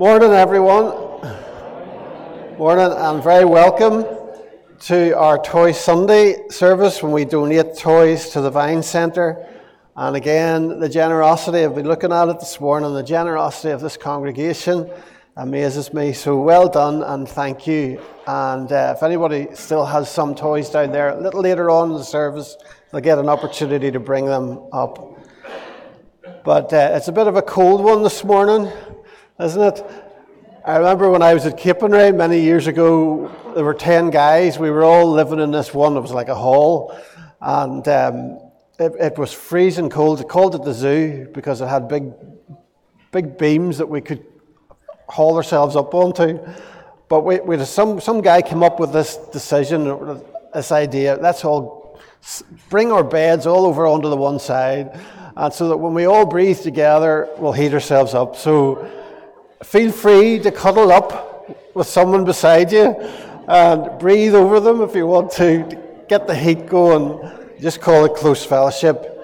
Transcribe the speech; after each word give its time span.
Morning, 0.00 0.32
everyone. 0.32 0.94
Morning, 2.56 2.90
and 2.90 3.22
very 3.22 3.44
welcome 3.44 4.06
to 4.84 5.14
our 5.14 5.36
Toy 5.42 5.72
Sunday 5.72 6.48
service 6.48 7.02
when 7.02 7.12
we 7.12 7.26
donate 7.26 7.76
toys 7.76 8.30
to 8.30 8.40
the 8.40 8.48
Vine 8.48 8.82
Centre. 8.82 9.46
And 9.94 10.16
again, 10.16 10.80
the 10.80 10.88
generosity, 10.88 11.66
I've 11.66 11.74
been 11.74 11.86
looking 11.86 12.12
at 12.12 12.30
it 12.30 12.40
this 12.40 12.58
morning, 12.62 12.94
the 12.94 13.02
generosity 13.02 13.72
of 13.72 13.82
this 13.82 13.98
congregation 13.98 14.90
amazes 15.36 15.92
me. 15.92 16.14
So 16.14 16.40
well 16.40 16.66
done 16.66 17.02
and 17.02 17.28
thank 17.28 17.66
you. 17.66 18.00
And 18.26 18.72
uh, 18.72 18.94
if 18.96 19.02
anybody 19.02 19.48
still 19.52 19.84
has 19.84 20.10
some 20.10 20.34
toys 20.34 20.70
down 20.70 20.92
there, 20.92 21.10
a 21.10 21.20
little 21.20 21.42
later 21.42 21.68
on 21.68 21.90
in 21.90 21.98
the 21.98 22.04
service, 22.04 22.56
they'll 22.90 23.02
get 23.02 23.18
an 23.18 23.28
opportunity 23.28 23.90
to 23.90 24.00
bring 24.00 24.24
them 24.24 24.66
up. 24.72 25.18
But 26.42 26.72
uh, 26.72 26.92
it's 26.94 27.08
a 27.08 27.12
bit 27.12 27.26
of 27.26 27.36
a 27.36 27.42
cold 27.42 27.84
one 27.84 28.02
this 28.02 28.24
morning 28.24 28.72
isn't 29.40 29.62
it? 29.62 29.84
I 30.64 30.76
remember 30.76 31.10
when 31.10 31.22
I 31.22 31.32
was 31.32 31.46
at 31.46 31.56
Capernwray 31.56 32.14
many 32.14 32.40
years 32.40 32.66
ago, 32.66 33.30
there 33.54 33.64
were 33.64 33.74
10 33.74 34.10
guys. 34.10 34.58
We 34.58 34.70
were 34.70 34.84
all 34.84 35.10
living 35.10 35.40
in 35.40 35.50
this 35.50 35.72
one. 35.72 35.96
It 35.96 36.00
was 36.00 36.12
like 36.12 36.28
a 36.28 36.34
hall. 36.34 36.96
And 37.40 37.86
um, 37.88 38.38
it, 38.78 38.92
it, 39.00 39.18
was 39.18 39.32
freezing 39.32 39.88
cold. 39.88 40.18
They 40.18 40.24
called 40.24 40.54
it 40.54 40.62
the 40.62 40.74
zoo 40.74 41.28
because 41.32 41.62
it 41.62 41.66
had 41.66 41.88
big, 41.88 42.12
big 43.10 43.38
beams 43.38 43.78
that 43.78 43.86
we 43.86 44.02
could 44.02 44.24
haul 45.08 45.36
ourselves 45.36 45.76
up 45.76 45.94
onto. 45.94 46.38
But 47.08 47.22
we, 47.22 47.40
we 47.40 47.64
some, 47.64 47.98
some 47.98 48.20
guy 48.20 48.42
came 48.42 48.62
up 48.62 48.78
with 48.78 48.92
this 48.92 49.16
decision, 49.16 50.22
this 50.52 50.70
idea. 50.70 51.16
Let's 51.20 51.42
all 51.44 51.98
bring 52.68 52.92
our 52.92 53.02
beds 53.02 53.46
all 53.46 53.64
over 53.64 53.86
onto 53.86 54.10
the 54.10 54.16
one 54.16 54.38
side. 54.38 55.00
And 55.36 55.52
so 55.54 55.68
that 55.68 55.78
when 55.78 55.94
we 55.94 56.04
all 56.04 56.26
breathe 56.26 56.60
together, 56.60 57.30
we'll 57.38 57.52
heat 57.52 57.72
ourselves 57.72 58.12
up. 58.12 58.36
So 58.36 58.86
Feel 59.64 59.92
free 59.92 60.38
to 60.38 60.50
cuddle 60.50 60.90
up 60.90 61.74
with 61.74 61.86
someone 61.86 62.24
beside 62.24 62.72
you 62.72 62.96
and 63.46 63.98
breathe 63.98 64.34
over 64.34 64.58
them 64.58 64.80
if 64.80 64.94
you 64.94 65.06
want 65.06 65.30
to, 65.32 65.78
get 66.08 66.26
the 66.26 66.34
heat 66.34 66.66
going. 66.66 67.20
Just 67.60 67.78
call 67.78 68.06
it 68.06 68.14
close 68.14 68.42
fellowship. 68.42 69.22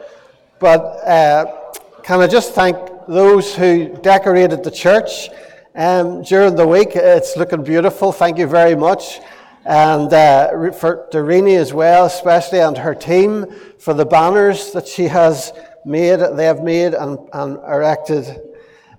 But 0.59 0.81
uh, 1.09 1.73
can 2.03 2.21
I 2.21 2.27
just 2.27 2.53
thank 2.53 2.77
those 3.09 3.55
who 3.55 3.89
decorated 4.03 4.63
the 4.63 4.71
church 4.71 5.31
um, 5.75 6.23
during 6.23 6.55
the 6.55 6.67
week? 6.67 6.91
It's 6.95 7.35
looking 7.39 7.65
beautiful. 7.65 8.13
Thank 8.13 8.37
you 8.37 8.47
very 8.47 8.77
much. 8.77 9.21
And 9.65 10.13
uh, 10.13 10.71
for 10.73 11.09
Doreen 11.11 11.49
as 11.49 11.73
well, 11.73 12.05
especially, 12.05 12.61
and 12.61 12.77
her 12.77 12.95
team 12.95 13.47
for 13.79 13.95
the 13.95 14.05
banners 14.05 14.73
that 14.73 14.87
she 14.87 15.05
has 15.05 15.55
made, 15.87 16.19
they 16.19 16.45
have 16.45 16.63
made 16.63 16.93
and, 16.93 17.19
and 17.33 17.57
erected 17.57 18.46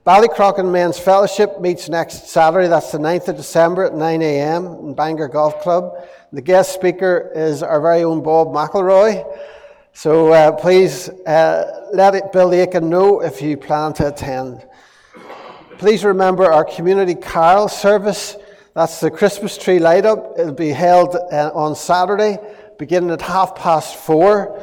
Ballycrochan 0.07 0.71
Men's 0.71 0.97
Fellowship 0.97 1.59
meets 1.59 1.89
next 1.89 2.29
Saturday, 2.29 2.69
that's 2.69 2.93
the 2.93 2.97
9th 2.97 3.27
of 3.27 3.35
December 3.35 3.83
at 3.83 3.93
9 3.93 4.21
a.m. 4.21 4.65
in 4.65 4.93
Bangor 4.93 5.27
Golf 5.27 5.59
Club. 5.59 6.07
The 6.31 6.41
guest 6.41 6.73
speaker 6.73 7.29
is 7.35 7.61
our 7.61 7.81
very 7.81 8.05
own 8.05 8.23
Bob 8.23 8.47
McElroy. 8.47 9.25
So 9.91 10.31
uh, 10.31 10.53
please 10.53 11.09
uh, 11.09 11.89
let 11.91 12.15
it, 12.15 12.31
Bill 12.31 12.53
Aiken 12.53 12.89
know 12.89 13.19
if 13.19 13.41
you 13.41 13.57
plan 13.57 13.91
to 13.95 14.07
attend. 14.07 14.65
Please 15.77 16.05
remember 16.05 16.45
our 16.45 16.63
community 16.63 17.13
carol 17.13 17.67
service. 17.67 18.37
That's 18.75 19.01
the 19.01 19.11
Christmas 19.11 19.57
tree 19.57 19.79
light 19.79 20.05
up. 20.05 20.39
It'll 20.39 20.53
be 20.53 20.69
held 20.69 21.17
uh, 21.17 21.51
on 21.53 21.75
Saturday, 21.75 22.37
beginning 22.79 23.11
at 23.11 23.21
half 23.21 23.57
past 23.57 23.97
four 23.97 24.57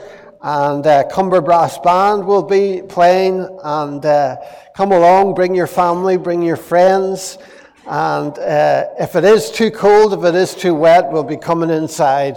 and 0.44 0.86
uh, 0.86 1.04
Cumber 1.08 1.40
Brass 1.40 1.78
Band 1.78 2.26
will 2.26 2.42
be 2.42 2.82
playing. 2.86 3.48
And 3.62 4.04
uh, 4.04 4.36
come 4.76 4.92
along, 4.92 5.34
bring 5.34 5.54
your 5.54 5.66
family, 5.66 6.18
bring 6.18 6.42
your 6.42 6.58
friends. 6.58 7.38
And 7.86 8.38
uh, 8.38 8.88
if 9.00 9.16
it 9.16 9.24
is 9.24 9.50
too 9.50 9.70
cold, 9.70 10.12
if 10.12 10.22
it 10.22 10.34
is 10.34 10.54
too 10.54 10.74
wet, 10.74 11.10
we'll 11.10 11.24
be 11.24 11.38
coming 11.38 11.70
inside. 11.70 12.36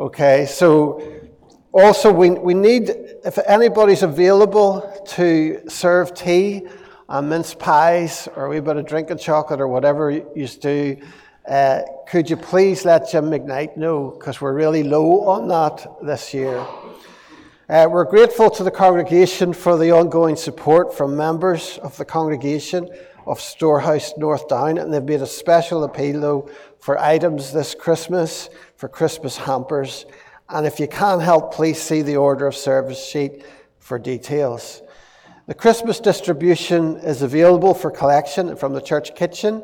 Okay, 0.00 0.46
so 0.46 1.00
also 1.70 2.12
we, 2.12 2.30
we 2.30 2.54
need, 2.54 2.90
if 3.24 3.38
anybody's 3.46 4.02
available 4.02 5.04
to 5.10 5.62
serve 5.68 6.14
tea 6.14 6.66
and 7.08 7.30
mince 7.30 7.54
pies 7.54 8.28
or 8.34 8.46
a 8.46 8.48
wee 8.48 8.58
bit 8.58 8.78
of 8.78 8.84
drinking 8.84 9.18
chocolate 9.18 9.60
or 9.60 9.68
whatever 9.68 10.10
you 10.10 10.48
do, 10.48 10.96
uh, 11.48 11.82
could 12.08 12.28
you 12.28 12.36
please 12.36 12.84
let 12.84 13.08
Jim 13.08 13.26
McKnight 13.26 13.76
know? 13.76 14.10
Because 14.10 14.40
we're 14.40 14.54
really 14.54 14.82
low 14.82 15.20
on 15.28 15.46
that 15.46 15.86
this 16.02 16.34
year. 16.34 16.66
Uh, 17.70 17.86
we're 17.86 18.02
grateful 18.02 18.48
to 18.48 18.64
the 18.64 18.70
congregation 18.70 19.52
for 19.52 19.76
the 19.76 19.90
ongoing 19.90 20.34
support 20.34 20.96
from 20.96 21.14
members 21.14 21.76
of 21.82 21.94
the 21.98 22.04
congregation 22.04 22.88
of 23.26 23.38
Storehouse 23.38 24.14
North 24.16 24.48
Down, 24.48 24.78
and 24.78 24.90
they've 24.90 25.02
made 25.02 25.20
a 25.20 25.26
special 25.26 25.84
appeal, 25.84 26.18
though, 26.18 26.50
for 26.78 26.98
items 26.98 27.52
this 27.52 27.74
Christmas, 27.74 28.48
for 28.76 28.88
Christmas 28.88 29.36
hampers. 29.36 30.06
And 30.48 30.66
if 30.66 30.80
you 30.80 30.88
can 30.88 31.20
help, 31.20 31.52
please 31.52 31.78
see 31.78 32.00
the 32.00 32.16
order 32.16 32.46
of 32.46 32.56
service 32.56 33.06
sheet 33.06 33.44
for 33.80 33.98
details. 33.98 34.80
The 35.46 35.52
Christmas 35.52 36.00
distribution 36.00 36.96
is 36.96 37.20
available 37.20 37.74
for 37.74 37.90
collection 37.90 38.56
from 38.56 38.72
the 38.72 38.80
church 38.80 39.14
kitchen. 39.14 39.62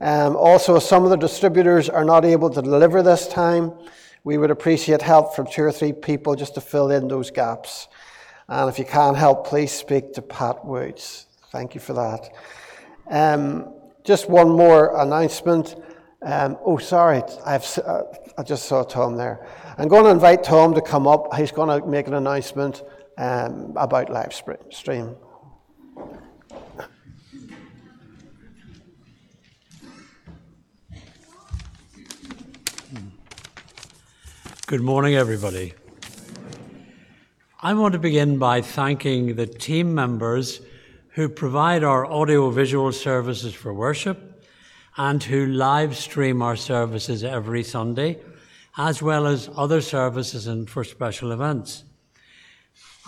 Um, 0.00 0.34
also, 0.34 0.78
some 0.78 1.04
of 1.04 1.10
the 1.10 1.18
distributors 1.18 1.90
are 1.90 2.06
not 2.06 2.24
able 2.24 2.48
to 2.48 2.62
deliver 2.62 3.02
this 3.02 3.28
time, 3.28 3.74
we 4.24 4.38
would 4.38 4.50
appreciate 4.50 5.02
help 5.02 5.36
from 5.36 5.46
two 5.46 5.62
or 5.62 5.72
three 5.72 5.92
people 5.92 6.34
just 6.34 6.54
to 6.54 6.60
fill 6.60 6.90
in 6.90 7.08
those 7.08 7.30
gaps. 7.30 7.88
And 8.48 8.68
if 8.68 8.78
you 8.78 8.84
can't 8.84 9.16
help, 9.16 9.46
please 9.46 9.70
speak 9.70 10.14
to 10.14 10.22
Pat 10.22 10.64
Woods. 10.64 11.26
Thank 11.52 11.74
you 11.74 11.80
for 11.80 11.92
that. 11.92 12.30
Um, 13.10 13.72
just 14.02 14.28
one 14.28 14.48
more 14.48 14.98
announcement. 15.00 15.76
Um, 16.22 16.56
oh, 16.64 16.78
sorry, 16.78 17.22
I've, 17.44 17.66
uh, 17.84 18.02
I 18.38 18.42
just 18.42 18.64
saw 18.66 18.82
Tom 18.82 19.16
there. 19.16 19.46
I'm 19.76 19.88
going 19.88 20.04
to 20.04 20.10
invite 20.10 20.42
Tom 20.42 20.74
to 20.74 20.80
come 20.80 21.06
up. 21.06 21.34
He's 21.34 21.52
going 21.52 21.80
to 21.80 21.86
make 21.86 22.06
an 22.06 22.14
announcement 22.14 22.82
um, 23.18 23.74
about 23.76 24.08
live 24.08 24.32
stream. 24.70 25.16
Good 34.66 34.80
morning, 34.80 35.14
everybody. 35.14 35.74
I 37.60 37.74
want 37.74 37.92
to 37.92 37.98
begin 37.98 38.38
by 38.38 38.62
thanking 38.62 39.34
the 39.34 39.46
team 39.46 39.94
members 39.94 40.62
who 41.10 41.28
provide 41.28 41.84
our 41.84 42.06
audiovisual 42.06 42.92
services 42.92 43.52
for 43.52 43.74
worship 43.74 44.42
and 44.96 45.22
who 45.22 45.44
live 45.44 45.98
stream 45.98 46.40
our 46.40 46.56
services 46.56 47.22
every 47.22 47.62
Sunday, 47.62 48.20
as 48.78 49.02
well 49.02 49.26
as 49.26 49.50
other 49.54 49.82
services 49.82 50.46
and 50.46 50.70
for 50.70 50.82
special 50.82 51.30
events. 51.30 51.84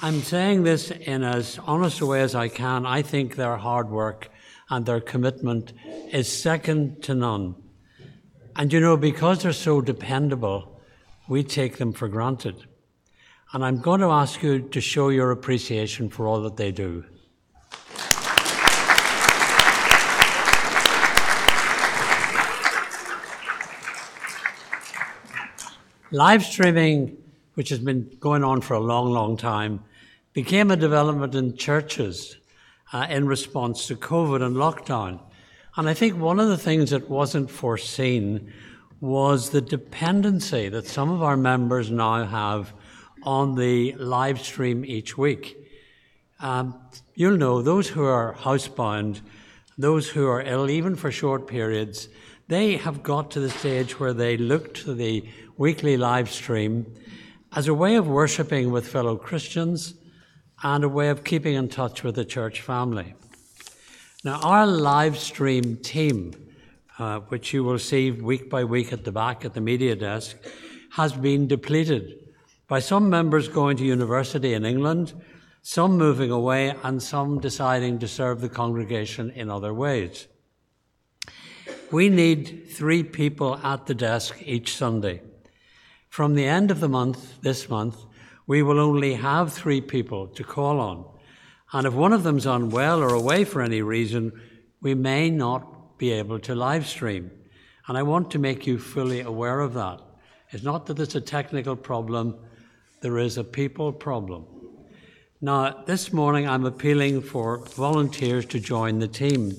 I'm 0.03 0.21
saying 0.21 0.65
this 0.65 0.91
in 0.91 1.25
as 1.25 1.59
honest 1.61 2.03
a 2.03 2.07
way 2.07 2.21
as 2.21 2.35
I 2.35 2.49
can. 2.49 2.85
I 2.85 3.01
think 3.01 3.35
their 3.35 3.57
hard 3.57 3.89
work 3.89 4.29
and 4.69 4.85
their 4.85 5.01
commitment 5.01 5.73
is 6.13 6.31
second 6.31 7.03
to 7.05 7.15
none. 7.15 7.55
And 8.55 8.71
you 8.75 8.81
know, 8.81 8.99
because 8.99 9.43
they're 9.43 9.55
so 9.55 9.81
dependable, 9.81 10.76
we 11.29 11.43
take 11.43 11.79
them 11.79 11.93
for 11.93 12.09
granted. 12.09 12.67
And 13.53 13.65
I'm 13.65 13.81
going 13.81 14.01
to 14.01 14.09
ask 14.09 14.43
you 14.43 14.61
to 14.61 14.81
show 14.81 15.09
your 15.09 15.31
appreciation 15.31 16.09
for 16.09 16.27
all 16.27 16.43
that 16.43 16.57
they 16.57 16.73
do. 16.73 17.05
Live 26.13 26.45
streaming, 26.45 27.17
which 27.55 27.69
has 27.71 27.81
been 27.81 28.17
going 28.21 28.45
on 28.45 28.61
for 28.61 28.75
a 28.75 28.81
long, 28.81 29.11
long 29.11 29.37
time, 29.37 29.83
became 30.33 30.71
a 30.71 30.77
development 30.77 31.35
in 31.35 31.57
churches 31.57 32.37
uh, 32.93 33.07
in 33.11 33.27
response 33.27 33.87
to 33.89 33.97
COVID 33.97 34.43
and 34.43 34.57
lockdown. 34.57 35.21
And 35.77 35.89
I 35.89 35.95
think 35.95 36.17
one 36.17 36.39
of 36.39 36.49
the 36.49 36.57
things 36.57 36.91
that 36.91 37.11
wasn't 37.11 37.51
foreseen 37.51 38.53
was 39.01 39.51
the 39.51 39.61
dependency 39.61 40.69
that 40.69 40.87
some 40.87 41.11
of 41.11 41.23
our 41.23 41.37
members 41.37 41.91
now 41.91 42.25
have 42.25 42.73
on 43.23 43.55
the 43.55 43.93
live 43.95 44.41
stream 44.41 44.85
each 44.85 45.19
week. 45.19 45.57
Um, 46.41 46.81
you'll 47.15 47.37
know 47.37 47.63
those 47.63 47.89
who 47.89 48.05
are 48.05 48.35
housebound 48.35 49.21
those 49.79 50.09
who 50.09 50.27
are 50.27 50.41
ill, 50.41 50.71
even 50.71 50.97
for 50.97 51.11
short 51.11 51.47
periods, 51.47 52.09
they 52.49 52.77
have 52.77 53.03
got 53.03 53.31
to 53.33 53.41
the 53.41 53.51
stage 53.51 53.99
where 54.01 54.15
they 54.15 54.37
look 54.37 54.73
to 54.75 54.95
the 54.95 55.29
weekly 55.57 55.97
live 55.97 56.31
stream 56.31 56.87
as 57.53 57.69
a 57.69 57.75
way 57.75 57.97
of 57.97 58.07
worshipping 58.07 58.71
with 58.71 58.89
fellow 58.89 59.17
Christians 59.17 59.95
and 60.63 60.85
a 60.85 60.89
way 60.89 61.09
of 61.09 61.25
keeping 61.25 61.55
in 61.55 61.69
touch 61.69 62.03
with 62.03 62.15
the 62.15 62.25
church 62.25 62.61
family. 62.61 63.15
Now, 64.25 64.41
our 64.43 64.67
live 64.67 65.19
stream 65.19 65.77
team, 65.77 66.33
uh, 66.99 67.21
which 67.21 67.53
you 67.53 67.63
will 67.63 67.79
see 67.79 68.11
week 68.11 68.49
by 68.49 68.65
week 68.65 68.93
at 68.93 69.05
the 69.05 69.13
back 69.13 69.45
at 69.45 69.55
the 69.55 69.61
media 69.61 69.95
desk, 69.95 70.37
has 70.91 71.13
been 71.13 71.47
depleted 71.47 72.27
by 72.69 72.81
some 72.81 73.11
members 73.11 73.49
going 73.49 73.77
to 73.77 73.85
university 73.85 74.55
in 74.55 74.65
England, 74.65 75.13
some 75.63 75.99
moving 75.99 76.31
away, 76.31 76.75
and 76.83 77.03
some 77.03 77.39
deciding 77.39 77.99
to 77.99 78.09
serve 78.09 78.41
the 78.41 78.49
congregation 78.49 79.31
in 79.31 79.51
other 79.51 79.75
ways. 79.75 80.27
We 81.93 82.09
need 82.09 82.69
three 82.71 83.03
people 83.05 83.57
at 83.59 83.87
the 83.87 83.95
desk 83.95 84.37
each 84.45 84.77
Sunday. 84.77 85.23
From 86.09 86.35
the 86.35 86.47
end 86.47 86.71
of 86.71 86.81
the 86.81 86.89
month, 86.89 87.41
this 87.43 87.69
month, 87.69 88.05
we 88.47 88.63
will 88.63 88.81
only 88.81 89.15
have 89.15 89.53
three 89.53 89.81
people 89.81 90.29
to 90.29 90.45
call 90.45 90.81
on. 90.81 91.05
And 91.73 91.87
if 91.87 91.93
one 91.93 92.13
of 92.13 92.23
them's 92.23 92.47
unwell 92.47 93.03
or 93.03 93.13
away 93.13 93.45
for 93.45 93.61
any 93.61 93.83
reason, 93.83 94.33
we 94.81 94.95
may 94.95 95.31
not 95.31 95.76
be 95.99 96.13
able 96.13 96.39
to 96.41 96.55
live 96.55 96.87
stream. 96.87 97.31
And 97.89 97.97
I 97.97 98.03
want 98.03 98.31
to 98.33 98.39
make 98.39 98.67
you 98.67 98.79
fully 98.79 99.21
aware 99.21 99.61
of 99.61 99.75
that. 99.75 100.01
It's 100.51 100.65
not 100.65 100.87
that 100.87 100.99
it's 100.99 101.15
a 101.15 101.21
technical 101.21 101.77
problem, 101.77 102.37
there 103.01 103.19
is 103.19 103.39
a 103.39 103.45
people 103.45 103.93
problem. 103.93 104.47
Now, 105.41 105.83
this 105.87 106.13
morning 106.13 106.49
I'm 106.49 106.65
appealing 106.65 107.21
for 107.23 107.59
volunteers 107.59 108.47
to 108.47 108.61
join 108.61 108.99
the 108.99 109.09
team. 109.09 109.55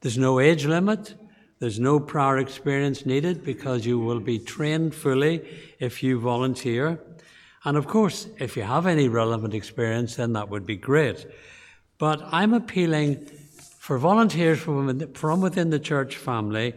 There's 0.00 0.18
no 0.18 0.40
age 0.40 0.64
limit, 0.64 1.14
there's 1.60 1.78
no 1.80 2.00
prior 2.00 2.38
experience 2.38 3.06
needed 3.06 3.44
because 3.44 3.86
you 3.86 3.98
will 3.98 4.20
be 4.20 4.38
trained 4.38 4.94
fully 4.94 5.42
if 5.78 6.02
you 6.02 6.18
volunteer. 6.18 6.98
And 7.64 7.76
of 7.76 7.86
course, 7.86 8.26
if 8.38 8.56
you 8.56 8.62
have 8.62 8.86
any 8.86 9.08
relevant 9.08 9.54
experience, 9.54 10.16
then 10.16 10.32
that 10.34 10.48
would 10.50 10.66
be 10.66 10.76
great. 10.76 11.26
But 11.98 12.20
I'm 12.32 12.52
appealing 12.52 13.30
for 13.84 13.98
volunteers 13.98 14.58
from, 14.60 15.40
within 15.42 15.68
the 15.68 15.78
church 15.78 16.16
family 16.16 16.72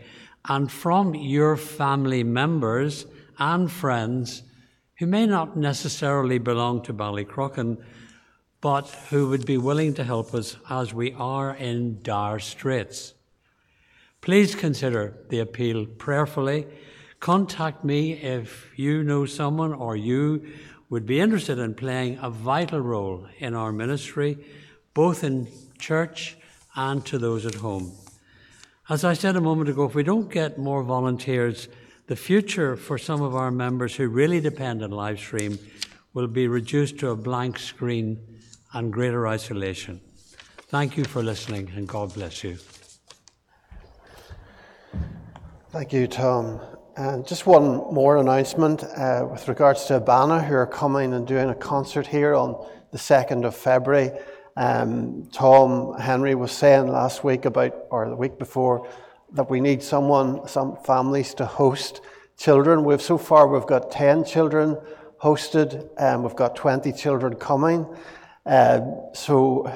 and 0.49 0.69
from 0.69 1.15
your 1.15 1.55
family 1.55 2.21
members 2.21 3.05
and 3.39 3.71
friends 3.71 4.43
who 4.97 5.05
may 5.05 5.25
not 5.25 5.55
necessarily 5.55 6.37
belong 6.37 6.81
to 6.81 6.93
Ballycrochan, 6.93 7.77
but 8.59 8.89
who 9.09 9.29
would 9.29 9.45
be 9.45 9.57
willing 9.57 9.93
to 9.93 10.03
help 10.03 10.33
us 10.33 10.57
as 10.69 10.93
we 10.93 11.13
are 11.13 11.55
in 11.55 12.01
dire 12.03 12.39
straits. 12.39 13.13
Please 14.19 14.53
consider 14.53 15.15
the 15.29 15.39
appeal 15.39 15.85
prayerfully. 15.85 16.67
Contact 17.21 17.85
me 17.85 18.15
if 18.15 18.69
you 18.75 19.01
know 19.01 19.25
someone 19.25 19.71
or 19.71 19.95
you 19.95 20.45
would 20.89 21.05
be 21.05 21.21
interested 21.21 21.57
in 21.57 21.73
playing 21.73 22.19
a 22.21 22.29
vital 22.29 22.81
role 22.81 23.27
in 23.39 23.53
our 23.53 23.71
ministry, 23.71 24.37
both 24.93 25.23
in 25.23 25.47
church 25.79 26.35
and 26.77 27.05
to 27.07 27.17
those 27.17 27.45
at 27.45 27.55
home. 27.55 27.91
As 28.87 29.03
I 29.03 29.13
said 29.13 29.35
a 29.35 29.41
moment 29.41 29.69
ago, 29.69 29.83
if 29.83 29.95
we 29.95 30.03
don't 30.03 30.31
get 30.31 30.57
more 30.57 30.83
volunteers, 30.83 31.67
the 32.05 32.15
future 32.15 32.77
for 32.77 32.97
some 32.97 33.21
of 33.21 33.35
our 33.35 33.51
members 33.51 33.95
who 33.95 34.07
really 34.07 34.39
depend 34.39 34.81
on 34.81 34.91
live 34.91 35.19
stream 35.19 35.59
will 36.13 36.27
be 36.27 36.47
reduced 36.47 36.99
to 36.99 37.09
a 37.09 37.15
blank 37.15 37.59
screen 37.59 38.17
and 38.73 38.93
greater 38.93 39.27
isolation. 39.27 39.99
Thank 40.69 40.95
you 40.95 41.03
for 41.03 41.21
listening, 41.21 41.71
and 41.75 41.87
God 41.87 42.13
bless 42.13 42.43
you. 42.43 42.57
Thank 45.71 45.91
you, 45.91 46.07
Tom. 46.07 46.61
And 46.95 47.27
just 47.27 47.45
one 47.45 47.93
more 47.93 48.17
announcement 48.17 48.83
uh, 48.83 49.27
with 49.29 49.47
regards 49.47 49.85
to 49.85 49.99
Abaana, 49.99 50.45
who 50.45 50.55
are 50.55 50.65
coming 50.65 51.13
and 51.13 51.27
doing 51.27 51.49
a 51.49 51.55
concert 51.55 52.07
here 52.07 52.33
on 52.33 52.65
the 52.91 52.97
2nd 52.97 53.45
of 53.45 53.55
February. 53.55 54.11
Um, 54.57 55.29
Tom 55.31 55.99
Henry 55.99 56.33
was 56.33 56.51
saying 56.51 56.87
last 56.87 57.23
week 57.23 57.45
about, 57.45 57.75
or 57.91 58.09
the 58.09 58.15
week 58.15 58.39
before, 58.39 58.89
that 59.33 59.51
we 59.51 59.61
need 59.61 59.83
someone, 59.83 60.47
some 60.47 60.77
families 60.77 61.35
to 61.35 61.45
host 61.45 62.01
children. 62.37 62.83
We've 62.83 63.01
so 63.01 63.19
far 63.19 63.47
we've 63.47 63.67
got 63.67 63.91
10 63.91 64.25
children 64.25 64.75
hosted, 65.21 65.87
and 65.99 66.23
we've 66.23 66.35
got 66.35 66.55
20 66.55 66.91
children 66.91 67.35
coming. 67.35 67.85
Uh, 68.47 68.81
so 69.13 69.71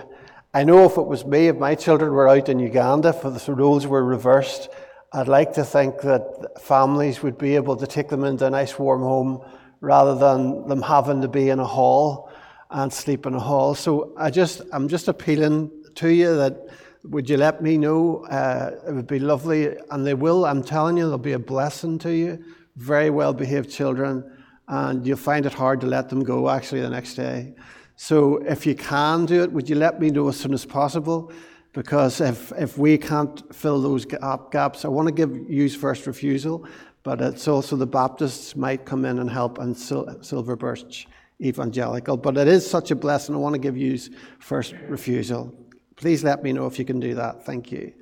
I 0.52 0.64
know 0.64 0.86
if 0.86 0.98
it 0.98 1.06
was 1.06 1.26
me, 1.26 1.48
if 1.48 1.58
my 1.58 1.76
children 1.76 2.12
were 2.12 2.28
out 2.28 2.50
in 2.50 2.58
Uganda, 2.58 3.10
if 3.10 3.22
the 3.22 3.54
roles 3.54 3.86
were 3.86 4.04
reversed, 4.04 4.70
I'd 5.14 5.28
like 5.28 5.54
to 5.54 5.64
think 5.64 6.02
that 6.02 6.60
families 6.60 7.22
would 7.22 7.38
be 7.38 7.56
able 7.56 7.76
to 7.76 7.86
take 7.86 8.10
them 8.10 8.24
into 8.24 8.48
a 8.48 8.50
nice 8.50 8.80
warm 8.80 9.02
home 9.02 9.46
rather 9.80 10.16
than 10.16 10.68
them 10.68 10.82
having 10.82 11.22
to 11.22 11.28
be 11.28 11.50
in 11.50 11.60
a 11.60 11.66
hall 11.66 12.31
and 12.72 12.92
sleep 12.92 13.26
in 13.26 13.34
a 13.34 13.40
hall. 13.40 13.76
So 13.76 14.14
I 14.18 14.30
just, 14.30 14.62
I'm 14.72 14.88
just 14.88 15.08
appealing 15.08 15.72
to 15.96 16.10
you 16.10 16.36
that 16.38 16.68
would 17.04 17.30
you 17.30 17.38
let 17.38 17.62
me 17.62 17.78
know? 17.78 18.26
Uh, 18.26 18.72
it 18.88 18.94
would 18.94 19.08
be 19.08 19.20
lovely, 19.20 19.76
and 19.90 20.06
they 20.06 20.14
will. 20.14 20.46
I'm 20.46 20.64
telling 20.64 20.98
you, 20.98 21.08
they'll 21.08 21.18
be 21.18 21.34
a 21.34 21.40
blessing 21.40 21.98
to 22.00 22.12
you. 22.12 22.44
Very 22.76 23.10
well 23.10 23.34
behaved 23.34 23.70
children, 23.70 24.24
and 24.68 25.06
you'll 25.06 25.18
find 25.18 25.46
it 25.46 25.54
hard 25.54 25.82
to 25.82 25.88
let 25.88 26.10
them 26.10 26.24
go 26.24 26.50
actually 26.50 26.82
the 26.82 26.90
next 26.90 27.16
day. 27.16 27.56
So 27.96 28.38
if 28.38 28.66
you 28.66 28.76
can 28.76 29.26
do 29.26 29.44
it, 29.44 29.52
would 29.52 29.70
you 29.70 29.76
let 29.76 30.00
me 30.00 30.10
know 30.10 30.28
as 30.30 30.38
soon 30.40 30.54
as 30.54 30.66
possible? 30.66 31.32
because 31.74 32.20
if, 32.20 32.52
if 32.58 32.78
we 32.78 32.98
can't 32.98 33.54
fill 33.54 33.82
those 33.82 34.06
gap, 34.06 34.52
gaps, 34.52 34.84
I 34.84 34.90
want 34.90 35.08
to 35.08 35.14
give 35.14 35.50
use 35.50 35.76
first 35.76 36.06
refusal, 36.06 36.68
but 37.04 37.22
it's 37.22 37.48
also 37.48 37.76
the 37.76 37.88
Baptists 37.88 38.56
might 38.56 38.86
come 38.86 39.06
in 39.06 39.20
and 39.20 39.30
help 39.30 39.58
and 39.58 39.76
Sil- 39.78 40.22
Silver 40.22 40.56
Birch 40.56 41.08
Evangelical. 41.42 42.18
But 42.18 42.38
it 42.38 42.48
is 42.48 42.70
such 42.70 42.92
a 42.92 42.96
blessing. 42.96 43.36
I 43.36 43.40
want 43.40 43.54
to 43.54 43.60
give 43.60 43.78
use 43.78 44.10
first 44.40 44.74
refusal. 44.88 45.54
Please 45.96 46.24
let 46.24 46.44
me 46.44 46.54
know 46.54 46.68
if 46.68 46.80
you 46.80 46.86
can 46.86 47.00
do 47.00 47.16
that. 47.16 47.46
Thank 47.46 47.72
you. 47.72 47.94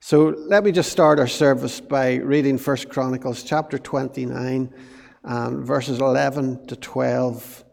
So 0.00 0.34
let 0.36 0.64
me 0.64 0.72
just 0.72 0.90
start 0.90 1.20
our 1.20 1.28
service 1.28 1.80
by 1.80 2.14
reading 2.16 2.58
First 2.58 2.88
Chronicles 2.88 3.44
chapter 3.44 3.78
29, 3.78 4.74
um, 5.22 5.64
verses 5.64 6.00
11 6.00 6.66
to 6.66 6.74
12. 6.74 7.64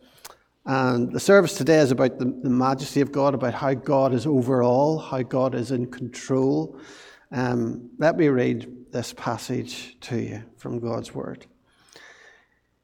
And 0.66 1.12
the 1.12 1.20
service 1.20 1.56
today 1.56 1.80
is 1.80 1.90
about 1.90 2.20
the, 2.20 2.26
the, 2.26 2.50
majesty 2.52 3.02
of 3.02 3.12
God, 3.12 3.34
about 3.34 3.56
how 3.56 3.74
God 3.74 4.14
is 4.14 4.28
over 4.28 4.62
all, 4.62 5.00
how 5.00 5.24
God 5.24 5.56
is 5.56 5.72
in 5.72 5.90
control. 5.90 6.80
Um, 7.32 7.90
let 7.98 8.16
me 8.18 8.28
read 8.28 8.92
this 8.92 9.12
passage 9.14 10.00
to 10.02 10.20
you 10.20 10.44
from 10.58 10.80
God's 10.80 11.16
Word. 11.16 11.48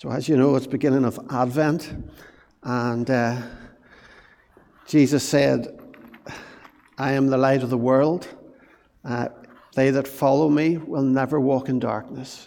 So, 0.00 0.12
as 0.12 0.28
you 0.28 0.36
know, 0.36 0.54
it's 0.54 0.68
beginning 0.68 1.04
of 1.04 1.18
Advent, 1.28 1.92
and 2.62 3.10
uh, 3.10 3.42
Jesus 4.86 5.28
said, 5.28 5.76
"I 6.96 7.14
am 7.14 7.26
the 7.26 7.36
light 7.36 7.64
of 7.64 7.70
the 7.70 7.76
world. 7.76 8.28
Uh, 9.04 9.30
they 9.74 9.90
that 9.90 10.06
follow 10.06 10.48
me 10.50 10.76
will 10.76 11.02
never 11.02 11.40
walk 11.40 11.68
in 11.68 11.80
darkness, 11.80 12.46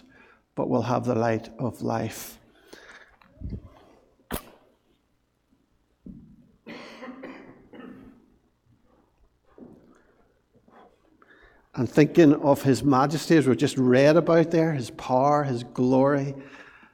but 0.54 0.70
will 0.70 0.80
have 0.80 1.04
the 1.04 1.14
light 1.14 1.50
of 1.58 1.82
life." 1.82 2.38
and 11.74 11.88
thinking 11.90 12.32
of 12.34 12.62
His 12.62 12.82
majesty, 12.82 13.36
as 13.36 13.46
we 13.46 13.56
just 13.56 13.76
read 13.76 14.16
about 14.16 14.50
there, 14.50 14.72
His 14.72 14.90
power, 14.90 15.44
His 15.44 15.64
glory, 15.64 16.34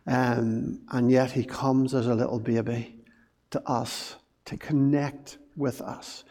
um, 0.09 0.81
and 0.91 1.11
yet 1.11 1.33
He 1.33 1.45
comes 1.45 1.95
as 1.95 2.07
a 2.07 2.15
little 2.15 2.41
baby 2.41 2.97
to 3.50 3.62
us 3.69 4.17
to 4.47 4.57
connect 4.57 5.38
with 5.57 5.81
us. 5.81 6.25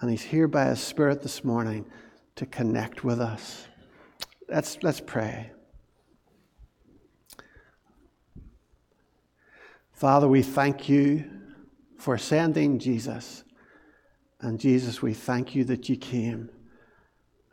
And 0.00 0.10
He's 0.10 0.22
here 0.22 0.48
by 0.48 0.66
His 0.66 0.80
Spirit 0.80 1.22
this 1.22 1.44
morning 1.44 1.84
to 2.36 2.46
connect 2.46 3.04
with 3.04 3.20
us. 3.20 3.66
Let's, 4.48 4.78
let's 4.82 5.00
pray. 5.00 5.50
Father, 9.92 10.28
we 10.28 10.42
thank 10.42 10.88
you 10.88 11.24
for 11.98 12.18
sending 12.18 12.78
Jesus. 12.78 13.44
And 14.40 14.60
Jesus, 14.60 15.00
we 15.00 15.14
thank 15.14 15.54
you 15.54 15.64
that 15.64 15.88
you 15.88 15.96
came 15.96 16.50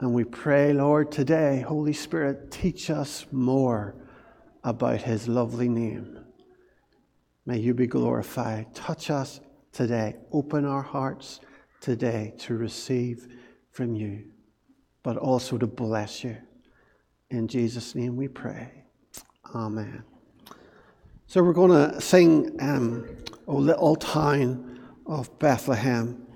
And 0.02 0.14
we 0.16 0.24
pray, 0.24 0.74
Lord, 0.74 1.12
today, 1.12 1.62
Holy 1.62 1.94
Spirit, 1.94 2.50
teach 2.52 2.90
us 2.90 3.28
more 3.32 3.96
about 4.63 5.01
his 5.01 5.27
lovely 5.27 5.70
name. 5.70 6.20
May 7.46 7.58
you 7.58 7.74
be 7.74 7.88
glorified. 7.88 8.74
Touch 8.75 9.10
us 9.10 9.39
today. 9.72 10.15
Open 10.32 10.65
our 10.65 10.82
hearts 10.82 11.39
today 11.80 12.34
to 12.39 12.56
receive 12.56 13.27
from 13.72 13.96
you, 13.96 14.25
but 15.03 15.18
also 15.18 15.58
to 15.58 15.68
bless 15.68 16.24
you. 16.24 16.38
In 17.30 17.48
Jesus' 17.48 17.96
name 17.96 18.15
we 18.15 18.27
pray. 18.27 18.84
Amen. 19.56 20.03
So 21.27 21.41
we're 21.41 21.53
going 21.53 21.72
to 21.72 22.01
sing 22.01 22.58
um, 22.62 23.08
O 23.48 23.56
Little 23.56 23.96
Town 23.96 24.80
of 25.06 25.39
Bethlehem. 25.39 26.27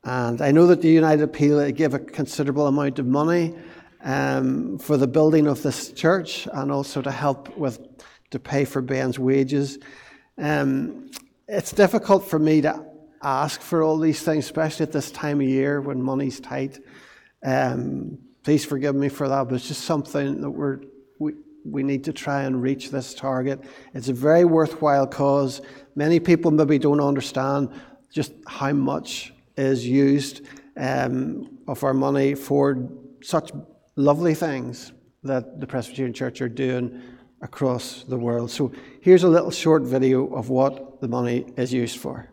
And 0.04 0.42
I 0.42 0.50
know 0.50 0.66
that 0.66 0.82
the 0.82 0.90
United 0.90 1.22
Appeal 1.22 1.70
gave 1.70 1.94
a 1.94 1.98
considerable 1.98 2.66
amount 2.66 2.98
of 2.98 3.06
money 3.06 3.54
um, 4.02 4.78
for 4.78 4.98
the 4.98 5.06
building 5.06 5.46
of 5.46 5.62
this 5.62 5.92
church 5.92 6.48
and 6.52 6.70
also 6.70 7.02
to 7.02 7.10
help 7.10 7.56
with 7.56 7.89
to 8.30 8.38
pay 8.38 8.64
for 8.64 8.80
Ben's 8.80 9.18
wages. 9.18 9.78
Um, 10.38 11.10
it's 11.48 11.72
difficult 11.72 12.28
for 12.28 12.38
me 12.38 12.60
to 12.62 12.84
ask 13.22 13.60
for 13.60 13.82
all 13.82 13.98
these 13.98 14.22
things, 14.22 14.44
especially 14.44 14.84
at 14.84 14.92
this 14.92 15.10
time 15.10 15.40
of 15.40 15.46
year 15.46 15.80
when 15.80 16.02
money's 16.02 16.40
tight. 16.40 16.78
Um, 17.44 18.18
please 18.42 18.64
forgive 18.64 18.94
me 18.94 19.08
for 19.08 19.28
that, 19.28 19.44
but 19.48 19.56
it's 19.56 19.68
just 19.68 19.82
something 19.82 20.40
that 20.40 20.50
we're, 20.50 20.80
we, 21.18 21.34
we 21.64 21.82
need 21.82 22.04
to 22.04 22.12
try 22.12 22.44
and 22.44 22.62
reach 22.62 22.90
this 22.90 23.14
target. 23.14 23.60
It's 23.94 24.08
a 24.08 24.14
very 24.14 24.44
worthwhile 24.44 25.06
cause. 25.06 25.60
Many 25.94 26.20
people 26.20 26.50
maybe 26.50 26.78
don't 26.78 27.00
understand 27.00 27.70
just 28.10 28.32
how 28.46 28.72
much 28.72 29.34
is 29.56 29.86
used 29.86 30.42
um, 30.76 31.58
of 31.68 31.84
our 31.84 31.94
money 31.94 32.34
for 32.34 32.88
such 33.22 33.50
lovely 33.96 34.34
things 34.34 34.92
that 35.22 35.60
the 35.60 35.66
Presbyterian 35.66 36.14
Church 36.14 36.40
are 36.40 36.48
doing 36.48 37.02
across 37.40 38.04
the 38.04 38.18
world. 38.18 38.50
So 38.50 38.72
here's 39.00 39.22
a 39.22 39.28
little 39.28 39.50
short 39.50 39.82
video 39.82 40.26
of 40.34 40.48
what 40.48 41.00
the 41.00 41.08
money 41.08 41.46
is 41.56 41.72
used 41.72 41.98
for. 41.98 42.28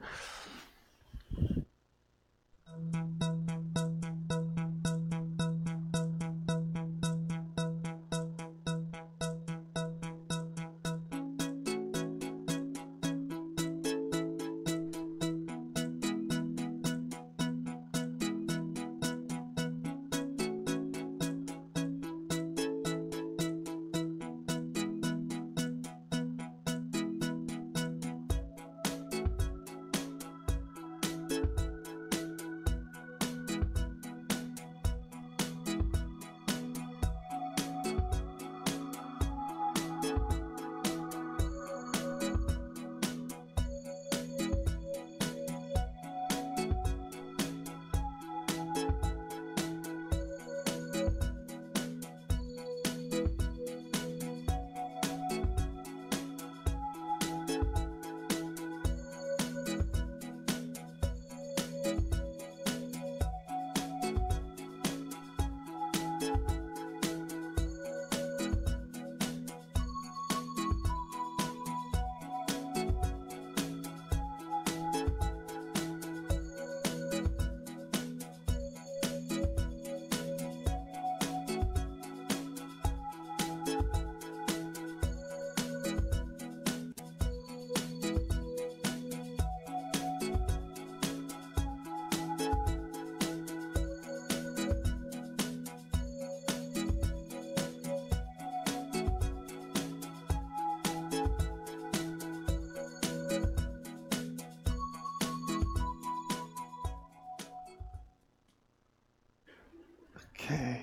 Okay. 110.50 110.80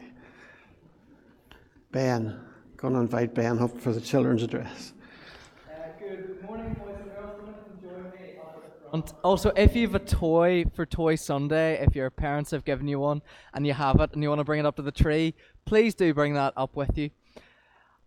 Ben, 1.91 2.39
going 2.77 2.93
to 2.93 3.01
invite 3.01 3.35
Ben 3.35 3.59
up 3.61 3.81
for 3.81 3.95
the 3.95 4.01
children's 4.01 4.43
address. 4.43 4.93
good 5.99 6.43
morning, 6.43 6.75
boys 6.75 6.97
and 7.01 7.11
girls. 7.15 7.41
And. 8.93 9.13
Also, 9.23 9.53
if 9.57 9.75
you 9.75 9.87
have 9.87 9.95
a 9.95 10.01
toy 10.01 10.67
for 10.75 10.85
Toy 10.85 11.15
Sunday, 11.15 11.83
if 11.83 11.97
your 11.97 12.11
parents 12.11 12.51
have 12.51 12.67
given 12.67 12.87
you 12.87 13.01
one 13.01 13.23
and 13.55 13.67
you 13.67 13.73
have 13.73 14.01
it 14.01 14.13
and 14.13 14.23
you 14.23 14.29
want 14.29 14.41
to 14.41 14.45
bring 14.45 14.61
it 14.61 14.67
up 14.67 14.77
to 14.77 14.83
the 14.83 14.93
tree, 14.93 15.33
please 15.65 15.95
do 15.95 16.13
bring 16.13 16.35
that 16.35 16.53
up 16.59 16.77
with 16.77 16.99
you. 16.99 17.09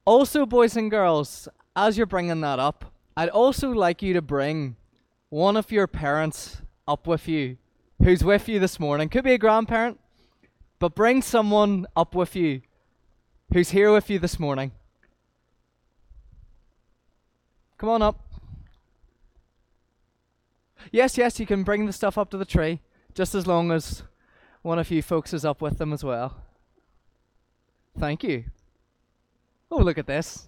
Also, 0.06 0.46
boys 0.46 0.78
and 0.78 0.92
girls, 0.92 1.48
as 1.76 1.98
you're 1.98 2.06
bringing 2.06 2.40
that 2.42 2.60
up, 2.60 2.94
I'd 3.18 3.30
also 3.30 3.72
like 3.72 4.04
you 4.04 4.14
to 4.14 4.22
bring 4.22 4.76
one 5.30 5.58
of 5.58 5.72
your 5.72 5.88
parents 5.88 6.62
up 6.88 7.08
with 7.08 7.28
you 7.28 7.58
who's 8.04 8.24
with 8.24 8.48
you 8.48 8.60
this 8.60 8.80
morning. 8.80 9.10
Could 9.10 9.24
be 9.24 9.34
a 9.34 9.40
grandparent, 9.40 10.00
but 10.80 10.96
bring 10.96 11.22
someone 11.22 11.88
up 11.96 12.14
with 12.14 12.36
you 12.36 12.62
who's 13.54 13.72
here 13.72 13.92
with 13.92 14.10
you 14.10 14.20
this 14.20 14.40
morning. 14.40 14.72
Come 17.78 17.90
on 17.90 18.02
up. 18.02 18.20
Yes, 20.92 21.18
yes, 21.18 21.40
you 21.40 21.46
can 21.46 21.64
bring 21.64 21.86
the 21.86 21.94
stuff 21.94 22.18
up 22.18 22.30
to 22.32 22.38
the 22.38 22.46
tree, 22.46 22.82
just 23.14 23.36
as 23.36 23.46
long 23.46 23.72
as 23.72 24.04
one 24.62 24.80
of 24.80 24.90
you 24.90 25.02
folks 25.02 25.34
is 25.34 25.46
up 25.46 25.62
with 25.62 25.78
them 25.78 25.94
as 25.94 26.04
well. 26.04 26.38
Thank 28.00 28.24
you. 28.24 28.46
Oh, 29.72 29.78
look 29.78 29.98
at 29.98 30.08
this. 30.08 30.48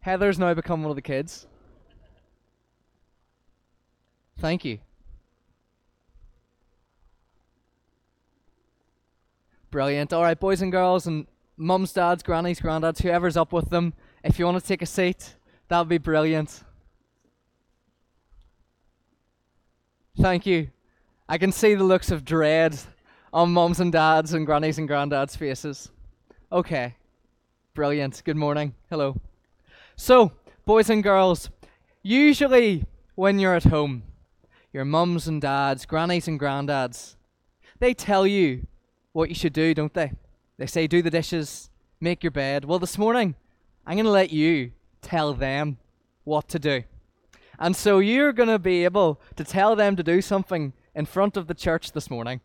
Heather's 0.00 0.38
now 0.38 0.54
become 0.54 0.82
one 0.82 0.90
of 0.90 0.96
the 0.96 1.02
kids. 1.02 1.46
Thank 4.38 4.64
you. 4.64 4.78
Brilliant. 9.76 10.14
All 10.14 10.22
right, 10.22 10.40
boys 10.40 10.62
and 10.62 10.72
girls, 10.72 11.06
and 11.06 11.26
mums, 11.58 11.92
dads, 11.92 12.22
grannies, 12.22 12.60
granddads, 12.60 13.02
whoever's 13.02 13.36
up 13.36 13.52
with 13.52 13.68
them, 13.68 13.92
if 14.24 14.38
you 14.38 14.46
want 14.46 14.58
to 14.58 14.66
take 14.66 14.80
a 14.80 14.86
seat, 14.86 15.34
that 15.68 15.78
would 15.78 15.90
be 15.90 15.98
brilliant. 15.98 16.64
Thank 20.18 20.46
you. 20.46 20.70
I 21.28 21.36
can 21.36 21.52
see 21.52 21.74
the 21.74 21.84
looks 21.84 22.10
of 22.10 22.24
dread 22.24 22.78
on 23.34 23.52
mums 23.52 23.78
and 23.78 23.92
dads 23.92 24.32
and 24.32 24.46
grannies 24.46 24.78
and 24.78 24.88
granddads' 24.88 25.36
faces. 25.36 25.90
Okay. 26.50 26.94
Brilliant. 27.74 28.22
Good 28.24 28.38
morning. 28.38 28.74
Hello. 28.88 29.20
So, 29.94 30.32
boys 30.64 30.88
and 30.88 31.02
girls, 31.02 31.50
usually 32.02 32.86
when 33.14 33.38
you're 33.38 33.54
at 33.54 33.64
home, 33.64 34.04
your 34.72 34.86
mums 34.86 35.28
and 35.28 35.42
dads, 35.42 35.84
grannies 35.84 36.28
and 36.28 36.40
granddads, 36.40 37.16
they 37.78 37.92
tell 37.92 38.26
you 38.26 38.66
what 39.16 39.30
you 39.30 39.34
should 39.34 39.54
do, 39.54 39.72
don't 39.72 39.94
they? 39.94 40.12
They 40.58 40.66
say, 40.66 40.86
do 40.86 41.00
the 41.00 41.08
dishes, 41.08 41.70
make 42.02 42.22
your 42.22 42.30
bed. 42.30 42.66
Well, 42.66 42.78
this 42.78 42.98
morning, 42.98 43.34
I'm 43.86 43.94
going 43.94 44.04
to 44.04 44.10
let 44.10 44.30
you 44.30 44.72
tell 45.00 45.32
them 45.32 45.78
what 46.24 46.48
to 46.48 46.58
do. 46.58 46.82
And 47.58 47.74
so 47.74 47.98
you're 47.98 48.34
going 48.34 48.50
to 48.50 48.58
be 48.58 48.84
able 48.84 49.18
to 49.36 49.42
tell 49.42 49.74
them 49.74 49.96
to 49.96 50.02
do 50.02 50.20
something 50.20 50.74
in 50.94 51.06
front 51.06 51.38
of 51.38 51.46
the 51.46 51.54
church 51.54 51.92
this 51.92 52.10
morning. 52.10 52.42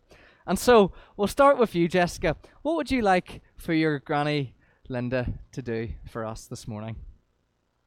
And 0.47 0.57
so 0.57 0.93
we'll 1.17 1.27
start 1.27 1.57
with 1.57 1.75
you, 1.75 1.89
Jessica. 1.89 2.37
What 2.61 2.77
would 2.77 2.89
you 2.89 3.01
like 3.01 3.41
for 3.57 3.73
your 3.73 3.99
granny 3.99 4.55
Linda 4.87 5.27
to 5.51 5.61
do 5.61 5.89
for 6.09 6.25
us 6.25 6.45
this 6.45 6.69
morning? 6.69 6.95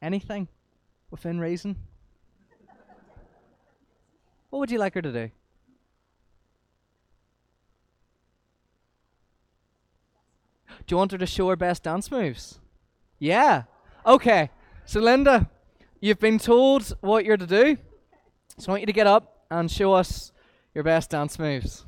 Anything 0.02 0.46
within 1.10 1.40
reason? 1.40 1.76
What 4.50 4.58
would 4.58 4.70
you 4.70 4.78
like 4.78 4.92
her 4.92 5.00
to 5.00 5.12
do? 5.12 5.30
Do 10.86 10.94
you 10.94 10.98
want 10.98 11.12
her 11.12 11.18
to 11.18 11.26
show 11.26 11.48
her 11.48 11.56
best 11.56 11.82
dance 11.82 12.10
moves? 12.10 12.60
Yeah. 13.18 13.62
Okay. 14.04 14.50
So, 14.84 15.00
Linda, 15.00 15.48
you've 16.00 16.20
been 16.20 16.38
told 16.38 16.94
what 17.00 17.24
you're 17.24 17.36
to 17.38 17.46
do. 17.46 17.78
So, 18.58 18.68
I 18.68 18.72
want 18.72 18.82
you 18.82 18.86
to 18.86 18.92
get 18.92 19.06
up 19.06 19.46
and 19.50 19.70
show 19.70 19.94
us 19.94 20.32
your 20.74 20.84
best 20.84 21.10
dance 21.10 21.38
moves. 21.38 21.86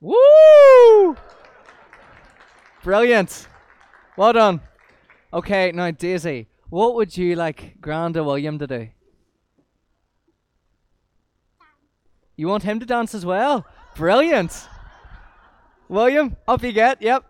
Woo! 0.00 1.16
Brilliant. 2.82 3.48
Well 4.16 4.34
done. 4.34 4.60
Okay, 5.32 5.72
now, 5.72 5.90
Daisy, 5.90 6.46
what 6.68 6.94
would 6.94 7.16
you 7.16 7.34
like 7.34 7.80
Granda 7.80 8.24
William 8.24 8.58
to 8.58 8.66
do? 8.66 8.88
You 12.36 12.48
want 12.48 12.64
him 12.64 12.80
to 12.80 12.86
dance 12.86 13.14
as 13.14 13.24
well? 13.24 13.64
Brilliant. 13.96 14.68
William, 15.88 16.36
up 16.48 16.62
you 16.62 16.72
get. 16.72 17.00
Yep. 17.00 17.24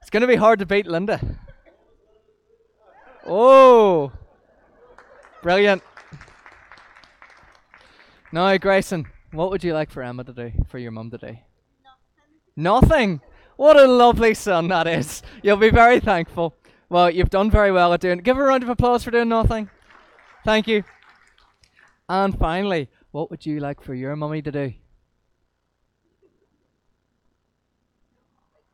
It's 0.00 0.10
going 0.10 0.20
to 0.22 0.26
be 0.26 0.36
hard 0.36 0.58
to 0.60 0.66
beat 0.66 0.86
Linda. 0.86 1.20
Oh. 3.26 4.12
Brilliant. 5.42 5.82
Now, 8.32 8.56
Grayson, 8.58 9.06
what 9.32 9.50
would 9.50 9.64
you 9.64 9.74
like 9.74 9.90
for 9.90 10.02
Emma 10.02 10.22
to 10.24 10.32
do, 10.32 10.52
for 10.68 10.78
your 10.78 10.92
mum 10.92 11.10
today? 11.10 11.44
Nothing. 12.56 12.88
Nothing? 12.88 13.20
What 13.56 13.76
a 13.76 13.86
lovely 13.86 14.34
son 14.34 14.68
that 14.68 14.86
is. 14.86 15.22
You'll 15.42 15.56
be 15.56 15.70
very 15.70 16.00
thankful. 16.00 16.54
Well, 16.90 17.08
you've 17.08 17.30
done 17.30 17.52
very 17.52 17.70
well 17.70 17.94
at 17.94 18.00
doing 18.00 18.18
Give 18.18 18.36
her 18.36 18.44
a 18.44 18.48
round 18.48 18.64
of 18.64 18.68
applause 18.68 19.04
for 19.04 19.12
doing 19.12 19.28
nothing. 19.28 19.70
Thank 20.44 20.66
you. 20.66 20.82
And 22.08 22.36
finally, 22.36 22.88
what 23.12 23.30
would 23.30 23.46
you 23.46 23.60
like 23.60 23.80
for 23.80 23.94
your 23.94 24.16
mummy 24.16 24.42
to 24.42 24.50
do? 24.50 24.74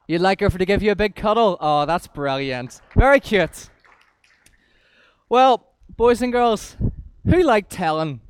You'd 0.09 0.23
like 0.23 0.41
her 0.41 0.49
for 0.49 0.57
to 0.57 0.65
give 0.65 0.83
you 0.83 0.93
a 0.93 0.97
big 0.97 1.15
cuddle? 1.15 1.59
Oh, 1.61 1.85
that's 1.85 2.07
brilliant. 2.07 2.81
Very 2.95 3.21
cute. 3.21 3.69
Well, 5.29 5.67
boys 5.97 6.23
and 6.23 6.33
girls, 6.33 6.77
who 7.29 7.43
like 7.43 7.69
telling 7.69 8.21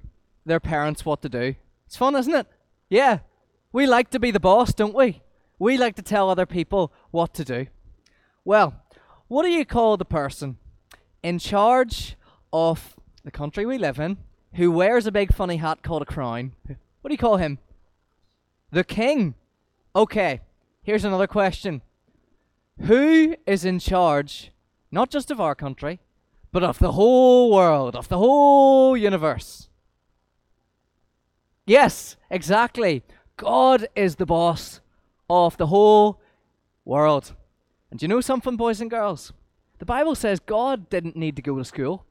their 0.44 0.58
parents 0.58 1.04
what 1.04 1.22
to 1.22 1.28
do? 1.28 1.54
It's 1.86 1.96
fun, 1.96 2.16
isn't 2.16 2.34
it? 2.34 2.48
Yeah. 2.88 3.20
We 3.72 3.86
like 3.86 4.10
to 4.10 4.18
be 4.18 4.32
the 4.32 4.40
boss, 4.40 4.74
don't 4.74 4.94
we? 4.94 5.22
We 5.60 5.76
like 5.76 5.94
to 5.96 6.02
tell 6.02 6.28
other 6.28 6.46
people 6.46 6.92
what 7.12 7.34
to 7.34 7.44
do. 7.44 7.66
Well, 8.44 8.82
what 9.28 9.42
do 9.42 9.48
you 9.48 9.64
call 9.64 9.96
the 9.96 10.04
person 10.04 10.56
in 11.22 11.38
charge 11.38 12.16
of 12.52 12.96
the 13.24 13.30
country 13.30 13.66
we 13.66 13.78
live 13.78 13.98
in 13.98 14.18
who 14.54 14.70
wears 14.70 15.06
a 15.06 15.12
big 15.12 15.34
funny 15.34 15.56
hat 15.56 15.82
called 15.82 16.02
a 16.02 16.06
crown? 16.06 16.52
What 17.00 17.08
do 17.08 17.14
you 17.14 17.18
call 17.18 17.36
him? 17.36 17.58
The 18.70 18.84
king. 18.84 19.34
Okay, 19.94 20.40
here's 20.82 21.04
another 21.04 21.26
question. 21.26 21.82
Who 22.80 23.36
is 23.46 23.64
in 23.64 23.78
charge 23.78 24.52
not 24.90 25.10
just 25.10 25.30
of 25.30 25.40
our 25.40 25.54
country, 25.54 26.00
but 26.52 26.62
of 26.62 26.78
the 26.78 26.92
whole 26.92 27.52
world, 27.52 27.96
of 27.96 28.08
the 28.08 28.18
whole 28.18 28.96
universe? 28.96 29.68
Yes, 31.66 32.16
exactly. 32.30 33.02
God 33.36 33.88
is 33.96 34.16
the 34.16 34.26
boss 34.26 34.80
of 35.28 35.56
the 35.56 35.66
whole 35.66 36.20
world. 36.84 37.34
And 37.90 38.02
you 38.02 38.08
know 38.08 38.20
something, 38.20 38.56
boys 38.56 38.80
and 38.80 38.90
girls? 38.90 39.32
The 39.78 39.84
Bible 39.84 40.14
says 40.14 40.40
God 40.40 40.88
didn't 40.88 41.16
need 41.16 41.36
to 41.36 41.42
go 41.42 41.56
to 41.56 41.64
school 41.64 42.04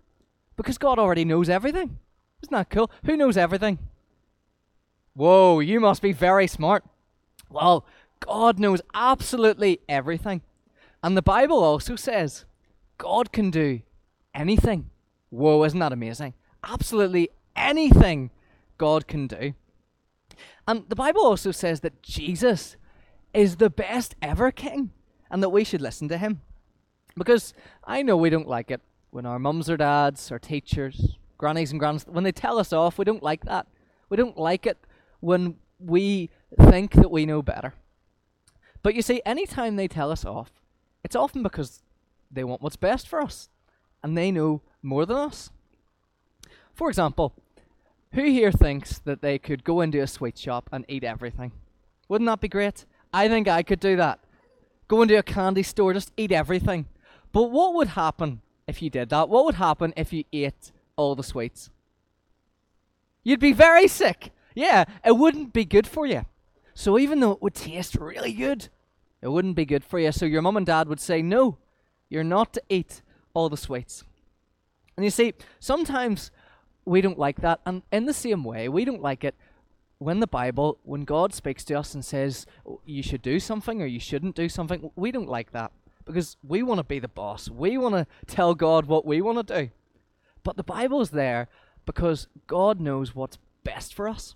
because 0.56 0.78
God 0.78 1.00
already 1.00 1.26
knows 1.26 1.50
everything. 1.50 2.00
Isn't 2.44 2.54
that 2.54 2.70
cool? 2.70 2.92
Who 3.06 3.18
knows 3.18 3.38
everything? 3.38 3.80
Whoa, 5.14 5.60
you 5.60 5.80
must 5.80 6.02
be 6.02 6.12
very 6.12 6.48
smart. 6.48 6.84
Well, 7.50 7.86
God 8.20 8.60
knows 8.60 8.82
absolutely 8.94 9.80
everything. 9.88 10.42
And 11.04 11.16
the 11.16 11.22
Bible 11.22 11.64
also 11.64 11.96
says 11.96 12.46
God 12.98 13.32
can 13.32 13.52
do 13.52 13.82
anything. 14.34 14.90
Whoa, 15.30 15.64
isn't 15.64 15.80
that 15.80 15.94
amazing? 15.94 16.34
Absolutely 16.64 17.30
anything 17.56 18.32
God 18.78 19.08
can 19.08 19.28
do. 19.28 19.54
And 20.68 20.84
the 20.90 20.96
Bible 20.96 21.26
also 21.26 21.52
says 21.52 21.82
that 21.82 22.02
Jesus 22.02 22.76
is 23.34 23.58
the 23.58 23.70
best 23.70 24.16
ever 24.22 24.52
king 24.52 24.92
and 25.30 25.42
that 25.44 25.50
we 25.50 25.64
should 25.64 25.82
listen 25.82 26.08
to 26.10 26.18
him. 26.18 26.42
Because 27.18 27.54
I 27.84 28.02
know 28.02 28.18
we 28.18 28.30
don't 28.30 28.48
like 28.48 28.72
it 28.72 28.82
when 29.12 29.26
our 29.26 29.40
mums 29.40 29.70
or 29.70 29.78
dads 29.78 30.32
or 30.32 30.40
teachers, 30.40 31.18
grannies 31.38 31.72
and 31.72 31.80
grands, 31.80 32.06
when 32.06 32.24
they 32.24 32.32
tell 32.32 32.60
us 32.60 32.74
off, 32.74 32.98
we 32.98 33.06
don't 33.06 33.24
like 33.24 33.46
that. 33.46 33.68
We 34.10 34.18
don't 34.18 34.38
like 34.38 34.66
it 34.66 34.78
when 35.22 35.56
we 35.80 36.30
think 36.60 36.94
that 36.94 37.12
we 37.12 37.26
know 37.26 37.42
better. 37.42 37.74
But 38.84 38.94
you 38.94 39.02
see, 39.02 39.22
anytime 39.26 39.78
they 39.78 39.88
tell 39.88 40.12
us 40.12 40.26
off, 40.26 40.52
it's 41.04 41.16
often 41.16 41.44
because 41.44 41.82
they 42.30 42.44
want 42.44 42.62
what's 42.62 42.76
best 42.76 43.08
for 43.08 43.22
us 43.22 43.50
and 44.04 44.18
they 44.18 44.32
know 44.32 44.62
more 44.84 45.06
than 45.06 45.18
us. 45.18 45.50
For 46.74 46.90
example, 46.90 47.34
who 48.12 48.24
here 48.24 48.52
thinks 48.52 49.00
that 49.00 49.22
they 49.22 49.40
could 49.40 49.64
go 49.64 49.82
into 49.82 50.02
a 50.02 50.08
sweet 50.08 50.38
shop 50.38 50.70
and 50.72 50.86
eat 50.88 51.04
everything? 51.04 51.52
Wouldn't 52.08 52.28
that 52.28 52.42
be 52.42 52.48
great? 52.48 52.86
I 53.14 53.28
think 53.28 53.48
I 53.48 53.64
could 53.64 53.80
do 53.80 53.96
that. 53.96 54.20
Go 54.88 55.02
into 55.02 55.18
a 55.18 55.24
candy 55.24 55.64
store, 55.64 55.94
just 55.94 56.12
eat 56.16 56.32
everything. 56.32 56.86
But 57.32 57.52
what 57.52 57.74
would 57.74 57.90
happen 57.90 58.42
if 58.68 58.82
you 58.82 58.90
did 58.90 59.10
that? 59.10 59.30
What 59.30 59.46
would 59.46 59.56
happen 59.56 59.94
if 59.98 60.14
you 60.14 60.24
ate 60.32 60.72
all 60.96 61.16
the 61.16 61.24
sweets? 61.24 61.70
You'd 63.24 63.40
be 63.40 63.54
very 63.54 63.88
sick. 63.88 64.32
Yeah, 64.54 64.86
it 65.04 65.18
wouldn't 65.18 65.52
be 65.52 65.66
good 65.66 65.88
for 65.88 66.06
you. 66.06 66.26
So 66.74 67.00
even 67.00 67.20
though 67.20 67.32
it 67.32 67.42
would 67.42 67.56
taste 67.56 67.96
really 67.96 68.34
good, 68.34 68.70
it 69.22 69.30
wouldn't 69.30 69.56
be 69.56 69.66
good 69.66 69.84
for 69.84 70.00
you. 70.00 70.12
So 70.12 70.26
your 70.26 70.42
mum 70.42 70.58
and 70.58 70.66
dad 70.66 70.88
would 70.88 71.00
say, 71.00 71.22
no, 71.22 71.58
you're 72.10 72.24
not 72.24 72.54
to 72.54 72.62
eat 72.70 73.02
all 73.34 73.50
the 73.50 73.58
sweets. 73.58 74.04
And 74.96 75.04
you 75.04 75.10
see, 75.10 75.34
sometimes 75.60 76.32
we 76.86 77.02
don't 77.02 77.18
like 77.18 77.42
that. 77.42 77.60
And 77.66 77.82
in 77.92 78.06
the 78.06 78.14
same 78.14 78.44
way, 78.44 78.70
we 78.70 78.86
don't 78.86 79.02
like 79.02 79.24
it 79.24 79.36
when 79.98 80.20
the 80.20 80.28
Bible, 80.28 80.80
when 80.84 81.04
God 81.04 81.34
speaks 81.34 81.64
to 81.66 81.76
us 81.76 81.94
and 81.94 82.04
says 82.04 82.46
you 82.86 83.02
should 83.02 83.22
do 83.22 83.40
something 83.40 83.82
or 83.82 83.86
you 83.86 84.00
shouldn't 84.00 84.36
do 84.36 84.50
something, 84.50 84.92
we 84.96 85.12
don't 85.12 85.30
like 85.30 85.52
that 85.52 85.72
because 86.06 86.38
we 86.44 86.62
want 86.64 86.80
to 86.80 86.84
be 86.84 87.00
the 87.00 87.08
boss. 87.08 87.50
We 87.50 87.78
want 87.78 87.96
to 87.96 88.08
tell 88.28 88.56
God 88.56 88.86
what 88.86 89.06
we 89.06 89.22
want 89.22 89.48
to 89.48 89.62
do. 89.62 89.70
But 90.44 90.58
the 90.58 90.64
Bible's 90.64 91.10
there 91.10 91.48
because 91.86 92.28
God 92.48 92.80
knows 92.80 93.16
what's 93.16 93.38
best 93.64 93.94
for 93.94 94.08
us. 94.08 94.36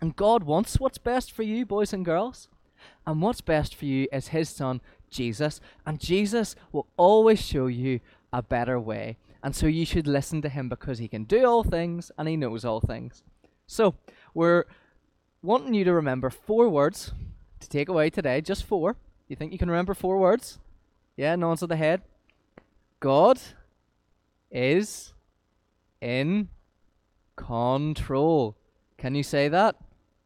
And 0.00 0.16
God 0.16 0.44
wants 0.44 0.80
what's 0.80 0.98
best 0.98 1.30
for 1.30 1.42
you, 1.42 1.66
boys 1.66 1.92
and 1.92 2.04
girls. 2.04 2.48
And 3.06 3.20
what's 3.20 3.40
best 3.40 3.74
for 3.74 3.84
you 3.84 4.08
is 4.12 4.28
His 4.28 4.48
Son, 4.48 4.80
Jesus. 5.10 5.60
And 5.86 6.00
Jesus 6.00 6.56
will 6.72 6.86
always 6.96 7.40
show 7.40 7.66
you 7.66 8.00
a 8.32 8.42
better 8.42 8.80
way. 8.80 9.18
And 9.42 9.54
so 9.54 9.66
you 9.66 9.84
should 9.84 10.06
listen 10.06 10.42
to 10.42 10.48
Him 10.48 10.68
because 10.68 10.98
He 10.98 11.08
can 11.08 11.24
do 11.24 11.44
all 11.44 11.62
things 11.62 12.10
and 12.18 12.28
He 12.28 12.36
knows 12.36 12.64
all 12.64 12.80
things. 12.80 13.22
So 13.66 13.94
we're 14.34 14.64
wanting 15.42 15.74
you 15.74 15.84
to 15.84 15.92
remember 15.92 16.30
four 16.30 16.68
words 16.68 17.12
to 17.60 17.68
take 17.68 17.88
away 17.88 18.10
today, 18.10 18.40
just 18.40 18.64
four. 18.64 18.96
You 19.28 19.36
think 19.36 19.52
you 19.52 19.58
can 19.58 19.70
remember 19.70 19.94
four 19.94 20.18
words? 20.18 20.58
Yeah, 21.16 21.36
nods 21.36 21.62
of 21.62 21.68
the 21.68 21.76
head. 21.76 22.02
God 22.98 23.40
is 24.50 25.14
in 26.00 26.48
control. 27.36 28.56
Can 28.98 29.14
you 29.14 29.22
say 29.22 29.48
that? 29.48 29.76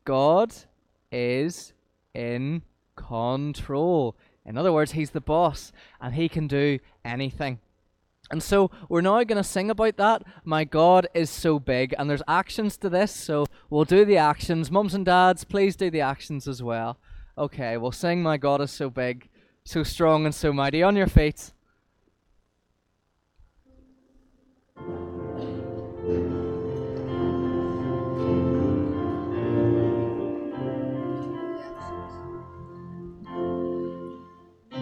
God 0.04 0.54
is 1.12 1.72
in 2.14 2.62
control. 2.96 4.16
In 4.44 4.58
other 4.58 4.72
words, 4.72 4.92
He's 4.92 5.10
the 5.10 5.20
boss 5.20 5.72
and 6.00 6.14
He 6.14 6.28
can 6.28 6.46
do 6.46 6.78
anything. 7.04 7.58
And 8.34 8.42
so 8.42 8.68
we're 8.88 9.00
now 9.00 9.22
going 9.22 9.40
to 9.40 9.44
sing 9.44 9.70
about 9.70 9.96
that. 9.96 10.24
My 10.42 10.64
God 10.64 11.06
is 11.14 11.30
so 11.30 11.60
big, 11.60 11.94
and 11.96 12.10
there's 12.10 12.20
actions 12.26 12.76
to 12.78 12.90
this, 12.90 13.14
so 13.14 13.46
we'll 13.70 13.84
do 13.84 14.04
the 14.04 14.16
actions. 14.16 14.72
Mums 14.72 14.92
and 14.92 15.06
dads, 15.06 15.44
please 15.44 15.76
do 15.76 15.88
the 15.88 16.00
actions 16.00 16.48
as 16.48 16.60
well. 16.60 16.98
Okay, 17.38 17.76
we'll 17.76 17.92
sing 17.92 18.24
My 18.24 18.36
God 18.36 18.60
is 18.60 18.72
so 18.72 18.90
big, 18.90 19.28
so 19.64 19.84
strong, 19.84 20.24
and 20.24 20.34
so 20.34 20.52
mighty. 20.52 20.82
On 20.82 20.96
your 20.96 21.06
feet. 21.06 21.52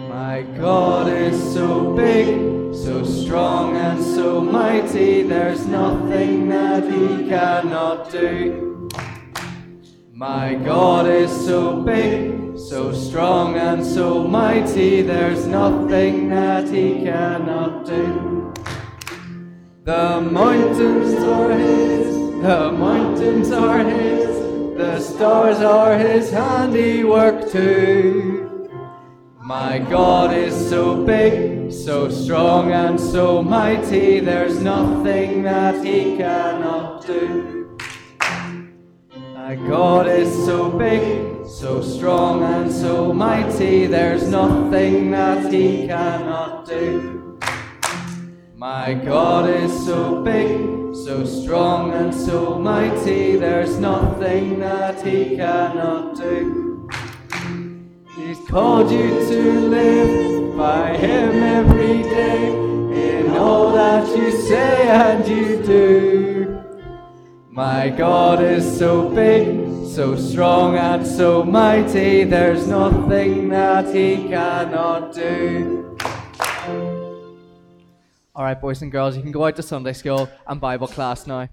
My 0.09 0.41
God 0.57 1.07
is 1.07 1.53
so 1.53 1.93
big, 1.95 2.42
strong, 3.25 3.77
and 3.77 4.03
so 4.03 4.41
mighty, 4.41 5.23
there's 5.23 5.65
nothing 5.65 6.49
that 6.49 6.83
He 6.83 7.29
cannot 7.29 8.11
do. 8.11 8.89
My 10.11 10.55
God 10.55 11.07
is 11.07 11.31
so 11.31 11.81
big, 11.81 12.57
so 12.57 12.91
strong, 12.93 13.55
and 13.55 13.85
so 13.85 14.27
mighty, 14.27 15.01
there's 15.01 15.45
nothing 15.47 16.29
that 16.29 16.69
He 16.69 17.03
cannot 17.03 17.85
do. 17.85 18.53
The 19.83 20.21
mountains 20.21 21.13
are 21.23 21.51
His, 21.51 22.15
the 22.41 22.71
mountains 22.71 23.51
are 23.51 23.83
His, 23.83 24.27
the 24.77 24.99
stars 24.99 25.59
are 25.59 25.97
His 25.97 26.29
handiwork 26.29 27.49
too. 27.49 28.42
My 29.45 29.77
God 29.77 30.33
is 30.33 30.55
so 30.69 31.03
big, 31.03 31.69
so 31.69 32.07
strong, 32.07 32.71
and 32.71 32.97
so 32.97 33.43
mighty, 33.43 34.21
there's 34.21 34.61
nothing 34.61 35.43
that 35.43 35.83
He 35.85 36.15
cannot 36.15 37.05
do. 37.05 37.77
My 39.35 39.55
God 39.55 40.07
is 40.07 40.33
so 40.45 40.69
big, 40.69 41.45
so 41.45 41.81
strong, 41.81 42.41
and 42.41 42.71
so 42.71 43.11
mighty, 43.11 43.85
there's 43.85 44.29
nothing 44.29 45.11
that 45.11 45.51
He 45.51 45.87
cannot 45.87 46.65
do. 46.65 47.37
My 48.55 48.93
God 48.93 49.49
is 49.49 49.73
so 49.85 50.23
big, 50.23 50.95
so 50.95 51.25
strong, 51.25 51.91
and 51.91 52.15
so 52.15 52.57
mighty, 52.57 53.35
there's 53.35 53.77
nothing 53.77 54.61
that 54.61 55.05
He 55.05 55.35
cannot 55.35 56.15
do. 56.15 56.72
Called 58.47 58.91
you 58.91 59.09
to 59.09 59.59
live 59.69 60.57
by 60.57 60.95
Him 60.97 61.41
every 61.41 62.03
day 62.03 62.53
in 63.19 63.31
all 63.31 63.71
that 63.73 64.07
you 64.15 64.31
say 64.31 64.87
and 64.87 65.27
you 65.27 65.63
do. 65.63 66.63
My 67.49 67.89
God 67.89 68.43
is 68.43 68.77
so 68.77 69.09
big, 69.09 69.87
so 69.87 70.15
strong, 70.15 70.75
and 70.75 71.05
so 71.05 71.43
mighty, 71.43 72.23
there's 72.25 72.67
nothing 72.67 73.49
that 73.49 73.93
He 73.93 74.27
cannot 74.27 75.13
do. 75.13 75.97
All 78.35 78.43
right, 78.43 78.59
boys 78.59 78.81
and 78.81 78.91
girls, 78.91 79.15
you 79.15 79.21
can 79.21 79.31
go 79.31 79.45
out 79.45 79.55
to 79.55 79.63
Sunday 79.63 79.93
school 79.93 80.29
and 80.47 80.59
Bible 80.59 80.87
class 80.87 81.27
now. 81.27 81.47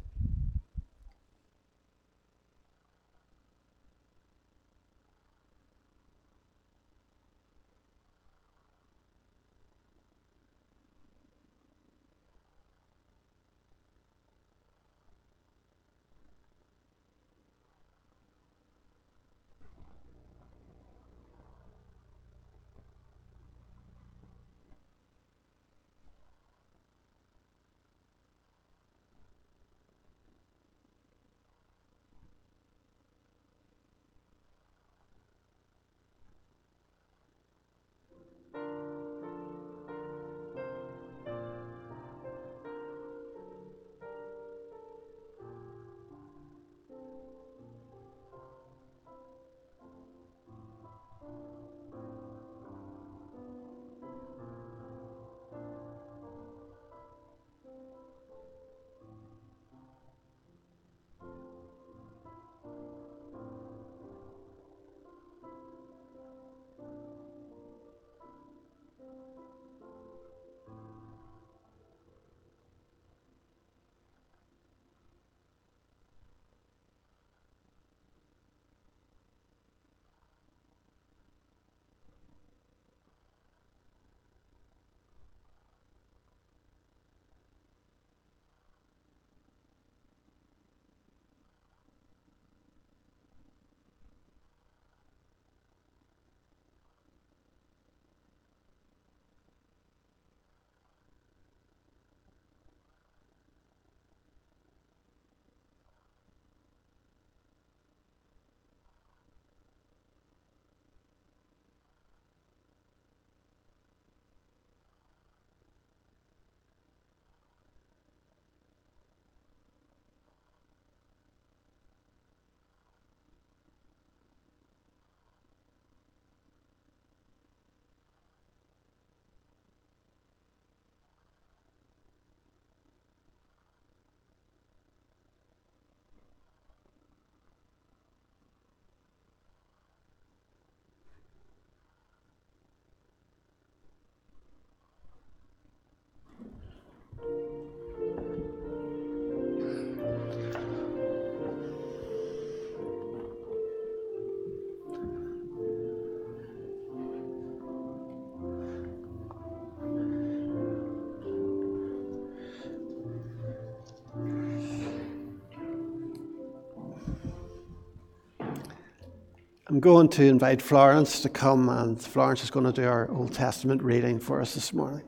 I'm 169.70 169.78
going 169.78 170.09
to 170.09 170.24
invite 170.24 170.61
Florence 170.61 171.20
to 171.20 171.28
come, 171.28 171.68
and 171.68 172.02
Florence 172.02 172.42
is 172.42 172.50
going 172.50 172.66
to 172.66 172.72
do 172.72 172.88
our 172.88 173.09
Old 173.09 173.33
Testament 173.33 173.80
reading 173.85 174.18
for 174.18 174.40
us 174.40 174.52
this 174.52 174.72
morning. 174.72 175.04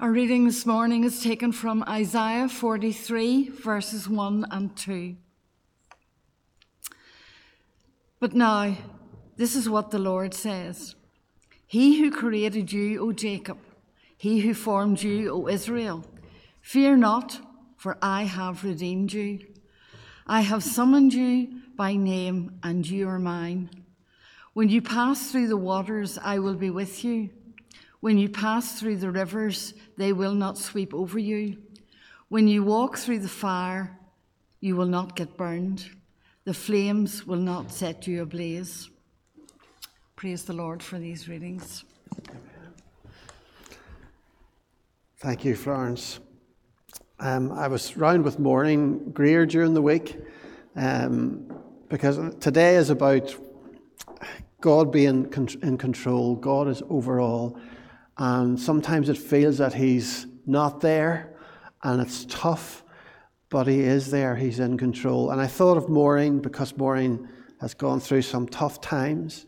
Our 0.00 0.10
reading 0.10 0.44
this 0.46 0.66
morning 0.66 1.04
is 1.04 1.22
taken 1.22 1.52
from 1.52 1.84
Isaiah 1.84 2.48
43, 2.48 3.50
verses 3.50 4.08
1 4.08 4.44
and 4.50 4.76
2. 4.76 5.14
But 8.18 8.34
now, 8.34 8.76
this 9.36 9.54
is 9.54 9.68
what 9.68 9.92
the 9.92 10.00
Lord 10.00 10.34
says 10.34 10.96
He 11.72 12.00
who 12.00 12.10
created 12.10 12.70
you, 12.70 13.00
O 13.00 13.12
Jacob, 13.12 13.56
he 14.18 14.40
who 14.40 14.52
formed 14.52 15.02
you, 15.02 15.30
O 15.30 15.48
Israel, 15.48 16.04
fear 16.60 16.98
not, 16.98 17.40
for 17.78 17.96
I 18.02 18.24
have 18.24 18.62
redeemed 18.62 19.14
you. 19.14 19.46
I 20.26 20.42
have 20.42 20.62
summoned 20.62 21.14
you 21.14 21.62
by 21.74 21.94
name, 21.94 22.60
and 22.62 22.86
you 22.86 23.08
are 23.08 23.18
mine. 23.18 23.70
When 24.52 24.68
you 24.68 24.82
pass 24.82 25.30
through 25.30 25.48
the 25.48 25.56
waters, 25.56 26.18
I 26.22 26.40
will 26.40 26.56
be 26.56 26.68
with 26.68 27.02
you. 27.04 27.30
When 28.00 28.18
you 28.18 28.28
pass 28.28 28.78
through 28.78 28.98
the 28.98 29.10
rivers, 29.10 29.72
they 29.96 30.12
will 30.12 30.34
not 30.34 30.58
sweep 30.58 30.92
over 30.92 31.18
you. 31.18 31.56
When 32.28 32.48
you 32.48 32.62
walk 32.64 32.98
through 32.98 33.20
the 33.20 33.28
fire, 33.28 33.98
you 34.60 34.76
will 34.76 34.84
not 34.84 35.16
get 35.16 35.38
burned. 35.38 35.88
The 36.44 36.52
flames 36.52 37.26
will 37.26 37.40
not 37.40 37.72
set 37.72 38.06
you 38.06 38.20
ablaze. 38.20 38.90
Praise 40.22 40.44
the 40.44 40.52
Lord 40.52 40.84
for 40.84 41.00
these 41.00 41.28
readings. 41.28 41.82
Thank 45.18 45.44
you, 45.44 45.56
Florence. 45.56 46.20
Um, 47.18 47.50
I 47.50 47.66
was 47.66 47.96
round 47.96 48.22
with 48.22 48.38
Maureen 48.38 49.10
Greer 49.10 49.46
during 49.46 49.74
the 49.74 49.82
week 49.82 50.16
um, 50.76 51.52
because 51.88 52.36
today 52.36 52.76
is 52.76 52.88
about 52.88 53.34
God 54.60 54.92
being 54.92 55.24
in 55.60 55.76
control, 55.76 56.36
God 56.36 56.68
is 56.68 56.84
overall. 56.88 57.58
And 58.16 58.60
sometimes 58.60 59.08
it 59.08 59.18
feels 59.18 59.58
that 59.58 59.74
He's 59.74 60.28
not 60.46 60.80
there 60.80 61.34
and 61.82 62.00
it's 62.00 62.26
tough, 62.26 62.84
but 63.48 63.66
He 63.66 63.80
is 63.80 64.12
there, 64.12 64.36
He's 64.36 64.60
in 64.60 64.78
control. 64.78 65.32
And 65.32 65.40
I 65.40 65.48
thought 65.48 65.76
of 65.76 65.88
Maureen 65.88 66.38
because 66.38 66.76
Maureen 66.76 67.28
has 67.60 67.74
gone 67.74 67.98
through 67.98 68.22
some 68.22 68.46
tough 68.46 68.80
times. 68.80 69.46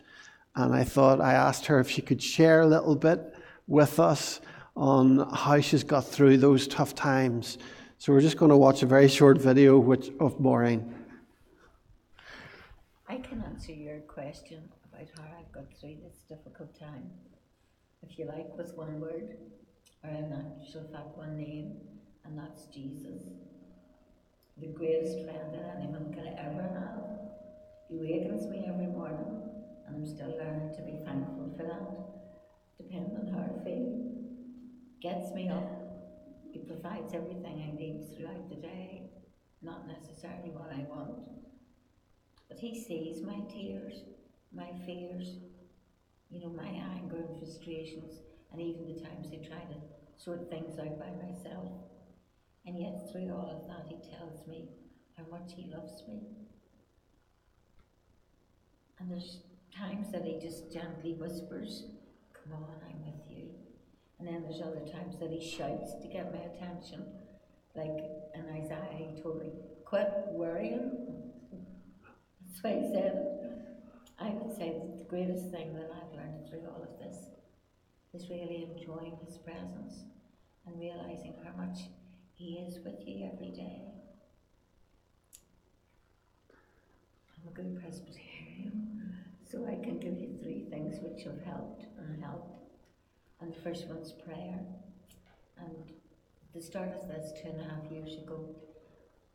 And 0.55 0.73
I 0.73 0.83
thought 0.83 1.19
I 1.21 1.33
asked 1.33 1.65
her 1.65 1.79
if 1.79 1.89
she 1.89 2.01
could 2.01 2.21
share 2.21 2.61
a 2.61 2.67
little 2.67 2.95
bit 2.95 3.35
with 3.67 3.99
us 3.99 4.39
on 4.75 5.29
how 5.33 5.59
she's 5.59 5.83
got 5.83 6.05
through 6.05 6.37
those 6.37 6.67
tough 6.67 6.95
times. 6.95 7.57
So 7.97 8.13
we're 8.13 8.21
just 8.21 8.37
going 8.37 8.51
to 8.51 8.57
watch 8.57 8.83
a 8.83 8.85
very 8.85 9.07
short 9.07 9.37
video 9.41 9.79
which, 9.79 10.11
of 10.19 10.39
Maureen. 10.39 10.93
I 13.07 13.17
can 13.17 13.43
answer 13.43 13.73
your 13.73 13.99
question 13.99 14.69
about 14.91 15.07
how 15.17 15.23
I've 15.39 15.51
got 15.51 15.65
through 15.79 15.97
this 16.03 16.23
difficult 16.27 16.77
time 16.77 17.09
if 18.09 18.19
you 18.19 18.25
like, 18.25 18.55
with 18.57 18.75
one 18.75 18.99
word, 18.99 19.37
or 20.03 20.09
in 20.09 20.31
actual 20.61 20.83
fact, 20.91 21.17
one 21.17 21.37
name, 21.37 21.77
and 22.23 22.37
that's 22.37 22.65
Jesus. 22.67 23.23
The 24.57 24.67
greatest 24.67 25.23
friend 25.23 25.53
that 25.53 25.77
anyone 25.77 26.13
could 26.13 26.27
ever 26.37 26.61
have. 26.61 27.05
He 27.89 27.97
wakens 27.97 28.47
me 28.47 28.65
every 28.67 28.87
morning, 28.87 29.41
and 29.87 29.95
I'm 29.95 30.05
still 30.05 30.35
learning 30.37 30.73
to 30.75 30.81
be 30.81 30.99
thankful 31.05 31.53
for 31.57 31.63
that, 31.63 32.77
depending 32.77 33.17
on 33.17 33.27
how 33.33 33.43
I 33.43 33.63
feel. 33.63 34.05
Gets 35.01 35.33
me 35.33 35.49
up. 35.49 35.69
He 36.51 36.59
provides 36.59 37.13
everything 37.13 37.61
I 37.61 37.77
need 37.77 38.07
throughout 38.15 38.49
the 38.49 38.55
day, 38.55 39.09
not 39.61 39.87
necessarily 39.87 40.49
what 40.49 40.71
I 40.71 40.85
want. 40.89 41.27
But 42.47 42.59
he 42.59 42.73
sees 42.79 43.21
my 43.21 43.39
tears, 43.49 44.03
my 44.53 44.69
fears, 44.85 45.37
you 46.29 46.39
know, 46.39 46.49
my 46.49 46.67
anger 46.95 47.17
and 47.17 47.37
frustrations, 47.37 48.19
and 48.51 48.61
even 48.61 48.87
the 48.87 49.01
times 49.01 49.27
I 49.31 49.45
try 49.45 49.63
to 49.65 49.75
sort 50.17 50.49
things 50.49 50.79
out 50.79 50.97
by 50.97 51.11
myself. 51.25 51.71
And 52.65 52.79
yet, 52.79 53.11
through 53.11 53.31
all 53.31 53.49
of 53.49 53.67
that, 53.67 53.85
he 53.87 53.97
tells 54.09 54.47
me 54.47 54.69
how 55.17 55.25
much 55.29 55.53
he 55.55 55.71
loves 55.71 56.03
me. 56.07 56.21
And 58.99 59.11
there's 59.11 59.39
times 59.77 60.11
that 60.11 60.23
he 60.23 60.39
just 60.39 60.71
gently 60.71 61.13
whispers, 61.13 61.85
Come 62.33 62.53
on, 62.53 62.75
I'm 62.87 63.03
with 63.05 63.29
you. 63.29 63.49
And 64.19 64.27
then 64.27 64.43
there's 64.43 64.61
other 64.61 64.85
times 64.91 65.17
that 65.19 65.31
he 65.31 65.39
shouts 65.39 65.93
to 66.01 66.07
get 66.07 66.33
my 66.33 66.39
attention. 66.39 67.05
Like 67.75 68.03
in 68.33 68.45
Isaiah, 68.53 69.09
he 69.13 69.21
told 69.21 69.39
me, 69.39 69.51
Quit 69.83 70.11
worrying. 70.31 70.91
That's 72.41 72.63
why 72.63 72.81
he 72.81 72.93
said 72.93 73.35
I 74.19 74.29
would 74.29 74.55
say 74.55 74.71
that 74.71 74.97
the 74.97 75.05
greatest 75.09 75.51
thing 75.51 75.73
that 75.73 75.91
I've 75.91 76.17
learned 76.17 76.47
through 76.49 76.63
all 76.69 76.81
of 76.81 76.97
this 76.99 77.17
is 78.13 78.29
really 78.29 78.67
enjoying 78.71 79.17
His 79.25 79.37
presence 79.37 80.05
and 80.65 80.79
realizing 80.79 81.35
how 81.43 81.51
much 81.61 81.79
He 82.33 82.65
is 82.67 82.79
with 82.83 83.05
you 83.05 83.29
every 83.33 83.51
day. 83.51 83.81
I'm 87.37 87.47
a 87.49 87.51
good 87.51 87.77
Presbyterian, 87.81 88.34
so 89.49 89.65
I 89.65 89.75
can 89.83 89.99
give 89.99 90.17
you 90.17 90.37
three 90.41 90.65
things 90.69 90.97
which 91.01 91.23
have 91.23 91.41
helped 91.43 91.85
and 91.97 92.23
helped. 92.23 92.57
And 93.41 93.53
the 93.53 93.59
first 93.61 93.87
one's 93.87 94.11
prayer. 94.11 94.59
And 95.57 95.91
the 96.53 96.61
start 96.61 96.91
of 96.93 97.07
this 97.07 97.31
two 97.41 97.49
and 97.49 97.61
a 97.61 97.63
half 97.63 97.91
years 97.91 98.17
ago, 98.17 98.55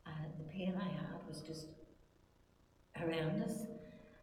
uh, 0.05 0.09
the 0.37 0.43
pain 0.45 0.75
I 0.79 0.89
had 0.89 1.27
was 1.27 1.41
just 1.41 1.67
horrendous 2.97 3.65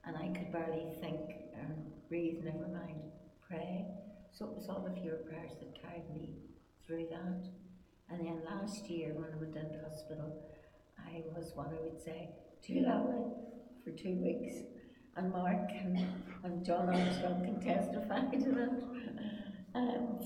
and 0.05 0.17
I 0.17 0.29
could 0.29 0.53
barely 0.53 0.87
think 1.01 1.21
and 1.55 1.91
breathe, 2.09 2.45
never 2.45 2.69
mind 2.69 3.01
pray. 3.47 3.87
So 4.33 4.47
it 4.47 4.55
was 4.55 4.69
all 4.69 4.87
of 4.87 4.97
your 5.05 5.17
prayers 5.17 5.53
that 5.61 5.81
carried 5.81 6.09
me 6.15 6.31
through 6.87 7.09
that. 7.11 7.49
And 8.11 8.27
then 8.27 8.41
last 8.45 8.89
year, 8.89 9.13
when 9.15 9.27
I 9.33 9.37
went 9.37 9.57
into 9.57 9.79
hospital, 9.83 10.33
I 10.99 11.23
was 11.35 11.53
what 11.55 11.69
I 11.69 11.83
would 11.83 12.03
say 12.03 12.31
too 12.63 12.81
lonely 12.87 13.33
for 13.85 13.91
two 13.91 14.17
weeks. 14.17 14.55
And 15.19 15.33
Mark 15.33 15.71
and, 15.83 15.99
and 16.45 16.65
John 16.65 16.89
Armstrong 16.89 17.43
can 17.43 17.61
testify 17.61 18.21
to 18.31 18.51
that. 18.53 18.83
Um, 19.75 20.21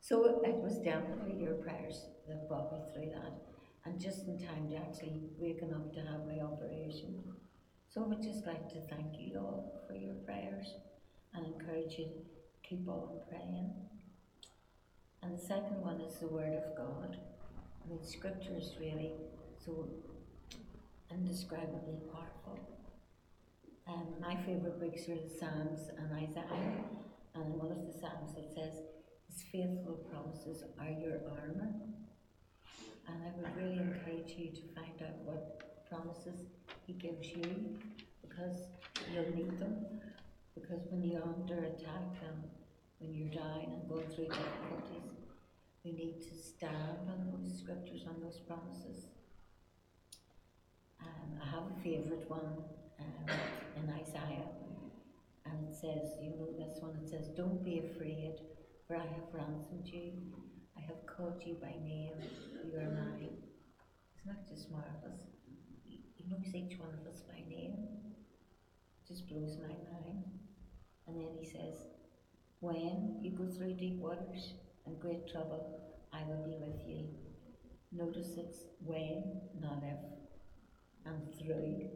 so 0.00 0.42
it 0.44 0.56
was 0.56 0.76
definitely 0.76 1.42
your 1.42 1.54
prayers 1.54 2.04
that 2.28 2.46
brought 2.46 2.70
me 2.70 2.80
through 2.92 3.12
that. 3.12 3.32
And 3.86 3.98
just 3.98 4.26
in 4.26 4.38
time 4.38 4.68
to 4.68 4.76
actually 4.76 5.22
waking 5.38 5.72
up 5.72 5.90
to 5.94 6.00
have 6.00 6.26
my 6.26 6.44
operation. 6.44 7.24
So 7.88 8.04
I 8.04 8.08
would 8.08 8.22
just 8.22 8.46
like 8.46 8.68
to 8.74 8.80
thank 8.94 9.18
you 9.18 9.38
all 9.38 9.82
for 9.88 9.94
your 9.94 10.16
prayers 10.26 10.66
and 11.32 11.46
encourage 11.46 11.98
you 11.98 12.04
to 12.04 12.68
keep 12.68 12.86
on 12.86 13.20
praying. 13.30 13.72
And 15.22 15.32
the 15.32 15.42
second 15.42 15.80
one 15.80 16.02
is 16.02 16.18
the 16.18 16.28
Word 16.28 16.52
of 16.52 16.76
God. 16.76 17.16
I 17.82 17.88
mean, 17.88 18.04
Scripture 18.04 18.56
is 18.58 18.76
really 18.78 19.12
so 19.64 19.88
indescribably 21.10 22.00
powerful. 22.12 22.75
Um, 23.88 24.06
my 24.20 24.34
favourite 24.42 24.80
books 24.80 25.08
are 25.08 25.14
the 25.14 25.30
Psalms 25.30 25.90
and 25.96 26.12
Isaiah. 26.12 26.82
And 27.34 27.44
in 27.44 27.58
one 27.58 27.70
of 27.70 27.86
the 27.86 27.92
Psalms 27.92 28.36
it 28.36 28.50
says, 28.52 28.82
His 29.28 29.42
faithful 29.52 30.02
promises 30.10 30.64
are 30.80 30.90
your 30.90 31.20
armour. 31.30 31.70
And 33.06 33.22
I 33.22 33.30
would 33.36 33.56
really 33.56 33.78
encourage 33.78 34.34
you 34.36 34.50
to 34.50 34.62
find 34.74 34.98
out 35.02 35.22
what 35.22 35.88
promises 35.88 36.46
he 36.84 36.94
gives 36.94 37.28
you 37.28 37.78
because 38.22 38.58
you'll 39.12 39.30
need 39.36 39.60
them. 39.60 39.86
Because 40.54 40.80
when 40.90 41.04
you're 41.04 41.22
under 41.22 41.66
attack 41.66 42.10
and 42.26 42.42
when 42.98 43.14
you're 43.14 43.30
dying 43.30 43.70
and 43.70 43.88
going 43.88 44.08
through 44.08 44.26
difficulties, 44.26 45.14
we 45.84 45.92
need 45.92 46.20
to 46.22 46.34
stand 46.34 47.06
on 47.06 47.30
those 47.30 47.56
scriptures, 47.60 48.02
on 48.08 48.20
those 48.20 48.40
promises. 48.40 49.06
Um, 51.00 51.38
I 51.40 51.46
have 51.50 51.62
a 51.70 51.82
favourite 51.84 52.28
one 52.28 52.64
um, 53.00 53.36
in 53.76 53.90
Isaiah, 53.90 54.48
and 55.44 55.68
it 55.68 55.74
says, 55.74 56.16
you 56.20 56.30
know, 56.30 56.48
this 56.58 56.78
one, 56.80 56.96
it 57.02 57.08
says, 57.08 57.28
Don't 57.36 57.64
be 57.64 57.78
afraid, 57.90 58.40
for 58.86 58.96
I 58.96 59.06
have 59.06 59.32
ransomed 59.32 59.86
you. 59.86 60.12
I 60.76 60.80
have 60.80 61.06
called 61.06 61.42
you 61.44 61.54
by 61.60 61.74
name, 61.84 62.12
you 62.64 62.78
are 62.78 62.90
mine. 62.90 63.36
Isn't 64.16 64.26
that 64.26 64.48
just 64.48 64.70
marvellous? 64.70 65.22
He 65.84 66.24
knows 66.28 66.54
each 66.54 66.78
one 66.78 66.90
of 67.00 67.06
us 67.12 67.22
by 67.22 67.42
name. 67.48 67.76
Just 69.06 69.28
blows 69.28 69.56
my 69.62 69.68
mind. 69.68 70.24
And 71.06 71.20
then 71.20 71.28
he 71.38 71.46
says, 71.46 71.86
When 72.60 73.18
you 73.22 73.30
go 73.30 73.46
through 73.46 73.74
deep 73.74 73.98
waters 73.98 74.54
and 74.86 74.98
great 75.00 75.28
trouble, 75.30 75.80
I 76.12 76.22
will 76.28 76.44
be 76.44 76.56
with 76.58 76.86
you. 76.86 77.06
Notice 77.92 78.36
it's 78.36 78.64
when, 78.84 79.40
not 79.60 79.82
if, 79.84 79.98
and 81.04 81.22
through, 81.38 81.88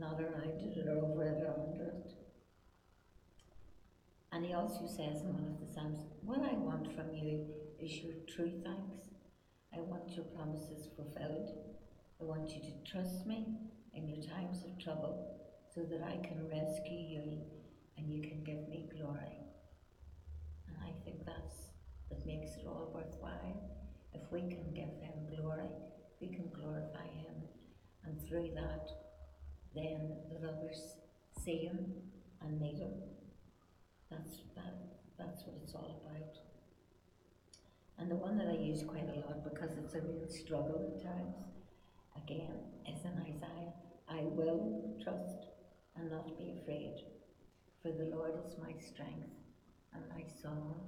not 0.00 0.18
around 0.18 0.58
it 0.58 0.88
or 0.88 1.04
over 1.04 1.22
it 1.24 1.44
or 1.44 1.54
under 1.68 1.84
it. 1.84 2.14
And 4.32 4.46
he 4.46 4.54
also 4.54 4.86
says 4.86 5.20
in 5.20 5.34
one 5.34 5.46
of 5.46 5.60
the 5.60 5.72
Psalms, 5.72 5.98
What 6.22 6.40
I 6.40 6.54
want 6.54 6.94
from 6.96 7.12
you 7.12 7.44
is 7.78 8.00
your 8.00 8.14
true 8.26 8.52
thanks. 8.64 9.10
I 9.76 9.80
want 9.80 10.16
your 10.16 10.24
promises 10.24 10.88
fulfilled. 10.96 11.50
I 12.20 12.24
want 12.24 12.50
you 12.50 12.60
to 12.62 12.90
trust 12.90 13.26
me 13.26 13.46
in 13.92 14.08
your 14.08 14.22
times 14.22 14.64
of 14.64 14.82
trouble 14.82 15.36
so 15.74 15.82
that 15.82 16.02
I 16.02 16.16
can 16.26 16.48
rescue 16.48 16.98
you 16.98 17.38
and 17.98 18.10
you 18.10 18.22
can 18.22 18.42
give 18.42 18.68
me 18.68 18.88
glory. 18.96 19.36
And 20.68 20.76
I 20.82 20.92
think 21.04 21.26
that's 21.26 21.68
what 22.08 22.24
makes 22.26 22.52
it 22.56 22.66
all 22.66 22.90
worthwhile. 22.94 23.60
If 24.14 24.22
we 24.32 24.40
can 24.40 24.72
give 24.74 24.96
him 25.02 25.36
glory, 25.36 25.68
we 26.20 26.28
can 26.28 26.48
glorify 26.54 27.06
him. 27.06 27.36
And 28.04 28.18
through 28.26 28.50
that, 28.54 28.88
then 29.74 30.16
the 30.30 30.40
see 31.44 31.58
him 31.58 31.78
and 32.42 32.60
him. 32.62 32.92
That's 34.10 34.38
that 34.56 34.74
that's 35.18 35.44
what 35.44 35.56
it's 35.62 35.74
all 35.74 36.02
about. 36.04 36.38
And 37.98 38.10
the 38.10 38.16
one 38.16 38.38
that 38.38 38.48
I 38.48 38.56
use 38.56 38.82
quite 38.82 39.08
a 39.08 39.20
lot 39.20 39.44
because 39.44 39.76
it's 39.76 39.94
a 39.94 40.00
real 40.00 40.26
struggle 40.26 40.80
at 40.88 41.02
times, 41.02 41.36
again, 42.16 42.56
is 42.88 43.04
in 43.04 43.12
Isaiah. 43.22 43.74
I 44.08 44.22
will 44.22 44.96
trust 45.02 45.46
and 45.96 46.10
not 46.10 46.38
be 46.38 46.54
afraid, 46.60 47.04
for 47.82 47.92
the 47.92 48.10
Lord 48.16 48.32
is 48.44 48.56
my 48.58 48.72
strength 48.80 49.28
and 49.92 50.02
my 50.08 50.24
song. 50.42 50.80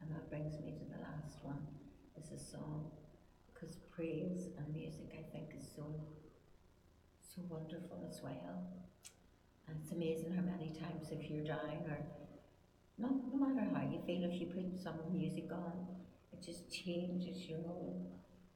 And 0.00 0.10
that 0.10 0.30
brings 0.30 0.58
me 0.58 0.72
to 0.72 0.84
the 0.84 1.02
last 1.02 1.44
one, 1.44 1.66
is 2.16 2.32
a 2.32 2.42
song. 2.42 2.90
Because 3.52 3.76
praise 3.94 4.48
and 4.56 4.74
music 4.74 5.12
I 5.12 5.30
think 5.32 5.50
is 5.58 5.68
so 5.76 5.84
so 7.36 7.42
wonderful 7.48 8.00
as 8.08 8.20
well. 8.22 8.64
And 9.68 9.76
it's 9.82 9.92
amazing 9.92 10.32
how 10.32 10.42
many 10.42 10.72
times 10.72 11.08
if 11.10 11.30
you're 11.30 11.44
down 11.44 11.84
or 11.84 11.98
no, 12.98 13.08
no 13.30 13.46
matter 13.46 13.68
how 13.74 13.82
you 13.82 14.00
feel, 14.06 14.24
if 14.24 14.40
you 14.40 14.46
put 14.46 14.80
some 14.82 14.96
music 15.12 15.48
on, 15.52 15.86
it 16.32 16.42
just 16.42 16.72
changes 16.72 17.46
your 17.46 17.58
whole 17.58 18.10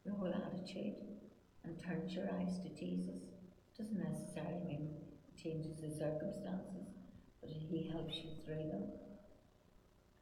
your 0.07 0.15
whole 0.15 0.33
attitude 0.33 0.95
and 1.65 1.79
turns 1.79 2.15
your 2.15 2.25
eyes 2.41 2.59
to 2.61 2.71
Jesus. 2.71 3.21
It 3.21 3.77
doesn't 3.77 3.99
necessarily 3.99 4.65
mean 4.67 4.89
it 5.29 5.43
changes 5.43 5.77
the 5.77 5.91
circumstances, 5.91 6.89
but 7.43 7.51
he 7.51 7.91
helps 7.93 8.17
you 8.17 8.31
through 8.47 8.71
them. 8.73 8.85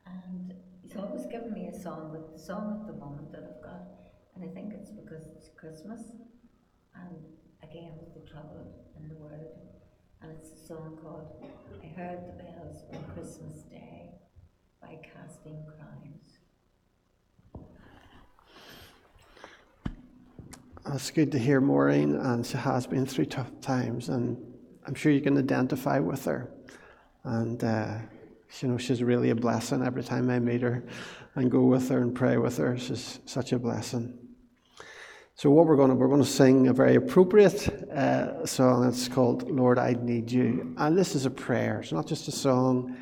And 0.05 0.55
he's 0.83 0.97
always 0.97 1.27
given 1.27 1.53
me 1.53 1.69
a 1.69 1.81
song, 1.81 2.11
but 2.11 2.33
the 2.37 2.43
song 2.43 2.81
at 2.81 2.93
the 2.93 2.99
moment 2.99 3.31
that 3.31 3.45
I've 3.45 3.63
got, 3.63 3.87
and 4.35 4.43
I 4.43 4.53
think 4.53 4.75
it's 4.75 4.91
because 4.91 5.29
it's 5.37 5.49
Christmas, 5.57 6.01
and 6.97 7.38
again 7.71 7.93
with 8.01 8.15
the 8.15 8.31
trouble 8.31 8.73
in 8.99 9.09
the 9.09 9.15
world, 9.17 9.59
and 10.23 10.33
it's 10.33 10.51
a 10.51 10.67
song 10.67 10.99
called 11.03 11.45
I 11.83 11.87
Heard 11.89 12.21
the 12.27 12.43
Bells 12.43 12.85
on 12.95 13.05
Christmas 13.15 13.63
Day 13.63 14.11
by 14.81 14.99
Casting 15.03 15.65
Crowns. 15.67 16.39
It's 20.95 21.11
good 21.11 21.31
to 21.33 21.39
hear 21.39 21.61
Maureen, 21.61 22.15
and 22.17 22.47
she 22.47 22.57
has 22.57 22.87
been 22.87 23.05
through 23.05 23.27
tough 23.27 23.51
times, 23.61 24.09
and 24.09 24.39
I'm 24.87 24.95
sure 24.95 25.13
you 25.13 25.21
can 25.21 25.37
identify 25.37 25.99
with 25.99 26.25
her. 26.25 26.51
And 27.25 27.63
uh, 27.63 27.99
you 28.61 28.69
know, 28.69 28.79
she's 28.79 29.03
really 29.03 29.29
a 29.29 29.35
blessing 29.35 29.85
every 29.85 30.05
time 30.05 30.31
I 30.31 30.39
meet 30.39 30.63
her 30.63 30.83
and 31.35 31.51
go 31.51 31.65
with 31.65 31.91
her 31.91 31.99
and 31.99 32.15
pray 32.15 32.39
with 32.39 32.57
her. 32.57 32.79
She's 32.79 33.21
such 33.27 33.53
a 33.53 33.59
blessing. 33.59 34.28
So 35.39 35.51
what 35.51 35.67
we're 35.69 35.77
going 35.77 35.91
to 35.91 35.95
we're 35.95 36.09
going 36.09 36.21
to 36.21 36.29
sing 36.29 36.67
a 36.67 36.73
very 36.73 36.97
appropriate 36.97 37.69
uh, 37.93 38.45
song. 38.45 38.89
It's 38.89 39.07
called 39.07 39.49
"Lord, 39.49 39.79
I 39.79 39.93
Need 39.93 40.33
You," 40.33 40.75
and 40.77 40.99
this 40.99 41.15
is 41.15 41.27
a 41.27 41.31
prayer. 41.31 41.79
It's 41.79 41.93
not 41.93 42.09
just 42.09 42.27
a 42.27 42.33
song. 42.33 42.97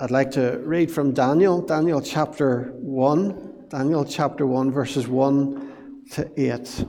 I'd 0.00 0.10
like 0.10 0.30
to 0.30 0.58
read 0.64 0.90
from 0.90 1.12
Daniel, 1.12 1.60
Daniel 1.60 2.00
chapter 2.00 2.72
1, 2.78 3.66
Daniel 3.68 4.06
chapter 4.06 4.46
1, 4.46 4.70
verses 4.70 5.06
1 5.06 6.06
to 6.12 6.30
8. 6.40 6.86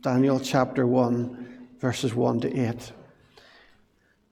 Daniel 0.00 0.40
chapter 0.40 0.86
1, 0.86 1.76
verses 1.78 2.14
1 2.14 2.40
to 2.40 2.68
8. 2.70 2.92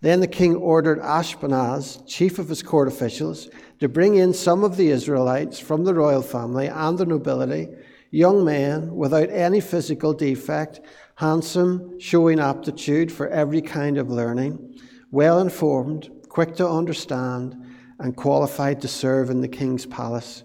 Then 0.00 0.20
the 0.20 0.28
king 0.28 0.54
ordered 0.54 1.00
Ashpenaz, 1.00 2.06
chief 2.06 2.38
of 2.38 2.48
his 2.48 2.62
court 2.62 2.86
officials, 2.86 3.48
to 3.80 3.88
bring 3.88 4.14
in 4.14 4.32
some 4.32 4.62
of 4.62 4.76
the 4.76 4.90
Israelites 4.90 5.58
from 5.58 5.84
the 5.84 5.94
royal 5.94 6.22
family 6.22 6.68
and 6.68 6.96
the 6.96 7.06
nobility, 7.06 7.68
young 8.10 8.44
men 8.44 8.94
without 8.94 9.28
any 9.30 9.60
physical 9.60 10.12
defect, 10.12 10.80
handsome, 11.16 11.98
showing 11.98 12.38
aptitude 12.38 13.10
for 13.10 13.28
every 13.28 13.60
kind 13.60 13.98
of 13.98 14.08
learning, 14.08 14.78
well 15.10 15.40
informed, 15.40 16.10
quick 16.28 16.54
to 16.56 16.68
understand, 16.68 17.56
and 17.98 18.16
qualified 18.16 18.80
to 18.80 18.88
serve 18.88 19.30
in 19.30 19.40
the 19.40 19.48
king's 19.48 19.84
palace. 19.84 20.44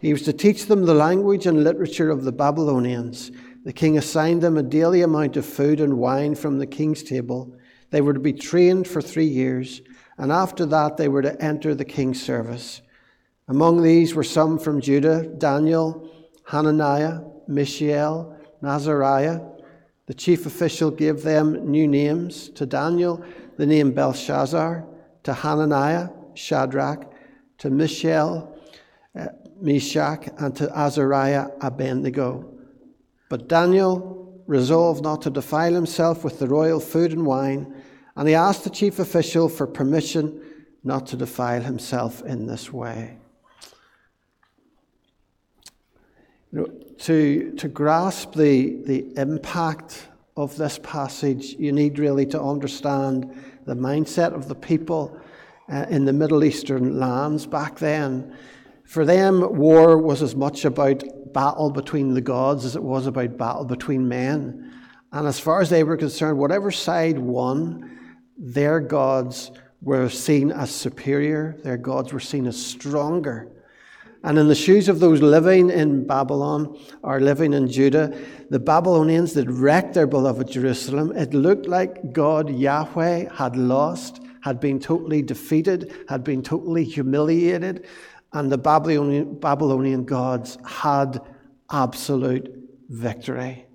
He 0.00 0.12
was 0.12 0.22
to 0.22 0.32
teach 0.32 0.66
them 0.66 0.86
the 0.86 0.94
language 0.94 1.46
and 1.46 1.62
literature 1.62 2.10
of 2.10 2.24
the 2.24 2.32
Babylonians. 2.32 3.30
The 3.64 3.74
king 3.74 3.98
assigned 3.98 4.42
them 4.42 4.56
a 4.56 4.62
daily 4.62 5.02
amount 5.02 5.36
of 5.36 5.44
food 5.44 5.80
and 5.80 5.98
wine 5.98 6.34
from 6.34 6.58
the 6.58 6.66
king's 6.66 7.02
table. 7.02 7.54
They 7.90 8.00
were 8.00 8.14
to 8.14 8.20
be 8.20 8.32
trained 8.32 8.86
for 8.86 9.02
three 9.02 9.26
years, 9.26 9.82
and 10.16 10.30
after 10.32 10.64
that 10.66 10.96
they 10.96 11.08
were 11.08 11.22
to 11.22 11.40
enter 11.42 11.74
the 11.74 11.84
king's 11.84 12.22
service. 12.22 12.82
Among 13.48 13.82
these 13.82 14.14
were 14.14 14.24
some 14.24 14.58
from 14.58 14.80
Judah 14.80 15.26
Daniel, 15.26 16.08
Hananiah, 16.46 17.20
Mishael, 17.48 18.36
and 18.60 18.70
Azariah. 18.70 19.40
The 20.06 20.14
chief 20.14 20.46
official 20.46 20.90
gave 20.90 21.22
them 21.22 21.70
new 21.70 21.86
names. 21.86 22.48
To 22.50 22.66
Daniel, 22.66 23.24
the 23.56 23.66
name 23.66 23.92
Belshazzar. 23.92 24.86
To 25.24 25.32
Hananiah, 25.32 26.08
Shadrach. 26.34 27.12
To 27.58 27.70
Mishael, 27.70 28.56
uh, 29.18 29.26
Meshach, 29.60 30.28
and 30.38 30.56
to 30.56 30.70
Azariah, 30.76 31.48
Abednego. 31.60 32.52
But 33.28 33.48
Daniel 33.48 34.19
resolved 34.50 35.04
not 35.04 35.22
to 35.22 35.30
defile 35.30 35.72
himself 35.72 36.24
with 36.24 36.40
the 36.40 36.48
royal 36.48 36.80
food 36.80 37.12
and 37.12 37.24
wine, 37.24 37.72
and 38.16 38.28
he 38.28 38.34
asked 38.34 38.64
the 38.64 38.70
chief 38.70 38.98
official 38.98 39.48
for 39.48 39.64
permission 39.64 40.42
not 40.82 41.06
to 41.06 41.16
defile 41.16 41.62
himself 41.62 42.20
in 42.24 42.48
this 42.48 42.72
way. 42.72 43.16
You 46.50 46.58
know, 46.58 46.66
to, 46.98 47.52
to 47.58 47.68
grasp 47.68 48.34
the, 48.34 48.82
the 48.86 49.12
impact 49.16 50.08
of 50.36 50.56
this 50.56 50.80
passage, 50.82 51.54
you 51.54 51.70
need 51.70 52.00
really 52.00 52.26
to 52.26 52.42
understand 52.42 53.32
the 53.66 53.76
mindset 53.76 54.34
of 54.34 54.48
the 54.48 54.56
people 54.56 55.16
uh, 55.72 55.86
in 55.90 56.04
the 56.04 56.12
Middle 56.12 56.42
Eastern 56.42 56.98
lands 56.98 57.46
back 57.46 57.78
then. 57.78 58.36
For 58.82 59.04
them, 59.04 59.56
war 59.56 59.96
was 59.96 60.22
as 60.22 60.34
much 60.34 60.64
about 60.64 61.04
battle 61.32 61.70
between 61.70 62.14
the 62.14 62.20
gods 62.20 62.64
as 62.64 62.76
it 62.76 62.82
was 62.82 63.06
about 63.06 63.36
battle 63.36 63.64
between 63.64 64.08
men. 64.08 64.72
And 65.12 65.26
as 65.26 65.40
far 65.40 65.60
as 65.60 65.70
they 65.70 65.84
were 65.84 65.96
concerned, 65.96 66.38
whatever 66.38 66.70
side 66.70 67.18
won, 67.18 67.98
their 68.36 68.80
gods 68.80 69.50
were 69.82 70.08
seen 70.08 70.52
as 70.52 70.70
superior, 70.70 71.56
their 71.62 71.76
gods 71.76 72.12
were 72.12 72.20
seen 72.20 72.46
as 72.46 72.64
stronger. 72.64 73.48
And 74.22 74.38
in 74.38 74.48
the 74.48 74.54
shoes 74.54 74.88
of 74.88 75.00
those 75.00 75.22
living 75.22 75.70
in 75.70 76.06
Babylon 76.06 76.78
or 77.02 77.20
living 77.20 77.54
in 77.54 77.70
Judah, 77.70 78.14
the 78.50 78.58
Babylonians 78.58 79.32
that 79.32 79.48
wrecked 79.48 79.94
their 79.94 80.06
beloved 80.06 80.50
Jerusalem, 80.50 81.16
it 81.16 81.32
looked 81.32 81.66
like 81.66 82.12
God, 82.12 82.50
Yahweh, 82.50 83.34
had 83.34 83.56
lost, 83.56 84.20
had 84.42 84.60
been 84.60 84.78
totally 84.78 85.22
defeated, 85.22 85.94
had 86.08 86.22
been 86.22 86.42
totally 86.42 86.84
humiliated, 86.84 87.86
and 88.32 88.50
the 88.50 88.58
Babylonian, 88.58 90.04
gods 90.04 90.58
had 90.64 91.20
absolute 91.70 92.52
victory. 92.88 93.66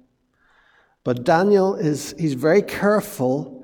But 1.04 1.24
Daniel 1.24 1.76
is 1.76 2.16
he's 2.18 2.34
very 2.34 2.62
careful 2.62 3.64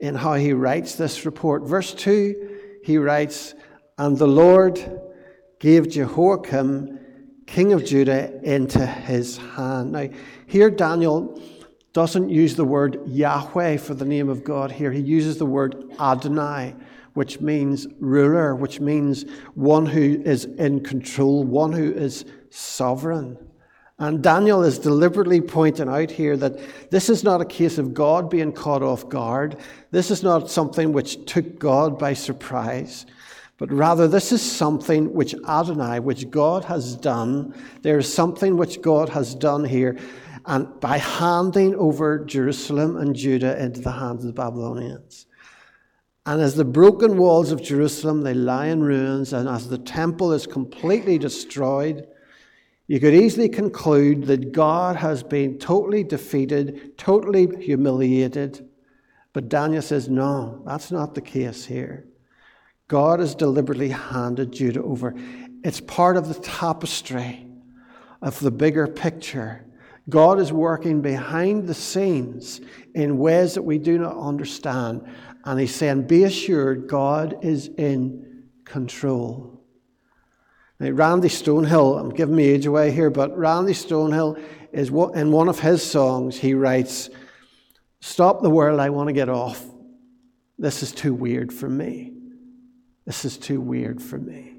in 0.00 0.14
how 0.14 0.34
he 0.34 0.52
writes 0.52 0.94
this 0.94 1.24
report. 1.24 1.64
Verse 1.64 1.94
2, 1.94 2.80
he 2.84 2.98
writes, 2.98 3.54
And 3.98 4.16
the 4.16 4.28
Lord 4.28 5.00
gave 5.58 5.88
Jehoiakim, 5.88 6.98
king 7.46 7.72
of 7.72 7.84
Judah, 7.84 8.40
into 8.42 8.86
his 8.86 9.38
hand. 9.38 9.92
Now, 9.92 10.08
here 10.46 10.70
Daniel 10.70 11.40
doesn't 11.92 12.28
use 12.28 12.54
the 12.56 12.64
word 12.64 13.00
Yahweh 13.06 13.78
for 13.78 13.94
the 13.94 14.04
name 14.04 14.28
of 14.28 14.44
God 14.44 14.70
here. 14.70 14.92
He 14.92 15.00
uses 15.00 15.38
the 15.38 15.46
word 15.46 15.90
Adonai, 15.98 16.74
which 17.16 17.40
means 17.40 17.86
ruler, 17.98 18.54
which 18.54 18.78
means 18.78 19.24
one 19.54 19.86
who 19.86 20.22
is 20.24 20.44
in 20.44 20.80
control, 20.80 21.44
one 21.44 21.72
who 21.72 21.92
is 21.92 22.24
sovereign. 22.50 23.38
And 23.98 24.22
Daniel 24.22 24.62
is 24.62 24.78
deliberately 24.78 25.40
pointing 25.40 25.88
out 25.88 26.10
here 26.10 26.36
that 26.36 26.58
this 26.90 27.08
is 27.08 27.24
not 27.24 27.40
a 27.40 27.46
case 27.46 27.78
of 27.78 27.94
God 27.94 28.28
being 28.28 28.52
caught 28.52 28.82
off 28.82 29.08
guard. 29.08 29.56
This 29.90 30.10
is 30.10 30.22
not 30.22 30.50
something 30.50 30.92
which 30.92 31.24
took 31.24 31.58
God 31.58 31.98
by 31.98 32.12
surprise, 32.12 33.06
but 33.56 33.72
rather 33.72 34.06
this 34.06 34.32
is 34.32 34.42
something 34.42 35.14
which 35.14 35.34
Adonai, 35.48 36.00
which 36.00 36.30
God 36.30 36.64
has 36.64 36.94
done. 36.94 37.54
There 37.80 37.96
is 37.96 38.12
something 38.12 38.58
which 38.58 38.82
God 38.82 39.08
has 39.08 39.34
done 39.34 39.64
here, 39.64 39.96
and 40.44 40.78
by 40.78 40.98
handing 40.98 41.74
over 41.76 42.22
Jerusalem 42.22 42.98
and 42.98 43.16
Judah 43.16 43.58
into 43.58 43.80
the 43.80 43.92
hands 43.92 44.24
of 44.24 44.26
the 44.26 44.34
Babylonians. 44.34 45.26
And 46.26 46.42
as 46.42 46.56
the 46.56 46.64
broken 46.64 47.16
walls 47.16 47.52
of 47.52 47.62
Jerusalem 47.62 48.22
they 48.22 48.34
lie 48.34 48.66
in 48.66 48.82
ruins, 48.82 49.32
and 49.32 49.48
as 49.48 49.68
the 49.68 49.78
temple 49.78 50.32
is 50.32 50.46
completely 50.46 51.18
destroyed, 51.18 52.08
you 52.88 53.00
could 53.00 53.14
easily 53.14 53.48
conclude 53.48 54.26
that 54.26 54.52
God 54.52 54.96
has 54.96 55.22
been 55.22 55.58
totally 55.58 56.02
defeated, 56.02 56.98
totally 56.98 57.48
humiliated. 57.64 58.68
But 59.32 59.48
Daniel 59.48 59.82
says, 59.82 60.08
no, 60.08 60.62
that's 60.66 60.90
not 60.90 61.14
the 61.14 61.20
case 61.20 61.64
here. 61.64 62.06
God 62.88 63.20
has 63.20 63.34
deliberately 63.34 63.88
handed 63.88 64.52
Judah 64.52 64.82
over. 64.82 65.14
It's 65.64 65.80
part 65.80 66.16
of 66.16 66.28
the 66.28 66.40
tapestry 66.40 67.46
of 68.22 68.38
the 68.40 68.52
bigger 68.52 68.86
picture. 68.86 69.64
God 70.08 70.38
is 70.38 70.52
working 70.52 71.02
behind 71.02 71.66
the 71.66 71.74
scenes 71.74 72.60
in 72.94 73.18
ways 73.18 73.54
that 73.54 73.62
we 73.62 73.78
do 73.78 73.98
not 73.98 74.16
understand. 74.16 75.04
And 75.46 75.60
he's 75.60 75.74
saying, 75.74 76.08
Be 76.08 76.24
assured, 76.24 76.88
God 76.88 77.38
is 77.42 77.68
in 77.68 78.48
control. 78.64 79.62
Now, 80.80 80.90
Randy 80.90 81.28
Stonehill, 81.28 81.98
I'm 81.98 82.10
giving 82.10 82.34
my 82.34 82.42
age 82.42 82.66
away 82.66 82.90
here, 82.90 83.08
but 83.08 83.34
Randy 83.38 83.72
Stonehill 83.72 84.42
is 84.72 84.90
what, 84.90 85.14
in 85.14 85.30
one 85.30 85.48
of 85.48 85.60
his 85.60 85.88
songs, 85.88 86.36
he 86.36 86.52
writes, 86.52 87.08
Stop 88.00 88.42
the 88.42 88.50
world, 88.50 88.80
I 88.80 88.90
want 88.90 89.06
to 89.06 89.12
get 89.12 89.28
off. 89.28 89.64
This 90.58 90.82
is 90.82 90.90
too 90.92 91.14
weird 91.14 91.52
for 91.52 91.68
me. 91.68 92.12
This 93.06 93.24
is 93.24 93.38
too 93.38 93.60
weird 93.60 94.02
for 94.02 94.18
me. 94.18 94.56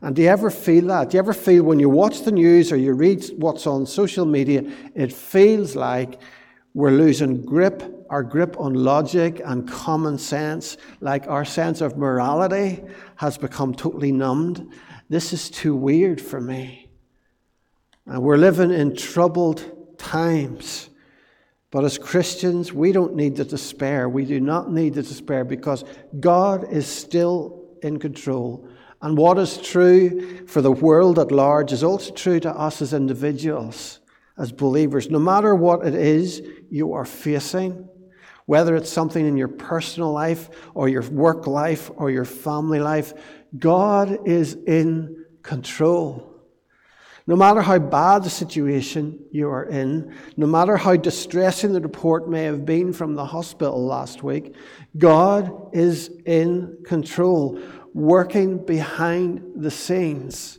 And 0.00 0.14
do 0.14 0.22
you 0.22 0.28
ever 0.28 0.48
feel 0.48 0.86
that? 0.86 1.10
Do 1.10 1.16
you 1.16 1.18
ever 1.18 1.34
feel 1.34 1.64
when 1.64 1.80
you 1.80 1.90
watch 1.90 2.22
the 2.22 2.30
news 2.30 2.72
or 2.72 2.76
you 2.76 2.94
read 2.94 3.24
what's 3.36 3.66
on 3.66 3.84
social 3.84 4.24
media, 4.24 4.62
it 4.94 5.12
feels 5.12 5.74
like 5.74 6.20
we're 6.72 6.92
losing 6.92 7.44
grip, 7.44 7.99
our 8.10 8.24
grip 8.24 8.58
on 8.58 8.74
logic 8.74 9.40
and 9.44 9.68
common 9.68 10.18
sense, 10.18 10.76
like 11.00 11.28
our 11.28 11.44
sense 11.44 11.80
of 11.80 11.96
morality 11.96 12.82
has 13.14 13.38
become 13.38 13.72
totally 13.72 14.10
numbed. 14.10 14.68
This 15.08 15.32
is 15.32 15.48
too 15.48 15.76
weird 15.76 16.20
for 16.20 16.40
me. 16.40 16.90
And 18.06 18.20
we're 18.20 18.36
living 18.36 18.72
in 18.72 18.96
troubled 18.96 19.96
times. 19.96 20.90
But 21.70 21.84
as 21.84 21.98
Christians, 21.98 22.72
we 22.72 22.90
don't 22.90 23.14
need 23.14 23.36
to 23.36 23.44
despair. 23.44 24.08
We 24.08 24.24
do 24.24 24.40
not 24.40 24.72
need 24.72 24.94
to 24.94 25.02
despair 25.02 25.44
because 25.44 25.84
God 26.18 26.72
is 26.72 26.88
still 26.88 27.64
in 27.80 28.00
control. 28.00 28.68
And 29.02 29.16
what 29.16 29.38
is 29.38 29.56
true 29.56 30.44
for 30.48 30.60
the 30.60 30.72
world 30.72 31.20
at 31.20 31.30
large 31.30 31.72
is 31.72 31.84
also 31.84 32.12
true 32.12 32.40
to 32.40 32.50
us 32.50 32.82
as 32.82 32.92
individuals, 32.92 34.00
as 34.36 34.50
believers. 34.50 35.10
No 35.10 35.20
matter 35.20 35.54
what 35.54 35.86
it 35.86 35.94
is 35.94 36.42
you 36.70 36.92
are 36.92 37.04
facing, 37.04 37.88
whether 38.50 38.74
it's 38.74 38.90
something 38.90 39.28
in 39.28 39.36
your 39.36 39.46
personal 39.46 40.10
life 40.10 40.50
or 40.74 40.88
your 40.88 41.08
work 41.10 41.46
life 41.46 41.88
or 41.94 42.10
your 42.10 42.24
family 42.24 42.80
life, 42.80 43.12
God 43.56 44.26
is 44.26 44.54
in 44.66 45.24
control. 45.44 46.34
No 47.28 47.36
matter 47.36 47.62
how 47.62 47.78
bad 47.78 48.24
the 48.24 48.28
situation 48.28 49.20
you 49.30 49.48
are 49.48 49.66
in, 49.66 50.16
no 50.36 50.48
matter 50.48 50.76
how 50.76 50.96
distressing 50.96 51.72
the 51.72 51.80
report 51.80 52.28
may 52.28 52.42
have 52.42 52.66
been 52.66 52.92
from 52.92 53.14
the 53.14 53.24
hospital 53.24 53.86
last 53.86 54.24
week, 54.24 54.56
God 54.98 55.72
is 55.72 56.10
in 56.26 56.78
control, 56.84 57.60
working 57.94 58.66
behind 58.66 59.62
the 59.62 59.70
scenes 59.70 60.58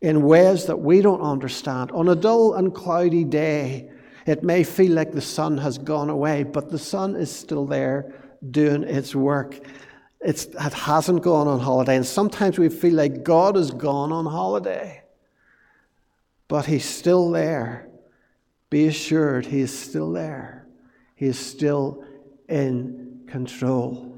in 0.00 0.22
ways 0.22 0.64
that 0.64 0.80
we 0.80 1.02
don't 1.02 1.20
understand. 1.20 1.92
On 1.92 2.08
a 2.08 2.16
dull 2.16 2.54
and 2.54 2.74
cloudy 2.74 3.24
day, 3.24 3.90
it 4.26 4.42
may 4.42 4.64
feel 4.64 4.92
like 4.92 5.12
the 5.12 5.20
sun 5.20 5.58
has 5.58 5.78
gone 5.78 6.10
away, 6.10 6.42
but 6.42 6.70
the 6.70 6.78
sun 6.78 7.16
is 7.16 7.34
still 7.34 7.66
there 7.66 8.14
doing 8.50 8.82
its 8.84 9.14
work. 9.14 9.58
It's, 10.20 10.44
it 10.44 10.72
hasn't 10.72 11.22
gone 11.22 11.48
on 11.48 11.60
holiday. 11.60 11.96
And 11.96 12.06
sometimes 12.06 12.58
we 12.58 12.68
feel 12.68 12.94
like 12.94 13.22
God 13.22 13.56
has 13.56 13.70
gone 13.70 14.12
on 14.12 14.26
holiday. 14.26 15.02
But 16.48 16.66
He's 16.66 16.84
still 16.84 17.30
there. 17.30 17.88
Be 18.68 18.86
assured, 18.86 19.46
He 19.46 19.60
is 19.60 19.76
still 19.76 20.12
there. 20.12 20.66
He 21.14 21.26
is 21.26 21.38
still 21.38 22.04
in 22.48 23.22
control. 23.26 24.16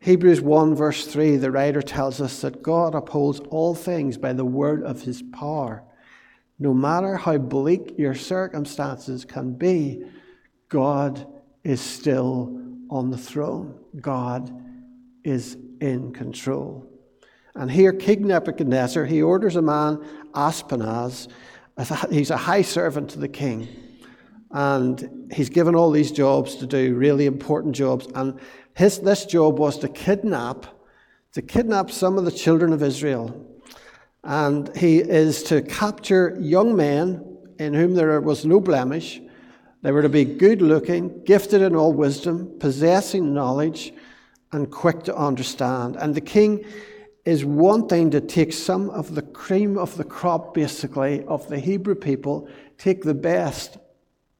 Hebrews 0.00 0.40
1, 0.40 0.74
verse 0.74 1.06
3, 1.06 1.36
the 1.36 1.50
writer 1.50 1.80
tells 1.80 2.20
us 2.20 2.42
that 2.42 2.62
God 2.62 2.94
upholds 2.94 3.40
all 3.40 3.74
things 3.74 4.18
by 4.18 4.34
the 4.34 4.44
word 4.44 4.82
of 4.82 5.02
His 5.02 5.22
power. 5.22 5.82
No 6.58 6.72
matter 6.72 7.16
how 7.16 7.38
bleak 7.38 7.94
your 7.98 8.14
circumstances 8.14 9.24
can 9.24 9.54
be, 9.54 10.04
God 10.68 11.26
is 11.64 11.80
still 11.80 12.60
on 12.90 13.10
the 13.10 13.18
throne. 13.18 13.78
God 14.00 14.52
is 15.24 15.56
in 15.80 16.12
control. 16.12 16.88
And 17.54 17.70
here, 17.70 17.92
King 17.92 18.26
Nebuchadnezzar, 18.26 19.04
he 19.04 19.22
orders 19.22 19.56
a 19.56 19.62
man, 19.62 20.04
Ashpenaz, 20.32 21.28
he's 22.10 22.30
a 22.30 22.36
high 22.36 22.62
servant 22.62 23.10
to 23.10 23.18
the 23.18 23.28
king. 23.28 23.68
And 24.50 25.28
he's 25.32 25.48
given 25.48 25.74
all 25.74 25.90
these 25.90 26.12
jobs 26.12 26.56
to 26.56 26.66
do, 26.66 26.94
really 26.94 27.26
important 27.26 27.74
jobs. 27.74 28.06
And 28.14 28.38
his, 28.74 29.00
this 29.00 29.24
job 29.24 29.58
was 29.58 29.78
to 29.78 29.88
kidnap, 29.88 30.66
to 31.32 31.42
kidnap 31.42 31.90
some 31.90 32.18
of 32.18 32.24
the 32.24 32.30
children 32.30 32.72
of 32.72 32.82
Israel. 32.82 33.53
And 34.24 34.74
he 34.76 34.98
is 34.98 35.42
to 35.44 35.62
capture 35.62 36.36
young 36.40 36.74
men 36.74 37.38
in 37.58 37.74
whom 37.74 37.94
there 37.94 38.20
was 38.20 38.44
no 38.44 38.58
blemish, 38.58 39.20
they 39.82 39.92
were 39.92 40.02
to 40.02 40.08
be 40.08 40.24
good 40.24 40.62
looking, 40.62 41.22
gifted 41.24 41.60
in 41.60 41.76
all 41.76 41.92
wisdom, 41.92 42.58
possessing 42.58 43.34
knowledge, 43.34 43.92
and 44.50 44.70
quick 44.70 45.02
to 45.04 45.14
understand. 45.14 45.96
And 45.96 46.14
the 46.14 46.22
king 46.22 46.64
is 47.26 47.44
wanting 47.44 48.10
to 48.12 48.20
take 48.20 48.54
some 48.54 48.88
of 48.90 49.14
the 49.14 49.22
cream 49.22 49.76
of 49.76 49.96
the 49.96 50.04
crop, 50.04 50.54
basically, 50.54 51.22
of 51.24 51.46
the 51.48 51.58
Hebrew 51.58 51.94
people, 51.94 52.48
take 52.78 53.02
the 53.02 53.14
best 53.14 53.76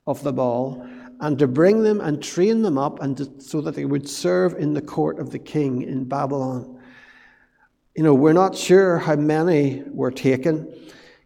of 0.07 0.23
them 0.23 0.39
all, 0.39 0.87
and 1.21 1.39
to 1.39 1.47
bring 1.47 1.83
them 1.83 2.01
and 2.01 2.23
train 2.23 2.63
them 2.63 2.79
up 2.79 3.01
and 3.03 3.17
to, 3.19 3.31
so 3.39 3.61
that 3.61 3.75
they 3.75 3.85
would 3.85 4.09
serve 4.09 4.55
in 4.55 4.73
the 4.73 4.83
court 4.83 5.19
of 5.19 5.31
the 5.31 5.39
king 5.39 5.83
in 5.83 6.05
Babylon. 6.05 6.74
You 7.95 8.03
know, 8.03 8.15
we're 8.15 8.33
not 8.33 8.57
sure 8.57 8.99
how 8.99 9.15
many 9.15 9.85
were 9.87 10.11
taken. 10.11 10.75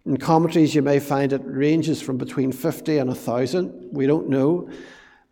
In 0.04 0.18
commentaries, 0.18 0.74
you 0.74 0.82
may 0.82 0.98
find 1.00 1.32
it 1.32 1.40
ranges 1.44 2.02
from 2.02 2.18
between 2.18 2.52
50 2.52 2.98
and 2.98 3.08
1,000. 3.08 3.88
We 3.90 4.06
don't 4.06 4.28
know. 4.28 4.68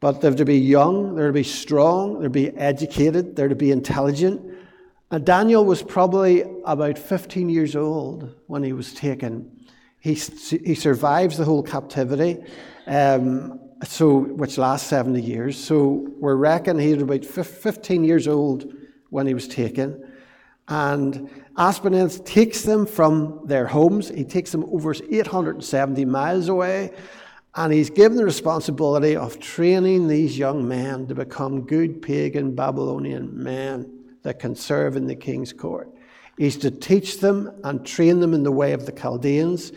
But 0.00 0.22
they're 0.22 0.34
to 0.34 0.44
be 0.46 0.58
young, 0.58 1.14
they're 1.14 1.26
to 1.26 1.32
be 1.34 1.42
strong, 1.42 2.14
they're 2.14 2.28
to 2.28 2.30
be 2.30 2.56
educated, 2.56 3.36
they're 3.36 3.48
to 3.48 3.54
be 3.54 3.70
intelligent. 3.70 4.40
And 5.10 5.26
Daniel 5.26 5.64
was 5.64 5.82
probably 5.82 6.44
about 6.64 6.98
15 6.98 7.50
years 7.50 7.76
old 7.76 8.34
when 8.46 8.62
he 8.62 8.72
was 8.72 8.94
taken. 8.94 9.50
He, 10.00 10.14
he 10.14 10.74
survives 10.74 11.36
the 11.36 11.44
whole 11.44 11.62
captivity, 11.62 12.42
um, 12.86 13.60
so, 13.84 14.20
which 14.20 14.56
lasts 14.56 14.88
70 14.88 15.20
years. 15.20 15.62
So 15.62 16.08
we 16.18 16.32
reckon 16.32 16.78
he 16.78 16.94
was 16.94 17.02
about 17.02 17.24
15 17.24 18.04
years 18.04 18.26
old 18.26 18.72
when 19.10 19.26
he 19.26 19.34
was 19.34 19.48
taken. 19.48 20.05
And 20.68 21.30
Ashpenaz 21.56 22.24
takes 22.24 22.62
them 22.62 22.86
from 22.86 23.42
their 23.44 23.66
homes. 23.66 24.08
He 24.08 24.24
takes 24.24 24.52
them 24.52 24.64
over 24.64 24.94
870 24.94 26.04
miles 26.04 26.48
away. 26.48 26.92
And 27.54 27.72
he's 27.72 27.88
given 27.88 28.18
the 28.18 28.24
responsibility 28.24 29.16
of 29.16 29.38
training 29.40 30.08
these 30.08 30.36
young 30.36 30.68
men 30.68 31.06
to 31.06 31.14
become 31.14 31.62
good 31.62 32.02
pagan 32.02 32.54
Babylonian 32.54 33.42
men 33.42 34.04
that 34.22 34.38
can 34.38 34.54
serve 34.54 34.96
in 34.96 35.06
the 35.06 35.14
king's 35.14 35.52
court. 35.52 35.88
He's 36.36 36.58
to 36.58 36.70
teach 36.70 37.20
them 37.20 37.50
and 37.64 37.86
train 37.86 38.20
them 38.20 38.34
in 38.34 38.42
the 38.42 38.52
way 38.52 38.72
of 38.72 38.84
the 38.84 38.92
Chaldeans. 38.92 39.72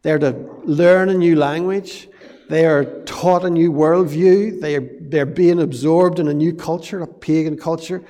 They're 0.00 0.18
to 0.20 0.32
learn 0.64 1.10
a 1.10 1.14
new 1.14 1.36
language. 1.36 2.08
They 2.48 2.64
are 2.64 2.84
taught 3.04 3.44
a 3.44 3.50
new 3.50 3.70
worldview. 3.70 4.60
They 4.60 4.76
are, 4.76 4.88
they're 5.00 5.26
being 5.26 5.60
absorbed 5.60 6.18
in 6.18 6.28
a 6.28 6.34
new 6.34 6.54
culture, 6.54 7.02
a 7.02 7.06
pagan 7.06 7.58
culture. 7.58 8.02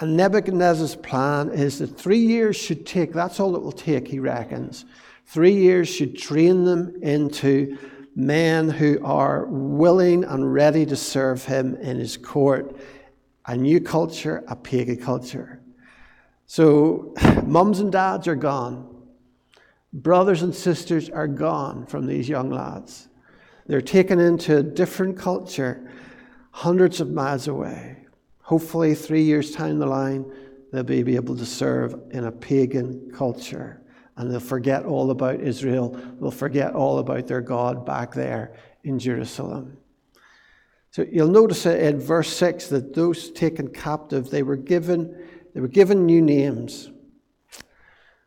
And 0.00 0.16
Nebuchadnezzar's 0.16 0.96
plan 0.96 1.50
is 1.50 1.78
that 1.78 1.98
three 1.98 2.18
years 2.18 2.56
should 2.56 2.86
take, 2.86 3.12
that's 3.12 3.38
all 3.38 3.54
it 3.54 3.62
will 3.62 3.70
take, 3.70 4.08
he 4.08 4.18
reckons. 4.18 4.86
Three 5.26 5.54
years 5.54 5.88
should 5.88 6.16
train 6.16 6.64
them 6.64 6.96
into 7.02 7.76
men 8.16 8.70
who 8.70 8.98
are 9.04 9.44
willing 9.46 10.24
and 10.24 10.52
ready 10.52 10.86
to 10.86 10.96
serve 10.96 11.44
him 11.44 11.76
in 11.76 11.98
his 11.98 12.16
court 12.16 12.76
a 13.46 13.56
new 13.56 13.80
culture, 13.80 14.44
a 14.48 14.56
pagan 14.56 14.96
culture. 14.96 15.60
So, 16.46 17.14
mums 17.44 17.80
and 17.80 17.92
dads 17.92 18.26
are 18.26 18.36
gone. 18.36 18.86
Brothers 19.92 20.42
and 20.42 20.54
sisters 20.54 21.10
are 21.10 21.26
gone 21.26 21.84
from 21.86 22.06
these 22.06 22.28
young 22.28 22.50
lads. 22.50 23.08
They're 23.66 23.80
taken 23.80 24.18
into 24.18 24.58
a 24.58 24.62
different 24.62 25.18
culture, 25.18 25.90
hundreds 26.52 27.00
of 27.00 27.10
miles 27.10 27.48
away. 27.48 27.99
Hopefully, 28.50 28.96
three 28.96 29.22
years' 29.22 29.52
time 29.52 29.78
the 29.78 29.86
line, 29.86 30.28
they'll 30.72 30.82
be 30.82 31.14
able 31.14 31.36
to 31.36 31.46
serve 31.46 31.94
in 32.10 32.24
a 32.24 32.32
pagan 32.32 33.08
culture. 33.14 33.80
And 34.16 34.28
they'll 34.28 34.40
forget 34.40 34.84
all 34.84 35.12
about 35.12 35.38
Israel. 35.38 35.96
They'll 36.20 36.32
forget 36.32 36.74
all 36.74 36.98
about 36.98 37.28
their 37.28 37.42
God 37.42 37.86
back 37.86 38.12
there 38.12 38.56
in 38.82 38.98
Jerusalem. 38.98 39.78
So 40.90 41.06
you'll 41.08 41.28
notice 41.28 41.64
in 41.64 42.00
verse 42.00 42.28
6 42.30 42.66
that 42.70 42.92
those 42.92 43.30
taken 43.30 43.68
captive, 43.68 44.30
they 44.30 44.42
were 44.42 44.56
given, 44.56 45.28
they 45.54 45.60
were 45.60 45.68
given 45.68 46.04
new 46.04 46.20
names. 46.20 46.90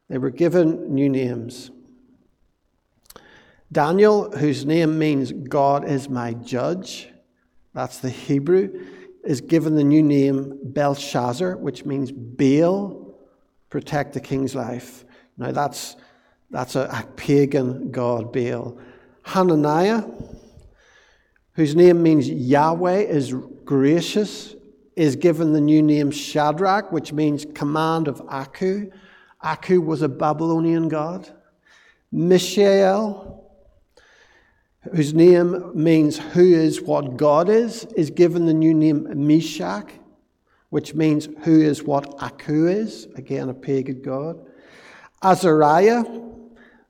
They 0.07 0.19
were 0.19 0.30
given 0.30 0.95
new 0.95 1.09
names. 1.09 1.69
Daniel, 3.69 4.32
whose 4.32 4.65
name 4.65 4.97
means 4.97 5.34
God 5.34 5.84
is 5.84 6.07
my 6.07 6.32
judge, 6.34 7.09
that's 7.74 7.97
the 7.97 8.09
Hebrew, 8.09 8.86
is 9.24 9.41
given 9.41 9.76
the 9.76 9.84
new 9.84 10.03
name 10.03 10.59
Belshazzar, 10.63 11.57
which 11.57 11.86
means 11.86 12.11
Baal, 12.11 13.15
protect 13.69 14.13
the 14.13 14.19
king's 14.19 14.53
life. 14.53 15.05
Now 15.38 15.51
that's, 15.51 15.95
that's 16.51 16.76
a, 16.76 16.82
a 16.82 17.07
pagan 17.15 17.91
god, 17.91 18.34
Baal. 18.34 18.78
Hananiah, 19.24 20.03
whose 21.53 21.76
name 21.76 22.03
means 22.03 22.30
Yahweh 22.30 22.99
is 22.99 23.34
gracious, 23.63 24.55
is 24.95 25.15
given 25.15 25.53
the 25.53 25.61
new 25.61 25.82
name 25.82 26.11
Shadrach, 26.11 26.91
which 26.91 27.13
means 27.13 27.45
command 27.53 28.07
of 28.07 28.21
Aku. 28.30 28.91
Aku 29.41 29.82
was 29.82 30.01
a 30.01 30.09
Babylonian 30.09 30.88
god. 30.88 31.30
Mishael, 32.11 33.42
whose 34.91 35.13
name 35.13 35.71
means 35.73 36.17
who 36.17 36.53
is 36.53 36.81
what 36.81 37.17
God 37.17 37.49
is, 37.49 37.86
is 37.95 38.09
given 38.09 38.45
the 38.45 38.53
new 38.53 38.73
name 38.73 39.07
Meshach, 39.27 39.89
which 40.69 40.93
means 40.93 41.29
who 41.43 41.61
is 41.61 41.84
what 41.84 42.21
Aku 42.21 42.67
is, 42.67 43.07
again 43.15 43.49
a 43.49 43.53
pagan 43.53 44.01
god. 44.01 44.45
Azariah, 45.21 46.03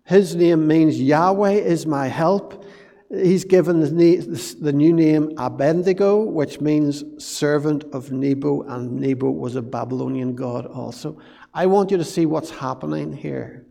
his 0.06 0.36
name 0.36 0.68
means 0.68 1.00
Yahweh 1.00 1.52
is 1.52 1.86
my 1.86 2.08
help. 2.08 2.66
He's 3.10 3.46
given 3.46 3.80
the, 3.80 4.74
new 4.74 4.91
name 4.91 5.34
Abednego, 5.38 6.24
which 6.24 6.60
means 6.60 7.04
servant 7.24 7.84
of 7.94 8.12
Nebo, 8.12 8.64
and 8.64 9.00
Nebo 9.00 9.30
was 9.30 9.56
a 9.56 9.62
Babylonian 9.62 10.34
god 10.34 10.66
also. 10.66 11.20
I 11.54 11.68
want 11.68 11.91
you 11.91 11.98
to 11.98 12.04
see 12.04 12.26
what's 12.26 12.50
happening 12.50 13.14
here. 13.14 13.68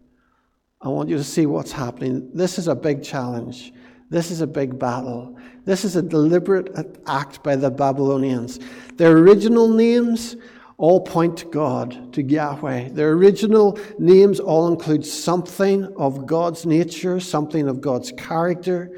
I 0.80 0.88
want 0.88 1.08
you 1.08 1.16
to 1.16 1.24
see 1.24 1.46
what's 1.46 1.72
happening. 1.72 2.30
This 2.32 2.56
is 2.56 2.68
a 2.68 2.74
big 2.74 3.02
challenge. 3.02 3.72
This 4.12 4.30
is 4.30 4.42
a 4.42 4.46
big 4.46 4.78
battle. 4.78 5.38
This 5.64 5.86
is 5.86 5.96
a 5.96 6.02
deliberate 6.02 7.00
act 7.06 7.42
by 7.42 7.56
the 7.56 7.70
Babylonians. 7.70 8.60
Their 8.96 9.16
original 9.16 9.68
names 9.68 10.36
all 10.76 11.00
point 11.00 11.38
to 11.38 11.46
God, 11.46 12.12
to 12.12 12.22
Yahweh. 12.22 12.90
Their 12.90 13.12
original 13.12 13.78
names 13.98 14.38
all 14.38 14.68
include 14.68 15.06
something 15.06 15.86
of 15.96 16.26
God's 16.26 16.66
nature, 16.66 17.20
something 17.20 17.66
of 17.66 17.80
God's 17.80 18.12
character, 18.12 18.94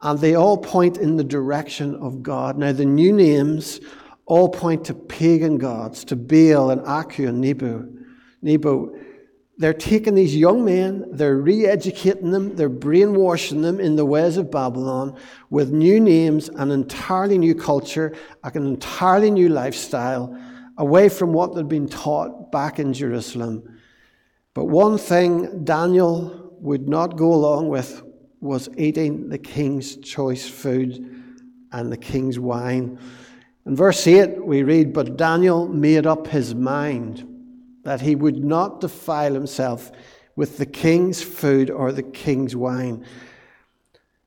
and 0.00 0.18
they 0.18 0.34
all 0.34 0.56
point 0.56 0.96
in 0.96 1.16
the 1.16 1.24
direction 1.24 1.94
of 1.96 2.22
God. 2.22 2.56
Now, 2.56 2.72
the 2.72 2.86
new 2.86 3.12
names 3.12 3.80
all 4.24 4.48
point 4.48 4.86
to 4.86 4.94
pagan 4.94 5.58
gods, 5.58 6.04
to 6.06 6.16
Baal 6.16 6.70
and 6.70 6.80
Aku 6.86 7.28
and 7.28 7.42
Nebo. 8.40 8.98
They're 9.58 9.74
taking 9.74 10.14
these 10.14 10.36
young 10.36 10.64
men, 10.64 11.04
they're 11.10 11.36
re 11.36 11.66
educating 11.66 12.30
them, 12.30 12.54
they're 12.54 12.68
brainwashing 12.68 13.60
them 13.60 13.80
in 13.80 13.96
the 13.96 14.04
ways 14.04 14.36
of 14.36 14.52
Babylon 14.52 15.18
with 15.50 15.72
new 15.72 15.98
names, 15.98 16.48
an 16.48 16.70
entirely 16.70 17.38
new 17.38 17.56
culture, 17.56 18.14
an 18.44 18.54
entirely 18.54 19.32
new 19.32 19.48
lifestyle, 19.48 20.38
away 20.76 21.08
from 21.08 21.32
what 21.32 21.56
they'd 21.56 21.68
been 21.68 21.88
taught 21.88 22.52
back 22.52 22.78
in 22.78 22.92
Jerusalem. 22.92 23.80
But 24.54 24.66
one 24.66 24.96
thing 24.96 25.64
Daniel 25.64 26.52
would 26.60 26.88
not 26.88 27.16
go 27.16 27.34
along 27.34 27.68
with 27.68 28.04
was 28.40 28.68
eating 28.76 29.28
the 29.28 29.38
king's 29.38 29.96
choice 29.96 30.48
food 30.48 31.34
and 31.72 31.90
the 31.90 31.96
king's 31.96 32.38
wine. 32.38 32.96
In 33.66 33.74
verse 33.74 34.06
8, 34.06 34.44
we 34.46 34.62
read, 34.62 34.92
But 34.92 35.16
Daniel 35.16 35.66
made 35.66 36.06
up 36.06 36.28
his 36.28 36.54
mind 36.54 37.27
that 37.88 38.02
he 38.02 38.14
would 38.14 38.44
not 38.44 38.82
defile 38.82 39.32
himself 39.32 39.90
with 40.36 40.58
the 40.58 40.66
king's 40.66 41.22
food 41.22 41.70
or 41.70 41.90
the 41.90 42.02
king's 42.02 42.54
wine. 42.54 43.02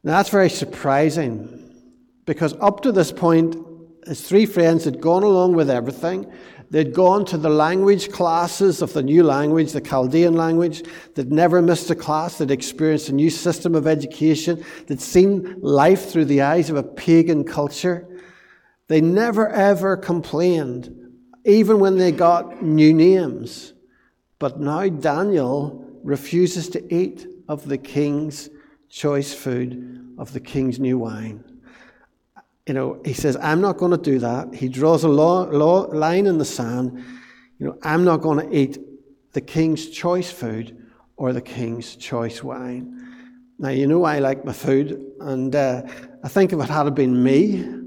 Now, 0.03 0.17
that's 0.17 0.29
very 0.29 0.49
surprising 0.49 1.71
because 2.25 2.55
up 2.59 2.81
to 2.81 2.91
this 2.91 3.11
point, 3.11 3.55
his 4.07 4.27
three 4.27 4.47
friends 4.47 4.85
had 4.85 4.99
gone 4.99 5.21
along 5.21 5.53
with 5.53 5.69
everything. 5.69 6.25
They'd 6.71 6.91
gone 6.91 7.23
to 7.25 7.37
the 7.37 7.51
language 7.51 8.11
classes 8.11 8.81
of 8.81 8.93
the 8.93 9.03
new 9.03 9.21
language, 9.21 9.73
the 9.73 9.79
Chaldean 9.81 10.33
language. 10.33 10.81
They'd 11.13 11.31
never 11.31 11.61
missed 11.61 11.91
a 11.91 11.95
class. 11.95 12.39
They'd 12.39 12.49
experienced 12.49 13.09
a 13.09 13.13
new 13.13 13.29
system 13.29 13.75
of 13.75 13.85
education. 13.85 14.65
They'd 14.87 14.99
seen 14.99 15.59
life 15.61 16.09
through 16.09 16.25
the 16.25 16.41
eyes 16.41 16.71
of 16.71 16.77
a 16.77 16.83
pagan 16.83 17.43
culture. 17.43 18.07
They 18.87 19.01
never 19.01 19.49
ever 19.49 19.97
complained 19.97 21.00
even 21.45 21.79
when 21.79 21.97
they 21.97 22.11
got 22.11 22.61
new 22.61 22.93
names. 22.93 23.73
But 24.39 24.59
now 24.59 24.87
Daniel 24.89 25.85
refuses 26.03 26.69
to 26.69 26.93
eat 26.93 27.27
of 27.47 27.67
the 27.67 27.77
king's 27.77 28.49
choice 28.89 29.33
food, 29.33 30.15
of 30.17 30.33
the 30.33 30.39
king's 30.39 30.79
new 30.79 30.97
wine. 30.97 31.43
You 32.67 32.73
know, 32.73 33.01
he 33.03 33.13
says, 33.13 33.37
I'm 33.41 33.61
not 33.61 33.77
going 33.77 33.91
to 33.91 33.97
do 33.97 34.19
that. 34.19 34.53
He 34.53 34.69
draws 34.69 35.03
a 35.03 35.09
law, 35.09 35.43
law, 35.43 35.87
line 35.91 36.27
in 36.27 36.37
the 36.37 36.45
sand. 36.45 37.03
You 37.59 37.67
know, 37.67 37.77
I'm 37.83 38.03
not 38.03 38.21
going 38.21 38.47
to 38.47 38.55
eat 38.55 38.79
the 39.33 39.41
king's 39.41 39.89
choice 39.89 40.31
food 40.31 40.77
or 41.17 41.33
the 41.33 41.41
king's 41.41 41.95
choice 41.95 42.43
wine. 42.43 42.97
Now, 43.59 43.69
you 43.69 43.85
know, 43.85 44.03
I 44.05 44.19
like 44.19 44.43
my 44.43 44.53
food, 44.53 45.11
and 45.19 45.55
uh, 45.55 45.83
I 46.23 46.27
think 46.27 46.51
if 46.51 46.59
it 46.59 46.69
had 46.69 46.95
been 46.95 47.23
me, 47.23 47.80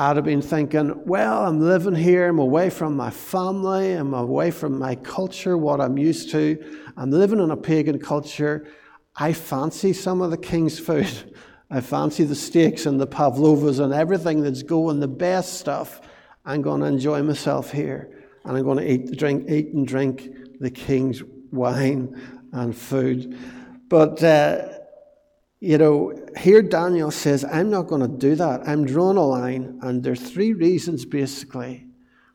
I'd 0.00 0.14
have 0.14 0.24
been 0.24 0.42
thinking, 0.42 1.04
well, 1.06 1.44
I'm 1.44 1.60
living 1.60 1.96
here, 1.96 2.28
I'm 2.28 2.38
away 2.38 2.70
from 2.70 2.96
my 2.96 3.10
family, 3.10 3.94
I'm 3.94 4.14
away 4.14 4.52
from 4.52 4.78
my 4.78 4.94
culture, 4.94 5.58
what 5.58 5.80
I'm 5.80 5.98
used 5.98 6.30
to. 6.30 6.56
I'm 6.96 7.10
living 7.10 7.40
in 7.40 7.50
a 7.50 7.56
pagan 7.56 7.98
culture. 7.98 8.68
I 9.16 9.32
fancy 9.32 9.92
some 9.92 10.22
of 10.22 10.30
the 10.30 10.36
king's 10.36 10.78
food. 10.78 11.34
I 11.70 11.80
fancy 11.80 12.22
the 12.22 12.36
steaks 12.36 12.86
and 12.86 13.00
the 13.00 13.08
pavlovas 13.08 13.80
and 13.80 13.92
everything 13.92 14.40
that's 14.40 14.62
going, 14.62 15.00
the 15.00 15.08
best 15.08 15.54
stuff. 15.54 16.00
I'm 16.44 16.62
going 16.62 16.80
to 16.82 16.86
enjoy 16.86 17.24
myself 17.24 17.72
here. 17.72 18.24
And 18.44 18.56
I'm 18.56 18.62
going 18.62 18.78
to 18.78 18.88
eat, 18.88 19.18
drink, 19.18 19.50
eat 19.50 19.74
and 19.74 19.84
drink 19.84 20.28
the 20.60 20.70
king's 20.70 21.24
wine 21.50 22.16
and 22.52 22.74
food. 22.74 23.36
But 23.88 24.22
uh, 24.22 24.77
you 25.60 25.76
know, 25.76 26.14
here 26.38 26.62
Daniel 26.62 27.10
says, 27.10 27.44
I'm 27.44 27.70
not 27.70 27.88
going 27.88 28.02
to 28.02 28.08
do 28.08 28.36
that. 28.36 28.66
I'm 28.68 28.86
drawing 28.86 29.16
a 29.16 29.26
line, 29.26 29.80
and 29.82 30.02
there's 30.02 30.30
three 30.30 30.52
reasons 30.52 31.04
basically 31.04 31.86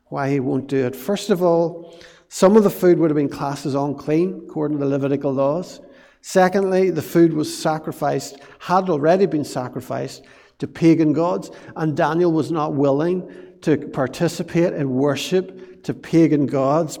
why 0.06 0.30
he 0.30 0.40
won't 0.40 0.66
do 0.66 0.86
it. 0.86 0.94
First 0.94 1.30
of 1.30 1.42
all, 1.42 1.98
some 2.28 2.56
of 2.56 2.64
the 2.64 2.70
food 2.70 2.98
would 2.98 3.10
have 3.10 3.16
been 3.16 3.28
classed 3.28 3.64
as 3.64 3.74
unclean 3.74 4.42
according 4.48 4.78
to 4.78 4.84
the 4.84 4.90
Levitical 4.90 5.32
laws. 5.32 5.80
Secondly, 6.20 6.90
the 6.90 7.02
food 7.02 7.32
was 7.32 7.56
sacrificed, 7.56 8.38
had 8.58 8.90
already 8.90 9.26
been 9.26 9.44
sacrificed 9.44 10.24
to 10.58 10.66
pagan 10.66 11.12
gods, 11.12 11.50
and 11.76 11.96
Daniel 11.96 12.32
was 12.32 12.50
not 12.50 12.74
willing 12.74 13.30
to 13.62 13.76
participate 13.88 14.74
in 14.74 14.90
worship 14.90 15.82
to 15.84 15.94
pagan 15.94 16.46
gods 16.46 16.98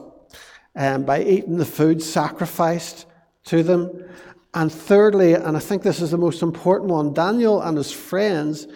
um, 0.76 1.04
by 1.04 1.22
eating 1.22 1.56
the 1.56 1.64
food 1.64 2.02
sacrificed 2.02 3.06
to 3.44 3.62
them. 3.62 3.90
And 4.54 4.70
thirdly, 4.70 5.34
and 5.34 5.56
I 5.56 5.60
think 5.60 5.82
this 5.82 6.00
is 6.00 6.12
the 6.12 6.18
most 6.18 6.40
important 6.40 6.90
one, 6.90 7.12
Daniel 7.12 7.60
and 7.60 7.76
his 7.76 7.90
friends, 7.90 8.68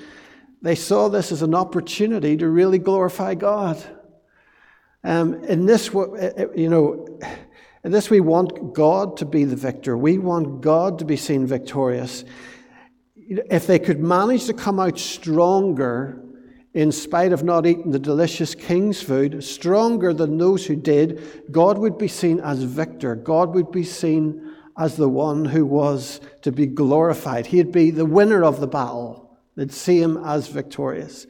they 0.61 0.75
saw 0.75 1.09
this 1.09 1.31
as 1.31 1.43
an 1.43 1.55
opportunity 1.55 2.37
to 2.37 2.49
really 2.49 2.79
glorify 2.79 3.35
God. 3.37 3.83
Um, 5.05 5.45
in 5.45 5.67
this, 5.67 5.93
you 6.57 6.69
know, 6.69 7.07
in 7.85 7.93
this 7.93 8.11
we 8.11 8.19
want 8.19 8.75
God 8.75 9.17
to 9.19 9.25
be 9.25 9.45
the 9.45 9.55
victor. 9.55 9.97
We 9.97 10.19
want 10.19 10.61
God 10.61 10.99
to 10.99 11.05
be 11.05 11.17
seen 11.17 11.47
victorious. 11.47 12.25
If 13.15 13.69
they 13.69 13.79
could 13.79 14.01
manage 14.01 14.47
to 14.47 14.55
come 14.55 14.81
out 14.81 14.99
stronger 14.99 16.25
in 16.75 16.91
spite 16.91 17.33
of 17.33 17.45
not 17.45 17.67
eating 17.67 17.93
the 17.93 17.99
delicious 18.01 18.55
king's 18.55 19.01
food, 19.01 19.45
stronger 19.45 20.13
than 20.13 20.39
those 20.39 20.67
who 20.67 20.75
did, 20.75 21.53
God 21.53 21.79
would 21.79 21.99
be 21.99 22.09
seen 22.09 22.41
as 22.41 22.65
victor. 22.65 23.15
God 23.15 23.55
would 23.55 23.71
be 23.71 23.85
seen 23.85 24.48
as 24.79 24.97
the 24.97 25.09
one 25.09 25.45
who 25.45 25.67
was 25.67 26.21
to 26.43 26.53
be 26.53 26.67
glorified. 26.67 27.47
He'd 27.47 27.73
be 27.73 27.91
the 27.91 28.07
winner 28.07 28.45
of 28.45 28.61
the 28.61 28.69
battle. 28.69 29.37
They'd 29.57 29.73
see 29.73 30.01
him 30.01 30.17
as 30.25 30.47
victorious. 30.47 31.27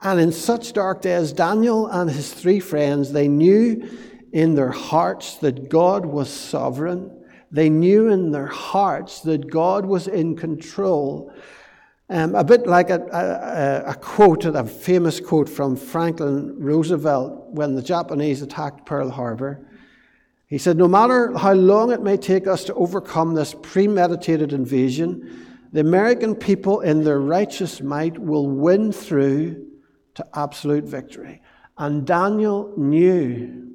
And 0.00 0.18
in 0.18 0.32
such 0.32 0.72
dark 0.72 1.02
days, 1.02 1.32
Daniel 1.32 1.86
and 1.86 2.10
his 2.10 2.32
three 2.32 2.60
friends, 2.60 3.12
they 3.12 3.28
knew 3.28 3.88
in 4.32 4.54
their 4.54 4.70
hearts 4.70 5.34
that 5.36 5.68
God 5.68 6.06
was 6.06 6.30
sovereign. 6.30 7.14
They 7.50 7.68
knew 7.68 8.08
in 8.08 8.30
their 8.30 8.46
hearts 8.46 9.20
that 9.22 9.50
God 9.50 9.84
was 9.84 10.08
in 10.08 10.36
control. 10.36 11.32
Um, 12.08 12.34
a 12.34 12.44
bit 12.44 12.66
like 12.66 12.88
a, 12.88 13.02
a, 13.12 13.90
a, 13.90 13.94
quote, 13.96 14.46
a 14.46 14.64
famous 14.64 15.20
quote 15.20 15.48
from 15.48 15.76
Franklin 15.76 16.54
Roosevelt 16.58 17.50
when 17.50 17.74
the 17.74 17.82
Japanese 17.82 18.40
attacked 18.40 18.86
Pearl 18.86 19.10
Harbor. 19.10 19.67
He 20.48 20.56
said, 20.56 20.78
No 20.78 20.88
matter 20.88 21.36
how 21.36 21.52
long 21.52 21.92
it 21.92 22.02
may 22.02 22.16
take 22.16 22.46
us 22.46 22.64
to 22.64 22.74
overcome 22.74 23.34
this 23.34 23.54
premeditated 23.54 24.52
invasion, 24.52 25.46
the 25.72 25.80
American 25.80 26.34
people, 26.34 26.80
in 26.80 27.04
their 27.04 27.20
righteous 27.20 27.82
might, 27.82 28.18
will 28.18 28.48
win 28.48 28.90
through 28.90 29.66
to 30.14 30.26
absolute 30.34 30.84
victory. 30.84 31.42
And 31.76 32.06
Daniel 32.06 32.72
knew. 32.78 33.66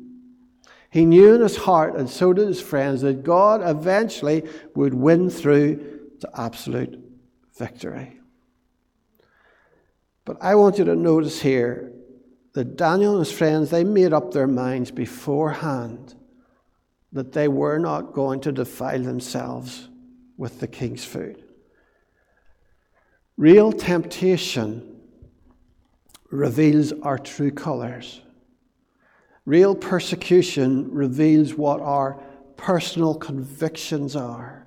He 0.89 1.05
knew 1.05 1.35
in 1.35 1.41
his 1.41 1.57
heart, 1.57 1.95
and 1.95 2.09
so 2.09 2.33
did 2.33 2.47
his 2.47 2.59
friends, 2.59 3.01
that 3.01 3.23
God 3.23 3.61
eventually 3.63 4.43
would 4.75 4.95
win 4.95 5.29
through 5.29 6.09
to 6.21 6.29
absolute 6.35 6.99
victory. 7.55 8.19
But 10.25 10.37
I 10.41 10.55
want 10.55 10.79
you 10.79 10.85
to 10.85 10.95
notice 10.95 11.41
here 11.41 11.93
that 12.53 12.77
Daniel 12.77 13.17
and 13.17 13.25
his 13.25 13.35
friends, 13.35 13.69
they 13.69 13.83
made 13.83 14.13
up 14.13 14.31
their 14.31 14.47
minds 14.47 14.89
beforehand 14.89 16.15
that 17.13 17.31
they 17.31 17.47
were 17.47 17.77
not 17.77 18.11
going 18.11 18.41
to 18.41 18.51
defile 18.51 19.01
themselves 19.01 19.87
with 20.35 20.59
the 20.59 20.67
king's 20.67 21.05
food. 21.05 21.43
Real 23.37 23.71
temptation 23.71 24.99
reveals 26.29 26.91
our 27.03 27.17
true 27.17 27.51
colors. 27.51 28.21
Real 29.45 29.75
persecution 29.75 30.91
reveals 30.91 31.53
what 31.53 31.79
our 31.81 32.19
personal 32.57 33.13
convictions 33.13 34.15
are. 34.15 34.65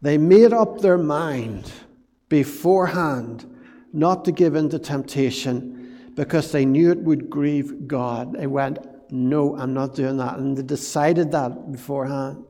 They 0.00 0.18
made 0.18 0.52
up 0.52 0.80
their 0.80 0.98
mind 0.98 1.70
beforehand 2.28 3.48
not 3.92 4.24
to 4.24 4.32
give 4.32 4.54
in 4.54 4.70
to 4.70 4.78
temptation 4.78 6.10
because 6.14 6.50
they 6.50 6.64
knew 6.64 6.90
it 6.90 6.98
would 6.98 7.28
grieve 7.28 7.86
God. 7.86 8.32
They 8.32 8.46
went, 8.46 8.78
No, 9.14 9.54
I'm 9.58 9.74
not 9.74 9.94
doing 9.94 10.16
that. 10.16 10.38
And 10.38 10.56
they 10.56 10.62
decided 10.62 11.32
that 11.32 11.70
beforehand. 11.70 12.46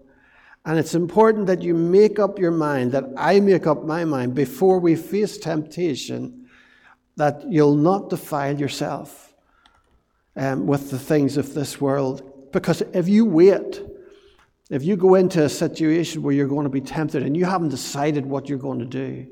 And 0.65 0.79
it's 0.79 0.95
important 0.95 1.49
that 1.49 1.61
you 1.61 1.75
make 1.75 2.21
up 2.21 2.39
your 2.39 2.53
mind, 2.53 2.93
that 2.93 3.05
I 3.17 3.41
make 3.41 3.67
up 3.67 3.83
my 3.85 4.05
mind 4.05 4.37
before 4.37 4.79
we 4.79 4.95
face 4.95 5.39
temptation, 5.39 6.47
that 7.17 7.43
you'll 7.51 7.75
not 7.75 8.11
defile 8.11 8.57
yourself 8.57 9.35
um, 10.37 10.69
with 10.69 10.93
the 10.93 11.01
things 11.01 11.37
of 11.37 11.53
this 11.53 11.81
world. 11.81 12.53
Because 12.53 12.81
if 12.93 13.09
you 13.09 13.25
wait, 13.25 13.83
if 14.71 14.85
you 14.85 14.95
go 14.95 15.17
into 15.17 15.43
a 15.43 15.49
situation 15.49 16.23
where 16.23 16.33
you're 16.33 16.47
going 16.47 16.63
to 16.63 16.71
be 16.71 16.81
tempted 16.81 17.25
and 17.25 17.37
you 17.37 17.45
haven't 17.45 17.71
decided 17.71 18.25
what 18.25 18.49
you're 18.49 18.57
going 18.57 18.79
to 18.79 18.85
do, 18.85 19.27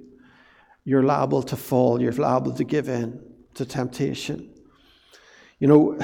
you're 0.85 1.05
liable 1.05 1.45
to 1.45 1.57
fall, 1.57 2.03
you're 2.03 2.11
liable 2.11 2.53
to 2.55 2.65
give 2.65 2.89
in 2.89 3.23
to 3.55 3.65
temptation. 3.65 4.51
You 5.61 5.69
know, 5.69 5.99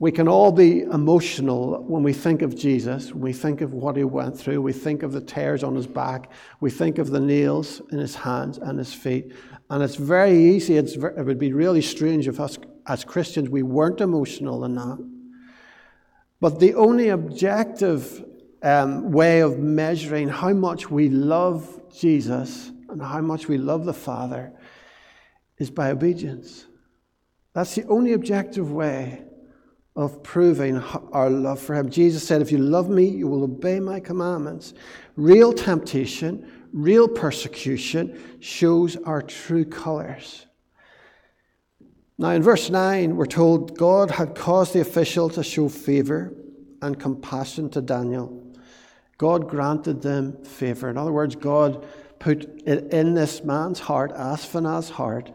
we 0.00 0.10
can 0.10 0.26
all 0.26 0.50
be 0.50 0.80
emotional 0.80 1.84
when 1.84 2.02
we 2.02 2.14
think 2.14 2.40
of 2.40 2.56
Jesus, 2.56 3.12
when 3.12 3.20
we 3.20 3.34
think 3.34 3.60
of 3.60 3.74
what 3.74 3.96
he 3.96 4.04
went 4.04 4.36
through, 4.36 4.62
we 4.62 4.72
think 4.72 5.02
of 5.02 5.12
the 5.12 5.20
tears 5.20 5.62
on 5.62 5.76
his 5.76 5.86
back, 5.86 6.32
we 6.58 6.70
think 6.70 6.96
of 6.96 7.10
the 7.10 7.20
nails 7.20 7.82
in 7.92 7.98
his 7.98 8.14
hands 8.14 8.56
and 8.56 8.78
his 8.78 8.94
feet. 8.94 9.34
And 9.68 9.82
it's 9.82 9.96
very 9.96 10.32
easy, 10.54 10.78
it's 10.78 10.94
it 10.94 11.22
would 11.22 11.38
be 11.38 11.52
really 11.52 11.82
strange 11.82 12.26
if 12.26 12.40
us 12.40 12.58
as 12.86 13.04
Christians 13.04 13.50
we 13.50 13.62
weren't 13.62 14.00
emotional 14.00 14.64
in 14.64 14.74
that. 14.76 15.06
But 16.40 16.60
the 16.60 16.74
only 16.76 17.10
objective 17.10 18.24
um, 18.62 19.12
way 19.12 19.40
of 19.40 19.58
measuring 19.58 20.30
how 20.30 20.54
much 20.54 20.90
we 20.90 21.10
love 21.10 21.78
Jesus 21.92 22.72
and 22.88 23.02
how 23.02 23.20
much 23.20 23.48
we 23.48 23.58
love 23.58 23.84
the 23.84 23.92
Father 23.92 24.50
is 25.58 25.70
by 25.70 25.90
obedience. 25.90 26.66
That's 27.52 27.74
the 27.74 27.84
only 27.86 28.14
objective 28.14 28.72
way 28.72 29.26
of 29.96 30.22
proving 30.22 30.78
our 31.12 31.28
love 31.28 31.60
for 31.60 31.74
Him. 31.74 31.90
Jesus 31.90 32.26
said, 32.26 32.40
If 32.40 32.52
you 32.52 32.58
love 32.58 32.88
me, 32.88 33.06
you 33.06 33.26
will 33.26 33.44
obey 33.44 33.80
my 33.80 34.00
commandments. 34.00 34.74
Real 35.16 35.52
temptation, 35.52 36.68
real 36.72 37.08
persecution 37.08 38.38
shows 38.40 38.96
our 38.96 39.22
true 39.22 39.64
colors. 39.64 40.46
Now, 42.18 42.30
in 42.30 42.42
verse 42.42 42.68
9, 42.68 43.16
we're 43.16 43.26
told 43.26 43.78
God 43.78 44.10
had 44.10 44.34
caused 44.34 44.74
the 44.74 44.80
official 44.80 45.30
to 45.30 45.42
show 45.42 45.68
favor 45.68 46.34
and 46.82 46.98
compassion 46.98 47.70
to 47.70 47.80
Daniel. 47.80 48.46
God 49.16 49.48
granted 49.48 50.02
them 50.02 50.44
favor. 50.44 50.88
In 50.88 50.96
other 50.96 51.12
words, 51.12 51.34
God 51.34 51.86
put 52.18 52.44
it 52.66 52.92
in 52.92 53.14
this 53.14 53.42
man's 53.42 53.80
heart, 53.80 54.12
Asaphan's 54.12 54.90
heart, 54.90 55.30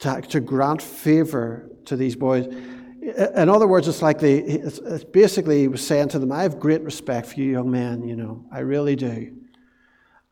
to, 0.00 0.20
to 0.20 0.40
grant 0.40 0.82
favor 0.82 1.70
to 1.86 1.96
these 1.96 2.14
boys. 2.14 2.46
In 3.02 3.48
other 3.48 3.66
words, 3.66 3.88
it's 3.88 4.00
like 4.00 4.20
the, 4.20 4.32
it's, 4.32 4.78
basically 5.02 5.60
he 5.60 5.68
was 5.68 5.84
saying 5.84 6.10
to 6.10 6.20
them, 6.20 6.30
I 6.30 6.42
have 6.42 6.60
great 6.60 6.82
respect 6.82 7.26
for 7.26 7.40
you 7.40 7.50
young 7.50 7.68
men, 7.68 8.06
you 8.06 8.14
know, 8.14 8.44
I 8.52 8.60
really 8.60 8.94
do. 8.94 9.36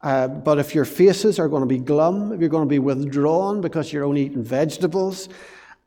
Uh, 0.02 0.28
but 0.28 0.60
if 0.60 0.72
your 0.72 0.84
faces 0.84 1.40
are 1.40 1.48
going 1.48 1.62
to 1.62 1.66
be 1.66 1.78
glum, 1.78 2.32
if 2.32 2.38
you're 2.38 2.48
going 2.48 2.66
to 2.66 2.70
be 2.70 2.78
withdrawn 2.78 3.60
because 3.60 3.92
you're 3.92 4.04
only 4.04 4.26
eating 4.26 4.44
vegetables, 4.44 5.28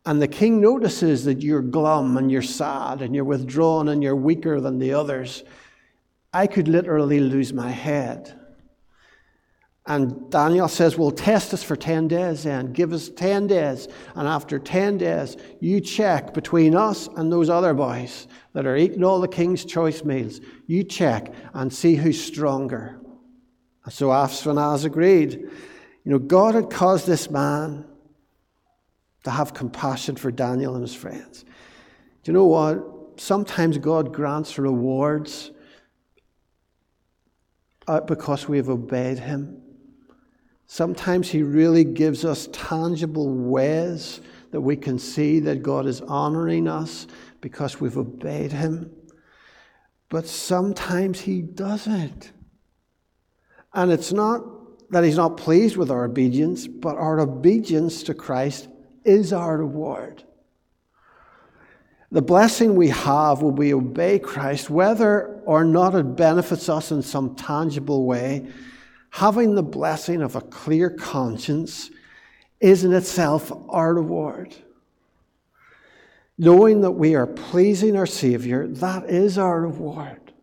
and 0.06 0.22
the 0.22 0.28
king 0.28 0.60
notices 0.60 1.24
that 1.24 1.42
you're 1.42 1.62
glum 1.62 2.18
and 2.18 2.30
you're 2.30 2.42
sad 2.42 3.02
and 3.02 3.16
you're 3.16 3.24
withdrawn 3.24 3.88
and 3.88 4.04
you're 4.04 4.18
weaker 4.18 4.60
than 4.60 4.78
the 4.78 4.94
others, 4.94 5.44
I 6.34 6.48
could 6.48 6.68
literally 6.68 7.22
lose 7.22 7.54
my 7.54 7.72
head. 7.72 8.38
And 9.86 10.32
Daniel 10.32 10.70
says, 10.70 10.98
Well, 10.98 11.12
test 11.12 11.54
us 11.54 11.62
for 11.62 11.76
10 11.76 12.08
days 12.08 12.44
then. 12.44 12.72
Give 12.72 12.94
us 12.94 13.10
10 13.10 13.48
days. 13.48 13.90
And 14.16 14.28
after 14.28 14.58
10 14.58 14.98
days, 14.98 15.36
you 15.60 15.82
check 15.82 16.34
between 16.34 16.74
us 16.74 17.10
and 17.18 17.32
those 17.32 17.50
other 17.50 17.74
boys 17.74 18.28
that 18.54 18.66
are 18.66 18.78
eating 18.78 19.04
all 19.04 19.20
the 19.20 19.28
king's 19.28 19.66
choice 19.66 20.04
meals. 20.04 20.40
You 20.68 20.84
check 20.84 21.34
and 21.54 21.74
see 21.74 21.96
who's 21.96 22.24
stronger. 22.24 23.00
And 23.84 23.94
So 23.94 24.08
Ashpenaz 24.08 24.86
agreed. 24.86 25.34
You 25.34 26.12
know, 26.12 26.20
God 26.20 26.56
had 26.56 26.70
caused 26.70 27.06
this 27.06 27.30
man 27.30 27.86
to 29.26 29.32
have 29.32 29.54
compassion 29.54 30.16
for 30.16 30.32
Daniel 30.32 30.76
and 30.76 30.82
his 30.82 30.96
friends. 30.96 31.44
Do 32.24 32.32
you 32.32 32.34
know 32.34 32.46
what? 32.46 33.20
Sometimes 33.20 33.78
God 33.78 34.14
grants 34.14 34.58
rewards 34.58 35.52
uh, 37.88 38.02
because 38.02 38.48
we 38.48 38.58
have 38.58 38.70
obeyed 38.70 39.20
him. 39.20 39.62
Sometimes 40.74 41.30
He 41.30 41.44
really 41.44 41.84
gives 41.84 42.26
us 42.26 42.50
tangible 42.52 43.32
ways 43.32 44.22
that 44.50 44.62
we 44.62 44.76
can 44.76 44.98
see 44.98 45.40
that 45.42 45.62
God 45.62 45.86
is 45.86 46.02
honoring 46.02 46.68
us 46.68 47.06
because 47.42 47.80
we've 47.80 47.96
obeyed 47.96 48.52
Him. 48.52 48.92
But 50.10 50.26
sometimes 50.26 51.22
He 51.22 51.44
doesn't. 51.44 52.32
And 53.76 53.92
it's 53.92 54.12
not 54.12 54.42
that 54.90 55.04
He's 55.04 55.16
not 55.16 55.38
pleased 55.38 55.78
with 55.78 55.92
our 55.92 56.06
obedience, 56.06 56.66
but 56.66 56.96
our 56.96 57.20
obedience 57.20 58.02
to 58.06 58.16
Christ 58.16 58.68
is 59.06 59.32
our 59.32 59.60
reward. 59.60 60.24
The 62.12 62.24
blessing 62.24 62.74
we 62.74 62.90
have 62.90 63.44
when 63.44 63.58
we 63.58 63.76
obey 63.76 64.18
Christ, 64.18 64.72
whether 64.72 65.40
or 65.46 65.64
not 65.66 65.94
it 65.94 66.16
benefits 66.16 66.68
us 66.68 66.92
in 66.92 67.04
some 67.04 67.36
tangible 67.36 68.08
way, 68.08 68.48
having 69.14 69.53
the 69.53 69.61
blessing 69.61 70.24
of 70.24 70.36
a 70.36 70.41
clear 70.41 70.89
conscience 70.89 71.91
is 72.59 72.84
in 72.84 72.91
itself 72.91 73.51
our 73.70 73.93
reward. 73.93 74.55
Knowing 76.36 76.82
that 76.82 76.89
we 76.89 77.14
are 77.14 77.28
pleasing 77.28 77.95
our 77.95 78.07
Savior, 78.07 78.66
that 78.66 79.07
is 79.07 79.38
our 79.38 79.61
reward. 79.61 80.34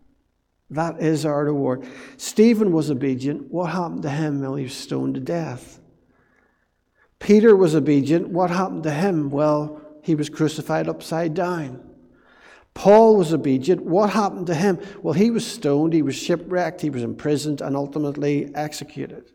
That 0.71 1.01
is 1.01 1.27
our 1.27 1.47
reward. 1.47 1.85
Stephen 2.17 2.71
was 2.71 2.93
obedient. 2.93 3.51
What 3.51 3.73
happened 3.73 4.03
to 4.03 4.11
him? 4.11 4.41
Well, 4.41 4.55
he 4.55 4.63
was 4.63 4.75
stoned 4.75 5.17
to 5.17 5.21
death. 5.21 5.81
Peter 7.19 7.57
was 7.57 7.75
obedient. 7.75 8.29
What 8.29 8.51
happened 8.51 8.85
to 8.85 8.93
him? 8.93 9.31
Well, 9.31 9.83
he 10.01 10.15
was 10.15 10.29
crucified 10.29 10.89
upside 10.89 11.35
down. 11.35 11.90
Paul 12.75 13.17
was 13.17 13.33
obedient. 13.33 13.83
What 13.83 14.11
happened 14.11 14.47
to 14.47 14.55
him? 14.55 14.79
Well, 15.03 15.15
he 15.15 15.31
was 15.31 15.47
stoned, 15.47 15.93
he 15.93 16.03
was 16.03 16.17
shipwrecked, 16.17 16.81
he 16.81 16.91
was 16.91 17.03
imprisoned, 17.03 17.61
and 17.61 17.77
ultimately 17.77 18.55
executed. 18.55 19.33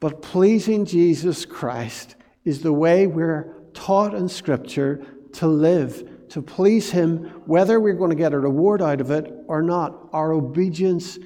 But 0.00 0.22
pleasing 0.22 0.84
Jesus 0.84 1.44
Christ 1.44 2.16
is 2.44 2.62
the 2.62 2.72
way 2.72 3.06
we're 3.06 3.54
taught 3.74 4.14
in 4.14 4.28
Scripture 4.28 5.06
to 5.34 5.46
live, 5.46 6.28
to 6.30 6.42
please 6.42 6.90
Him, 6.90 7.24
whether 7.46 7.78
we're 7.78 7.94
going 7.94 8.10
to 8.10 8.16
get 8.16 8.32
a 8.32 8.38
reward 8.38 8.82
out 8.82 9.00
of 9.00 9.10
it 9.10 9.32
or 9.46 9.62
not. 9.62 10.08
Our 10.12 10.32
obedience 10.32 11.18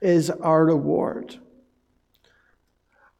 is 0.00 0.30
our 0.30 0.64
reward. 0.66 1.38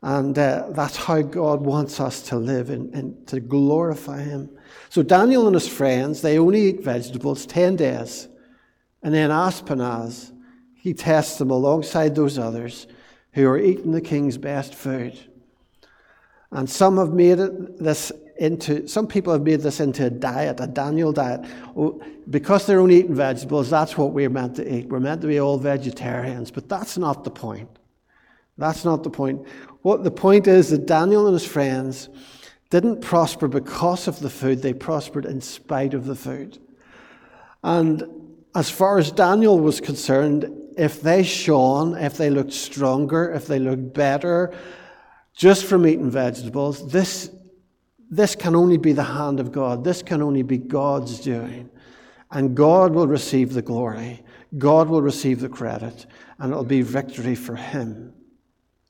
And 0.02 0.38
uh, 0.38 0.68
that's 0.70 0.96
how 0.96 1.22
God 1.22 1.62
wants 1.62 1.98
us 1.98 2.22
to 2.28 2.36
live 2.36 2.70
and, 2.70 2.94
and 2.94 3.26
to 3.28 3.40
glorify 3.40 4.22
Him. 4.22 4.50
So 4.90 5.02
Daniel 5.02 5.46
and 5.46 5.54
his 5.54 5.68
friends, 5.68 6.22
they 6.22 6.38
only 6.38 6.68
eat 6.68 6.82
vegetables 6.82 7.46
10 7.46 7.76
days. 7.76 8.28
And 9.02 9.14
then 9.14 9.30
Ashpenaz, 9.30 10.32
he 10.74 10.94
tests 10.94 11.38
them 11.38 11.50
alongside 11.50 12.14
those 12.14 12.38
others 12.38 12.86
who 13.32 13.46
are 13.48 13.58
eating 13.58 13.92
the 13.92 14.00
king's 14.00 14.38
best 14.38 14.74
food. 14.74 15.18
And 16.50 16.70
some 16.70 16.98
have 16.98 17.12
made 17.12 17.40
it 17.40 17.78
this 17.78 18.12
into, 18.36 18.86
some 18.86 19.06
people 19.06 19.32
have 19.32 19.42
made 19.42 19.60
this 19.60 19.80
into 19.80 20.06
a 20.06 20.10
diet, 20.10 20.60
a 20.60 20.66
Daniel 20.66 21.12
diet. 21.12 21.40
Oh, 21.76 22.00
because 22.30 22.66
they're 22.66 22.80
only 22.80 22.96
eating 22.96 23.14
vegetables, 23.14 23.70
that's 23.70 23.98
what 23.98 24.12
we're 24.12 24.30
meant 24.30 24.56
to 24.56 24.74
eat. 24.74 24.88
We're 24.88 25.00
meant 25.00 25.20
to 25.22 25.26
be 25.26 25.40
all 25.40 25.58
vegetarians. 25.58 26.50
But 26.50 26.68
that's 26.68 26.96
not 26.96 27.24
the 27.24 27.30
point. 27.30 27.68
That's 28.56 28.84
not 28.84 29.02
the 29.02 29.10
point. 29.10 29.46
What 29.82 30.04
the 30.04 30.10
point 30.10 30.46
is 30.46 30.70
that 30.70 30.86
Daniel 30.86 31.26
and 31.26 31.34
his 31.34 31.46
friends 31.46 32.08
didn't 32.74 33.02
prosper 33.02 33.46
because 33.46 34.08
of 34.08 34.18
the 34.18 34.28
food, 34.28 34.60
they 34.60 34.72
prospered 34.72 35.26
in 35.26 35.40
spite 35.40 35.94
of 35.94 36.06
the 36.06 36.16
food. 36.16 36.58
And 37.62 38.02
as 38.52 38.68
far 38.68 38.98
as 38.98 39.12
Daniel 39.12 39.60
was 39.60 39.80
concerned, 39.80 40.50
if 40.76 41.00
they 41.00 41.22
shone, 41.22 41.96
if 41.96 42.16
they 42.16 42.30
looked 42.30 42.52
stronger, 42.52 43.30
if 43.30 43.46
they 43.46 43.60
looked 43.60 43.94
better, 43.94 44.52
just 45.36 45.66
from 45.66 45.86
eating 45.86 46.10
vegetables, 46.10 46.90
this, 46.90 47.30
this 48.10 48.34
can 48.34 48.56
only 48.56 48.76
be 48.76 48.92
the 48.92 49.04
hand 49.04 49.38
of 49.38 49.52
God. 49.52 49.84
This 49.84 50.02
can 50.02 50.20
only 50.20 50.42
be 50.42 50.58
God's 50.58 51.20
doing. 51.20 51.70
And 52.32 52.56
God 52.56 52.92
will 52.92 53.06
receive 53.06 53.52
the 53.52 53.62
glory. 53.62 54.24
God 54.58 54.88
will 54.88 55.02
receive 55.02 55.38
the 55.38 55.48
credit. 55.48 56.06
And 56.40 56.50
it'll 56.50 56.64
be 56.64 56.82
victory 56.82 57.36
for 57.36 57.54
Him. 57.54 58.12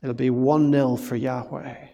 It'll 0.02 0.14
be 0.14 0.30
1 0.30 0.72
0 0.72 0.96
for 0.96 1.16
Yahweh. 1.16 1.88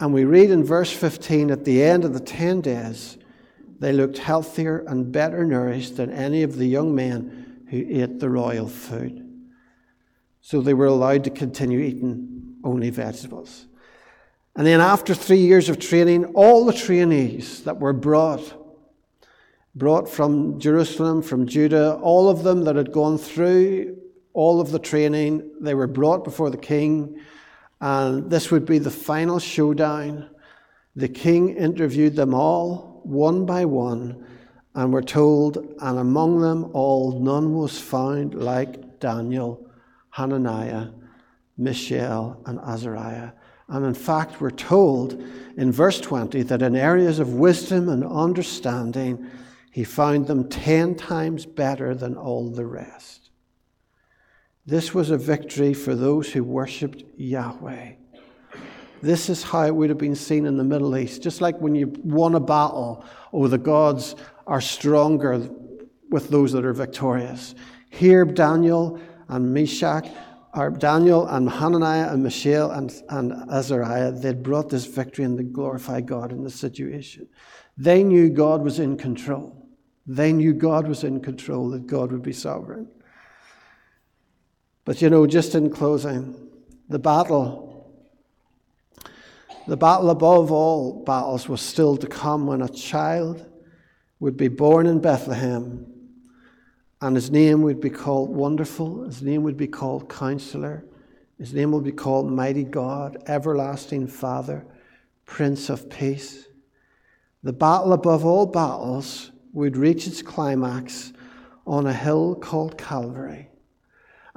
And 0.00 0.12
we 0.12 0.24
read 0.24 0.50
in 0.50 0.64
verse 0.64 0.92
15 0.92 1.50
at 1.50 1.64
the 1.64 1.82
end 1.82 2.04
of 2.04 2.14
the 2.14 2.20
10 2.20 2.60
days, 2.60 3.18
they 3.80 3.92
looked 3.92 4.18
healthier 4.18 4.84
and 4.86 5.10
better 5.10 5.44
nourished 5.44 5.96
than 5.96 6.10
any 6.10 6.42
of 6.42 6.56
the 6.56 6.66
young 6.66 6.94
men 6.94 7.64
who 7.70 7.84
ate 7.88 8.18
the 8.18 8.30
royal 8.30 8.68
food. 8.68 9.24
So 10.40 10.60
they 10.60 10.74
were 10.74 10.86
allowed 10.86 11.24
to 11.24 11.30
continue 11.30 11.80
eating 11.80 12.56
only 12.64 12.90
vegetables. 12.90 13.66
And 14.56 14.66
then, 14.66 14.80
after 14.80 15.14
three 15.14 15.38
years 15.38 15.68
of 15.68 15.78
training, 15.78 16.24
all 16.34 16.64
the 16.64 16.72
trainees 16.72 17.62
that 17.62 17.78
were 17.78 17.92
brought, 17.92 18.54
brought 19.74 20.08
from 20.08 20.58
Jerusalem, 20.58 21.22
from 21.22 21.46
Judah, 21.46 21.94
all 22.02 22.28
of 22.28 22.42
them 22.42 22.64
that 22.64 22.74
had 22.74 22.90
gone 22.90 23.18
through 23.18 23.96
all 24.32 24.60
of 24.60 24.72
the 24.72 24.80
training, 24.80 25.48
they 25.60 25.74
were 25.74 25.86
brought 25.86 26.24
before 26.24 26.50
the 26.50 26.56
king. 26.56 27.20
And 27.80 28.30
this 28.30 28.50
would 28.50 28.66
be 28.66 28.78
the 28.78 28.90
final 28.90 29.38
showdown. 29.38 30.30
The 30.96 31.08
king 31.08 31.50
interviewed 31.50 32.16
them 32.16 32.34
all, 32.34 33.00
one 33.04 33.46
by 33.46 33.64
one, 33.64 34.26
and 34.74 34.92
we're 34.92 35.02
told, 35.02 35.56
and 35.80 35.98
among 35.98 36.40
them 36.40 36.70
all, 36.72 37.20
none 37.20 37.54
was 37.54 37.80
found 37.80 38.34
like 38.34 39.00
Daniel, 39.00 39.68
Hananiah, 40.10 40.88
Mishael, 41.56 42.40
and 42.46 42.58
Azariah. 42.60 43.32
And 43.68 43.84
in 43.84 43.94
fact, 43.94 44.40
we're 44.40 44.50
told 44.50 45.22
in 45.56 45.72
verse 45.72 46.00
20 46.00 46.42
that 46.42 46.62
in 46.62 46.74
areas 46.74 47.18
of 47.18 47.34
wisdom 47.34 47.88
and 47.88 48.04
understanding, 48.04 49.26
he 49.70 49.84
found 49.84 50.26
them 50.26 50.48
ten 50.48 50.94
times 50.94 51.44
better 51.44 51.94
than 51.94 52.16
all 52.16 52.48
the 52.48 52.66
rest. 52.66 53.27
This 54.68 54.92
was 54.92 55.08
a 55.08 55.16
victory 55.16 55.72
for 55.72 55.94
those 55.94 56.30
who 56.30 56.44
worshipped 56.44 57.02
Yahweh. 57.16 57.92
This 59.00 59.30
is 59.30 59.42
how 59.42 59.62
it 59.62 59.74
would 59.74 59.88
have 59.88 59.96
been 59.96 60.14
seen 60.14 60.44
in 60.44 60.58
the 60.58 60.62
Middle 60.62 60.94
East. 60.94 61.22
Just 61.22 61.40
like 61.40 61.58
when 61.58 61.74
you 61.74 61.90
won 62.04 62.34
a 62.34 62.40
battle, 62.40 63.02
oh, 63.32 63.46
the 63.46 63.56
gods 63.56 64.14
are 64.46 64.60
stronger 64.60 65.48
with 66.10 66.28
those 66.28 66.52
that 66.52 66.66
are 66.66 66.74
victorious. 66.74 67.54
Here, 67.88 68.26
Daniel 68.26 69.00
and 69.28 69.54
Meshach, 69.54 70.06
or 70.52 70.68
Daniel 70.68 71.26
and 71.28 71.48
Hananiah 71.48 72.12
and 72.12 72.22
Mishael 72.22 72.70
and, 72.72 72.92
and 73.08 73.32
Azariah, 73.50 74.12
they'd 74.12 74.42
brought 74.42 74.68
this 74.68 74.84
victory 74.84 75.24
and 75.24 75.38
they 75.38 75.44
glorified 75.44 76.04
God 76.04 76.30
in 76.30 76.44
the 76.44 76.50
situation. 76.50 77.26
They 77.78 78.04
knew 78.04 78.28
God 78.28 78.60
was 78.60 78.80
in 78.80 78.98
control. 78.98 79.66
They 80.06 80.30
knew 80.30 80.52
God 80.52 80.86
was 80.86 81.04
in 81.04 81.20
control, 81.20 81.70
that 81.70 81.86
God 81.86 82.12
would 82.12 82.22
be 82.22 82.34
sovereign. 82.34 82.88
But 84.88 85.02
you 85.02 85.10
know, 85.10 85.26
just 85.26 85.54
in 85.54 85.68
closing, 85.68 86.34
the 86.88 86.98
battle, 86.98 87.92
the 89.66 89.76
battle 89.76 90.08
above 90.08 90.50
all 90.50 91.04
battles 91.04 91.46
was 91.46 91.60
still 91.60 91.98
to 91.98 92.06
come 92.06 92.46
when 92.46 92.62
a 92.62 92.70
child 92.70 93.44
would 94.18 94.38
be 94.38 94.48
born 94.48 94.86
in 94.86 95.00
Bethlehem 95.00 95.92
and 97.02 97.14
his 97.14 97.30
name 97.30 97.60
would 97.60 97.82
be 97.82 97.90
called 97.90 98.30
Wonderful, 98.30 99.04
his 99.04 99.20
name 99.20 99.42
would 99.42 99.58
be 99.58 99.66
called 99.66 100.08
Counselor, 100.08 100.86
his 101.36 101.52
name 101.52 101.70
would 101.72 101.84
be 101.84 101.92
called 101.92 102.32
Mighty 102.32 102.64
God, 102.64 103.22
Everlasting 103.26 104.06
Father, 104.06 104.64
Prince 105.26 105.68
of 105.68 105.90
Peace. 105.90 106.46
The 107.42 107.52
battle 107.52 107.92
above 107.92 108.24
all 108.24 108.46
battles 108.46 109.32
would 109.52 109.76
reach 109.76 110.06
its 110.06 110.22
climax 110.22 111.12
on 111.66 111.86
a 111.86 111.92
hill 111.92 112.34
called 112.34 112.78
Calvary. 112.78 113.50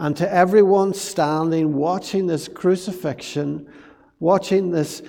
And 0.02 0.18
to 0.18 0.34
everyone 0.34 0.96
standing, 0.96 1.76
watching 1.76 2.26
this 2.26 2.48
crucifixion, 2.48 3.72
watching 4.20 4.72
this 4.72 5.04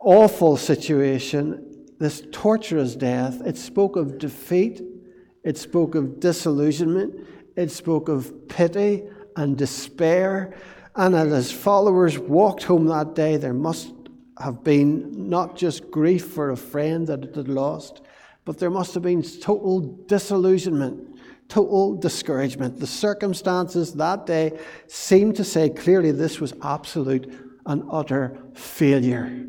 awful 0.00 0.56
situation, 0.56 1.92
this 1.98 2.22
torturous 2.32 2.96
death, 2.96 3.42
it 3.44 3.58
spoke 3.58 3.96
of 3.96 4.16
defeat, 4.16 4.80
it 5.44 5.58
spoke 5.58 5.94
of 5.94 6.20
disillusionment, 6.20 7.16
it 7.54 7.70
spoke 7.70 8.08
of 8.08 8.48
pity 8.48 9.02
and 9.36 9.58
despair. 9.58 10.54
And 10.96 11.14
as 11.14 11.30
his 11.30 11.52
followers 11.52 12.18
walked 12.18 12.62
home 12.62 12.86
that 12.86 13.14
day, 13.14 13.36
there 13.36 13.52
must 13.52 13.92
have 14.38 14.64
been 14.64 15.28
not 15.28 15.54
just 15.54 15.90
grief 15.90 16.28
for 16.28 16.48
a 16.48 16.56
friend 16.56 17.06
that 17.08 17.24
it 17.24 17.34
had 17.34 17.48
lost, 17.48 18.00
but 18.46 18.58
there 18.58 18.70
must 18.70 18.94
have 18.94 19.02
been 19.02 19.22
total 19.22 19.80
disillusionment 19.80 21.09
total 21.50 21.96
discouragement. 21.96 22.80
The 22.80 22.86
circumstances 22.86 23.92
that 23.94 24.24
day 24.24 24.58
seemed 24.86 25.36
to 25.36 25.44
say 25.44 25.68
clearly 25.68 26.12
this 26.12 26.40
was 26.40 26.54
absolute 26.62 27.30
and 27.66 27.82
utter 27.90 28.38
failure. 28.54 29.46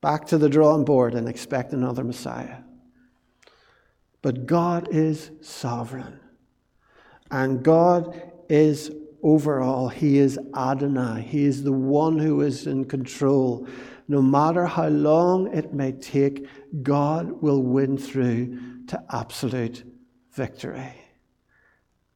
Back 0.00 0.26
to 0.26 0.38
the 0.38 0.48
drawing 0.48 0.84
board 0.84 1.14
and 1.14 1.28
expect 1.28 1.72
another 1.72 2.04
Messiah. 2.04 2.58
But 4.22 4.46
God 4.46 4.88
is 4.90 5.30
sovereign. 5.40 6.20
And 7.30 7.62
God 7.62 8.30
is 8.48 8.90
over 9.22 9.60
all. 9.60 9.88
He 9.88 10.18
is 10.18 10.38
Adonai. 10.54 11.22
He 11.22 11.44
is 11.44 11.62
the 11.62 11.72
one 11.72 12.18
who 12.18 12.42
is 12.42 12.66
in 12.66 12.84
control. 12.84 13.66
No 14.08 14.20
matter 14.20 14.66
how 14.66 14.88
long 14.88 15.54
it 15.54 15.72
may 15.72 15.92
take, 15.92 16.46
God 16.82 17.42
will 17.42 17.62
win 17.62 17.96
through 17.96 18.86
to 18.88 19.02
absolute 19.10 19.84
victory. 20.32 20.94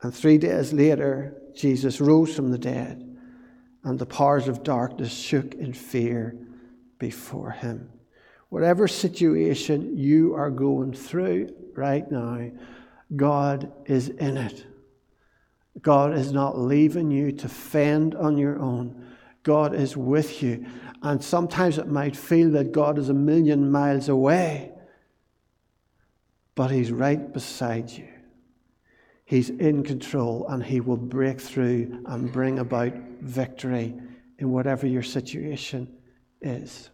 And 0.02 0.14
three 0.14 0.38
days 0.38 0.72
later, 0.72 1.40
Jesus 1.54 2.00
rose 2.00 2.34
from 2.34 2.50
the 2.50 2.58
dead, 2.58 3.16
and 3.84 3.98
the 3.98 4.06
powers 4.06 4.48
of 4.48 4.62
darkness 4.62 5.12
shook 5.12 5.54
in 5.54 5.72
fear 5.72 6.36
before 6.98 7.50
him. 7.50 7.90
Whatever 8.48 8.86
situation 8.86 9.96
you 9.96 10.34
are 10.34 10.50
going 10.50 10.92
through 10.92 11.54
right 11.74 12.08
now, 12.10 12.50
God 13.16 13.72
is 13.86 14.08
in 14.08 14.36
it. 14.36 14.66
God 15.80 16.14
is 16.14 16.32
not 16.32 16.58
leaving 16.58 17.10
you 17.10 17.32
to 17.32 17.48
fend 17.48 18.14
on 18.14 18.38
your 18.38 18.58
own. 18.60 19.16
God 19.42 19.74
is 19.74 19.96
with 19.96 20.42
you. 20.42 20.66
And 21.02 21.22
sometimes 21.22 21.78
it 21.78 21.88
might 21.88 22.16
feel 22.16 22.50
that 22.52 22.72
God 22.72 22.98
is 22.98 23.08
a 23.08 23.14
million 23.14 23.70
miles 23.70 24.08
away 24.08 24.73
but 26.54 26.70
He's 26.70 26.92
right 26.92 27.32
beside 27.32 27.90
you. 27.90 28.08
He's 29.24 29.50
in 29.50 29.82
control 29.82 30.46
and 30.48 30.62
He 30.62 30.80
will 30.80 30.96
break 30.96 31.40
through 31.40 32.02
and 32.06 32.32
bring 32.32 32.58
about 32.58 32.94
victory 33.20 33.94
in 34.38 34.50
whatever 34.50 34.86
your 34.86 35.02
situation 35.02 35.88
is. 36.40 36.90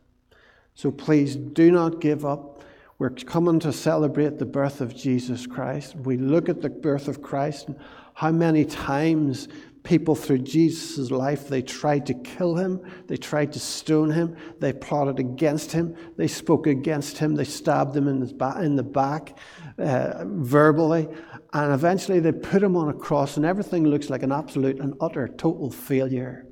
So 0.74 0.90
please 0.90 1.36
do 1.36 1.70
not 1.70 2.00
give 2.00 2.24
up. 2.24 2.62
We're 2.98 3.10
coming 3.10 3.58
to 3.60 3.72
celebrate 3.72 4.38
the 4.38 4.46
birth 4.46 4.80
of 4.80 4.94
Jesus 4.94 5.46
Christ. 5.46 5.96
We 5.96 6.16
look 6.16 6.48
at 6.48 6.60
the 6.60 6.70
birth 6.70 7.08
of 7.08 7.22
Christ 7.22 7.68
and 7.68 7.78
how 8.14 8.30
many 8.30 8.64
times 8.64 9.48
people 9.82 10.14
through 10.14 10.38
Jesus' 10.38 11.10
life, 11.10 11.48
they 11.48 11.62
tried 11.62 12.06
to 12.06 12.14
kill 12.14 12.56
him, 12.56 12.80
they 13.06 13.16
tried 13.16 13.52
to 13.52 13.60
stone 13.60 14.10
him, 14.10 14.36
they 14.58 14.72
plotted 14.72 15.18
against 15.18 15.72
him, 15.72 15.96
they 16.16 16.28
spoke 16.28 16.66
against 16.66 17.18
him, 17.18 17.34
they 17.34 17.44
stabbed 17.44 17.96
him 17.96 18.06
in, 18.08 18.22
in 18.62 18.76
the 18.76 18.82
back 18.82 19.38
uh, 19.78 20.24
verbally, 20.26 21.08
and 21.52 21.72
eventually 21.72 22.20
they 22.20 22.32
put 22.32 22.62
him 22.62 22.76
on 22.76 22.88
a 22.88 22.94
cross, 22.94 23.36
and 23.36 23.46
everything 23.46 23.84
looks 23.84 24.10
like 24.10 24.22
an 24.22 24.32
absolute 24.32 24.78
and 24.78 24.94
utter 25.00 25.28
total 25.28 25.70
failure. 25.70 26.46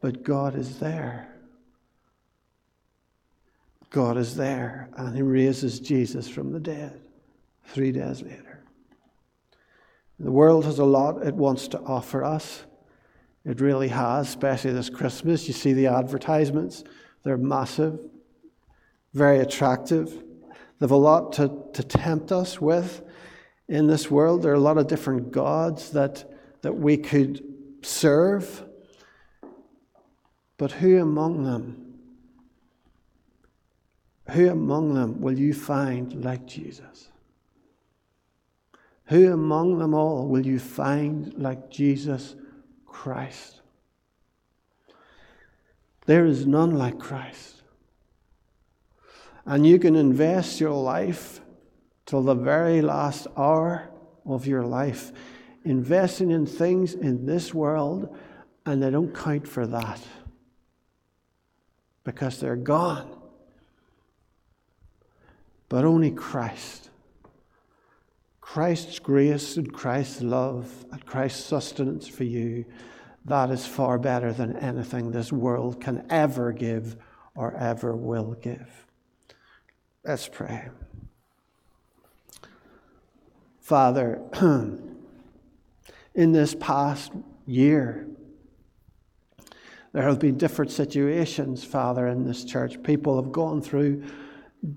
But 0.00 0.22
God 0.22 0.54
is 0.54 0.78
there. 0.78 1.36
God 3.90 4.16
is 4.16 4.36
there, 4.36 4.90
and 4.96 5.16
He 5.16 5.22
raises 5.22 5.80
Jesus 5.80 6.28
from 6.28 6.52
the 6.52 6.60
dead 6.60 7.00
three 7.64 7.92
days 7.92 8.22
later. 8.22 8.45
The 10.18 10.30
world 10.30 10.64
has 10.64 10.78
a 10.78 10.84
lot 10.84 11.26
it 11.26 11.34
wants 11.34 11.68
to 11.68 11.80
offer 11.80 12.24
us. 12.24 12.64
It 13.44 13.60
really 13.60 13.88
has, 13.88 14.28
especially 14.28 14.72
this 14.72 14.90
Christmas. 14.90 15.46
You 15.46 15.54
see 15.54 15.72
the 15.72 15.86
advertisements, 15.86 16.84
they're 17.22 17.36
massive, 17.36 18.00
very 19.12 19.38
attractive. 19.38 20.10
They 20.10 20.84
have 20.84 20.90
a 20.90 20.96
lot 20.96 21.32
to, 21.34 21.64
to 21.74 21.82
tempt 21.82 22.32
us 22.32 22.60
with 22.60 23.02
in 23.68 23.86
this 23.86 24.10
world. 24.10 24.42
There 24.42 24.52
are 24.52 24.56
a 24.56 24.60
lot 24.60 24.78
of 24.78 24.86
different 24.88 25.32
gods 25.32 25.90
that, 25.90 26.24
that 26.62 26.72
we 26.72 26.96
could 26.96 27.42
serve. 27.82 28.64
But 30.58 30.72
who 30.72 31.00
among 31.00 31.44
them, 31.44 31.94
who 34.30 34.48
among 34.48 34.94
them 34.94 35.20
will 35.20 35.38
you 35.38 35.54
find 35.54 36.24
like 36.24 36.46
Jesus? 36.46 37.10
Who 39.06 39.32
among 39.32 39.78
them 39.78 39.94
all 39.94 40.26
will 40.26 40.44
you 40.44 40.58
find 40.58 41.32
like 41.34 41.70
Jesus 41.70 42.34
Christ? 42.84 43.60
There 46.06 46.24
is 46.24 46.46
none 46.46 46.76
like 46.76 46.98
Christ. 46.98 47.62
And 49.44 49.66
you 49.66 49.78
can 49.78 49.94
invest 49.94 50.60
your 50.60 50.74
life 50.74 51.40
till 52.04 52.22
the 52.22 52.34
very 52.34 52.82
last 52.82 53.26
hour 53.36 53.90
of 54.24 54.46
your 54.46 54.64
life, 54.64 55.12
investing 55.64 56.30
in 56.30 56.46
things 56.46 56.94
in 56.94 57.26
this 57.26 57.54
world, 57.54 58.16
and 58.64 58.82
they 58.82 58.90
don't 58.90 59.14
count 59.14 59.46
for 59.46 59.66
that 59.68 60.00
because 62.02 62.40
they're 62.40 62.56
gone. 62.56 63.08
But 65.68 65.84
only 65.84 66.10
Christ. 66.10 66.90
Christ's 68.46 69.00
grace 69.00 69.56
and 69.56 69.72
Christ's 69.72 70.22
love 70.22 70.86
and 70.92 71.04
Christ's 71.04 71.44
sustenance 71.44 72.06
for 72.06 72.22
you, 72.22 72.64
that 73.24 73.50
is 73.50 73.66
far 73.66 73.98
better 73.98 74.32
than 74.32 74.56
anything 74.58 75.10
this 75.10 75.32
world 75.32 75.80
can 75.80 76.06
ever 76.08 76.52
give 76.52 76.96
or 77.34 77.56
ever 77.56 77.96
will 77.96 78.34
give. 78.40 78.86
Let's 80.04 80.28
pray. 80.28 80.68
Father, 83.60 84.22
in 86.14 86.32
this 86.32 86.54
past 86.54 87.10
year, 87.46 88.06
there 89.92 90.04
have 90.04 90.20
been 90.20 90.38
different 90.38 90.70
situations, 90.70 91.64
Father, 91.64 92.06
in 92.06 92.24
this 92.24 92.44
church. 92.44 92.80
People 92.84 93.20
have 93.20 93.32
gone 93.32 93.60
through 93.60 94.04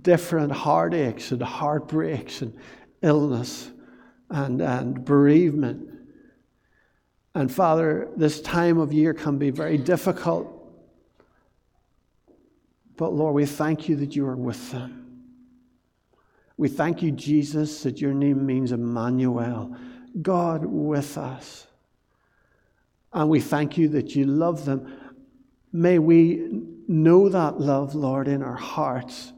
different 0.01 0.51
heartaches 0.51 1.31
and 1.31 1.41
heartbreaks 1.41 2.41
and 2.41 2.53
illness 3.01 3.71
and, 4.29 4.61
and 4.61 5.03
bereavement. 5.03 5.89
And 7.35 7.51
Father, 7.51 8.09
this 8.15 8.41
time 8.41 8.79
of 8.79 8.91
year 8.91 9.13
can 9.13 9.37
be 9.37 9.49
very 9.49 9.77
difficult. 9.77 10.55
But 12.97 13.13
Lord, 13.13 13.35
we 13.35 13.45
thank 13.45 13.87
you 13.87 13.95
that 13.97 14.15
you 14.15 14.25
are 14.25 14.35
with 14.35 14.71
them. 14.71 14.95
We 16.57 16.67
thank 16.67 17.01
you, 17.01 17.11
Jesus, 17.11 17.83
that 17.83 18.01
your 18.01 18.13
name 18.13 18.45
means 18.45 18.73
Emmanuel, 18.73 19.75
God 20.21 20.65
with 20.65 21.17
us. 21.17 21.67
And 23.13 23.29
we 23.29 23.39
thank 23.39 23.77
you 23.77 23.87
that 23.89 24.15
you 24.15 24.25
love 24.25 24.65
them. 24.65 24.93
May 25.71 25.99
we 25.99 26.63
know 26.87 27.29
that 27.29 27.59
love, 27.61 27.95
Lord, 27.95 28.27
in 28.27 28.43
our 28.43 28.55
hearts. 28.55 29.31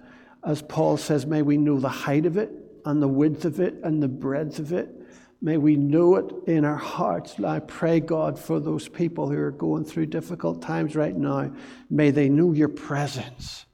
As 0.44 0.62
Paul 0.64 0.98
says, 0.98 1.28
may 1.28 1.44
we 1.44 1.58
know 1.58 1.80
the 1.80 1.90
height 1.90 2.26
of 2.26 2.38
it 2.38 2.61
and 2.86 3.02
the 3.02 3.08
width 3.08 3.46
of 3.46 3.60
it 3.60 3.76
and 3.84 4.02
the 4.02 4.08
breadth 4.08 4.60
of 4.60 4.74
it. 4.74 4.90
May 5.42 5.58
we 5.58 5.76
know 5.76 6.16
it 6.18 6.32
in 6.48 6.66
our 6.66 6.78
hearts. 6.78 7.40
I 7.40 7.60
pray, 7.60 8.00
God, 8.00 8.38
for 8.38 8.60
those 8.60 8.88
people 8.88 9.30
who 9.30 9.38
are 9.38 9.52
going 9.52 9.86
through 9.86 10.06
difficult 10.08 10.62
times 10.62 10.96
right 10.96 11.16
now. 11.16 11.52
May 11.90 12.12
they 12.12 12.30
know 12.30 12.54
your 12.54 12.70
presence 12.70 13.66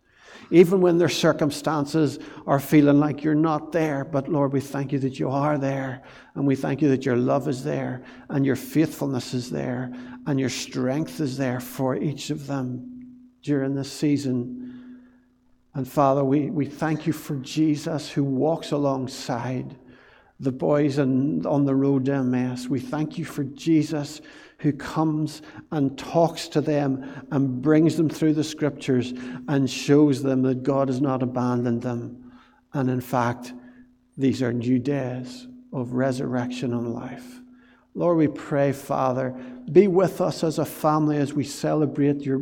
even 0.50 0.82
when 0.82 0.98
their 0.98 1.10
circumstances 1.10 2.20
are 2.46 2.60
feeling 2.60 3.00
like 3.00 3.24
you're 3.24 3.36
not 3.36 3.72
there. 3.72 4.06
But 4.06 4.30
Lord, 4.30 4.54
we 4.54 4.62
thank 4.62 4.92
you 4.92 5.00
that 5.00 5.20
you 5.20 5.30
are 5.30 5.58
there. 5.58 6.04
And 6.36 6.46
we 6.46 6.56
thank 6.56 6.82
you 6.82 6.90
that 6.90 7.06
your 7.06 7.18
love 7.18 7.48
is 7.48 7.64
there, 7.64 8.04
and 8.30 8.46
your 8.46 8.56
faithfulness 8.56 9.34
is 9.34 9.50
there, 9.50 9.92
and 10.26 10.40
your 10.40 10.50
strength 10.50 11.20
is 11.20 11.38
there 11.38 11.60
for 11.60 11.96
each 11.96 12.30
of 12.30 12.48
them 12.48 13.16
during 13.42 13.76
this 13.76 13.92
season. 13.92 14.67
And 15.78 15.88
Father, 15.88 16.24
we, 16.24 16.50
we 16.50 16.66
thank 16.66 17.06
you 17.06 17.14
for 17.14 17.36
Jesus 17.36 18.10
who 18.10 18.24
walks 18.24 18.72
alongside 18.72 19.78
the 20.40 20.52
boys 20.52 20.98
on, 20.98 21.46
on 21.46 21.66
the 21.66 21.76
road 21.76 22.06
to 22.06 22.14
Emmaus. 22.14 22.68
We 22.68 22.80
thank 22.80 23.20
you 23.20 23.26
for 23.26 23.44
Jesus 23.44 24.20
who 24.58 24.74
comes 24.74 25.44
and 25.72 25.96
talks 25.96 26.48
to 26.48 26.62
them 26.62 27.28
and 27.30 27.62
brings 27.62 27.96
them 27.96 28.10
through 28.10 28.34
the 28.34 28.44
scriptures 28.44 29.14
and 29.48 29.70
shows 29.70 30.24
them 30.24 30.42
that 30.42 30.64
God 30.64 30.88
has 30.88 31.00
not 31.00 31.22
abandoned 31.22 31.84
them. 31.84 32.32
And 32.74 32.90
in 32.90 33.00
fact, 33.00 33.54
these 34.18 34.42
are 34.42 34.52
new 34.52 34.80
days 34.80 35.48
of 35.72 35.94
resurrection 35.94 36.74
and 36.74 36.96
life. 36.96 37.40
Lord, 37.94 38.18
we 38.18 38.30
pray, 38.30 38.72
Father, 38.72 39.30
be 39.72 39.88
with 39.88 40.22
us 40.22 40.44
as 40.44 40.58
a 40.58 40.66
family 40.66 41.18
as 41.18 41.36
we 41.36 41.44
celebrate 41.44 42.22
your, 42.22 42.42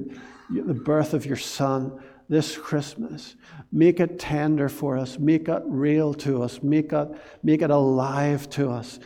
the 0.49 0.73
birth 0.73 1.13
of 1.13 1.25
your 1.25 1.36
Son 1.36 2.01
this 2.28 2.57
Christmas. 2.57 3.36
Make 3.71 3.99
it 3.99 4.19
tender 4.19 4.69
for 4.69 4.97
us. 4.97 5.19
Make 5.19 5.47
it 5.47 5.61
real 5.65 6.13
to 6.15 6.43
us. 6.43 6.63
Make 6.63 6.91
it, 6.93 7.07
make 7.43 7.61
it 7.61 7.69
alive 7.69 8.49
to 8.51 8.71
us. 8.71 8.99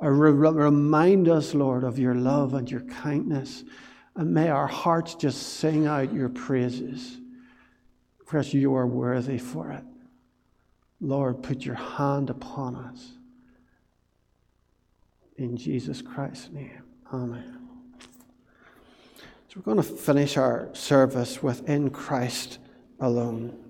Remind 0.00 1.28
us, 1.28 1.54
Lord, 1.54 1.84
of 1.84 1.98
your 1.98 2.14
love 2.14 2.54
and 2.54 2.70
your 2.70 2.80
kindness. 2.82 3.64
And 4.16 4.32
may 4.32 4.48
our 4.48 4.66
hearts 4.66 5.14
just 5.14 5.54
sing 5.54 5.86
out 5.86 6.12
your 6.12 6.28
praises, 6.28 7.18
because 8.18 8.52
you 8.54 8.74
are 8.74 8.86
worthy 8.86 9.38
for 9.38 9.70
it. 9.72 9.84
Lord, 11.00 11.42
put 11.42 11.64
your 11.64 11.76
hand 11.76 12.30
upon 12.30 12.76
us. 12.76 13.12
In 15.36 15.56
Jesus 15.56 16.02
Christ's 16.02 16.50
name. 16.50 16.82
Amen. 17.12 17.59
So 19.52 19.56
we're 19.56 19.74
going 19.74 19.84
to 19.84 19.96
finish 19.96 20.36
our 20.36 20.68
service 20.74 21.42
with 21.42 21.68
In 21.68 21.90
Christ 21.90 22.60
alone. 23.00 23.69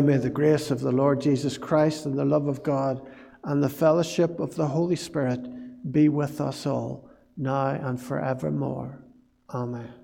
Now 0.00 0.06
may 0.06 0.16
the 0.16 0.30
grace 0.30 0.70
of 0.70 0.80
the 0.80 0.92
Lord 0.92 1.20
Jesus 1.20 1.58
Christ 1.58 2.06
and 2.06 2.16
the 2.16 2.24
love 2.24 2.48
of 2.48 2.62
God 2.62 3.06
and 3.44 3.62
the 3.62 3.68
fellowship 3.68 4.40
of 4.40 4.54
the 4.54 4.66
Holy 4.66 4.96
Spirit 4.96 5.92
be 5.92 6.08
with 6.08 6.40
us 6.40 6.64
all, 6.64 7.10
now 7.36 7.66
and 7.66 8.00
forevermore. 8.00 9.04
Amen. 9.52 9.99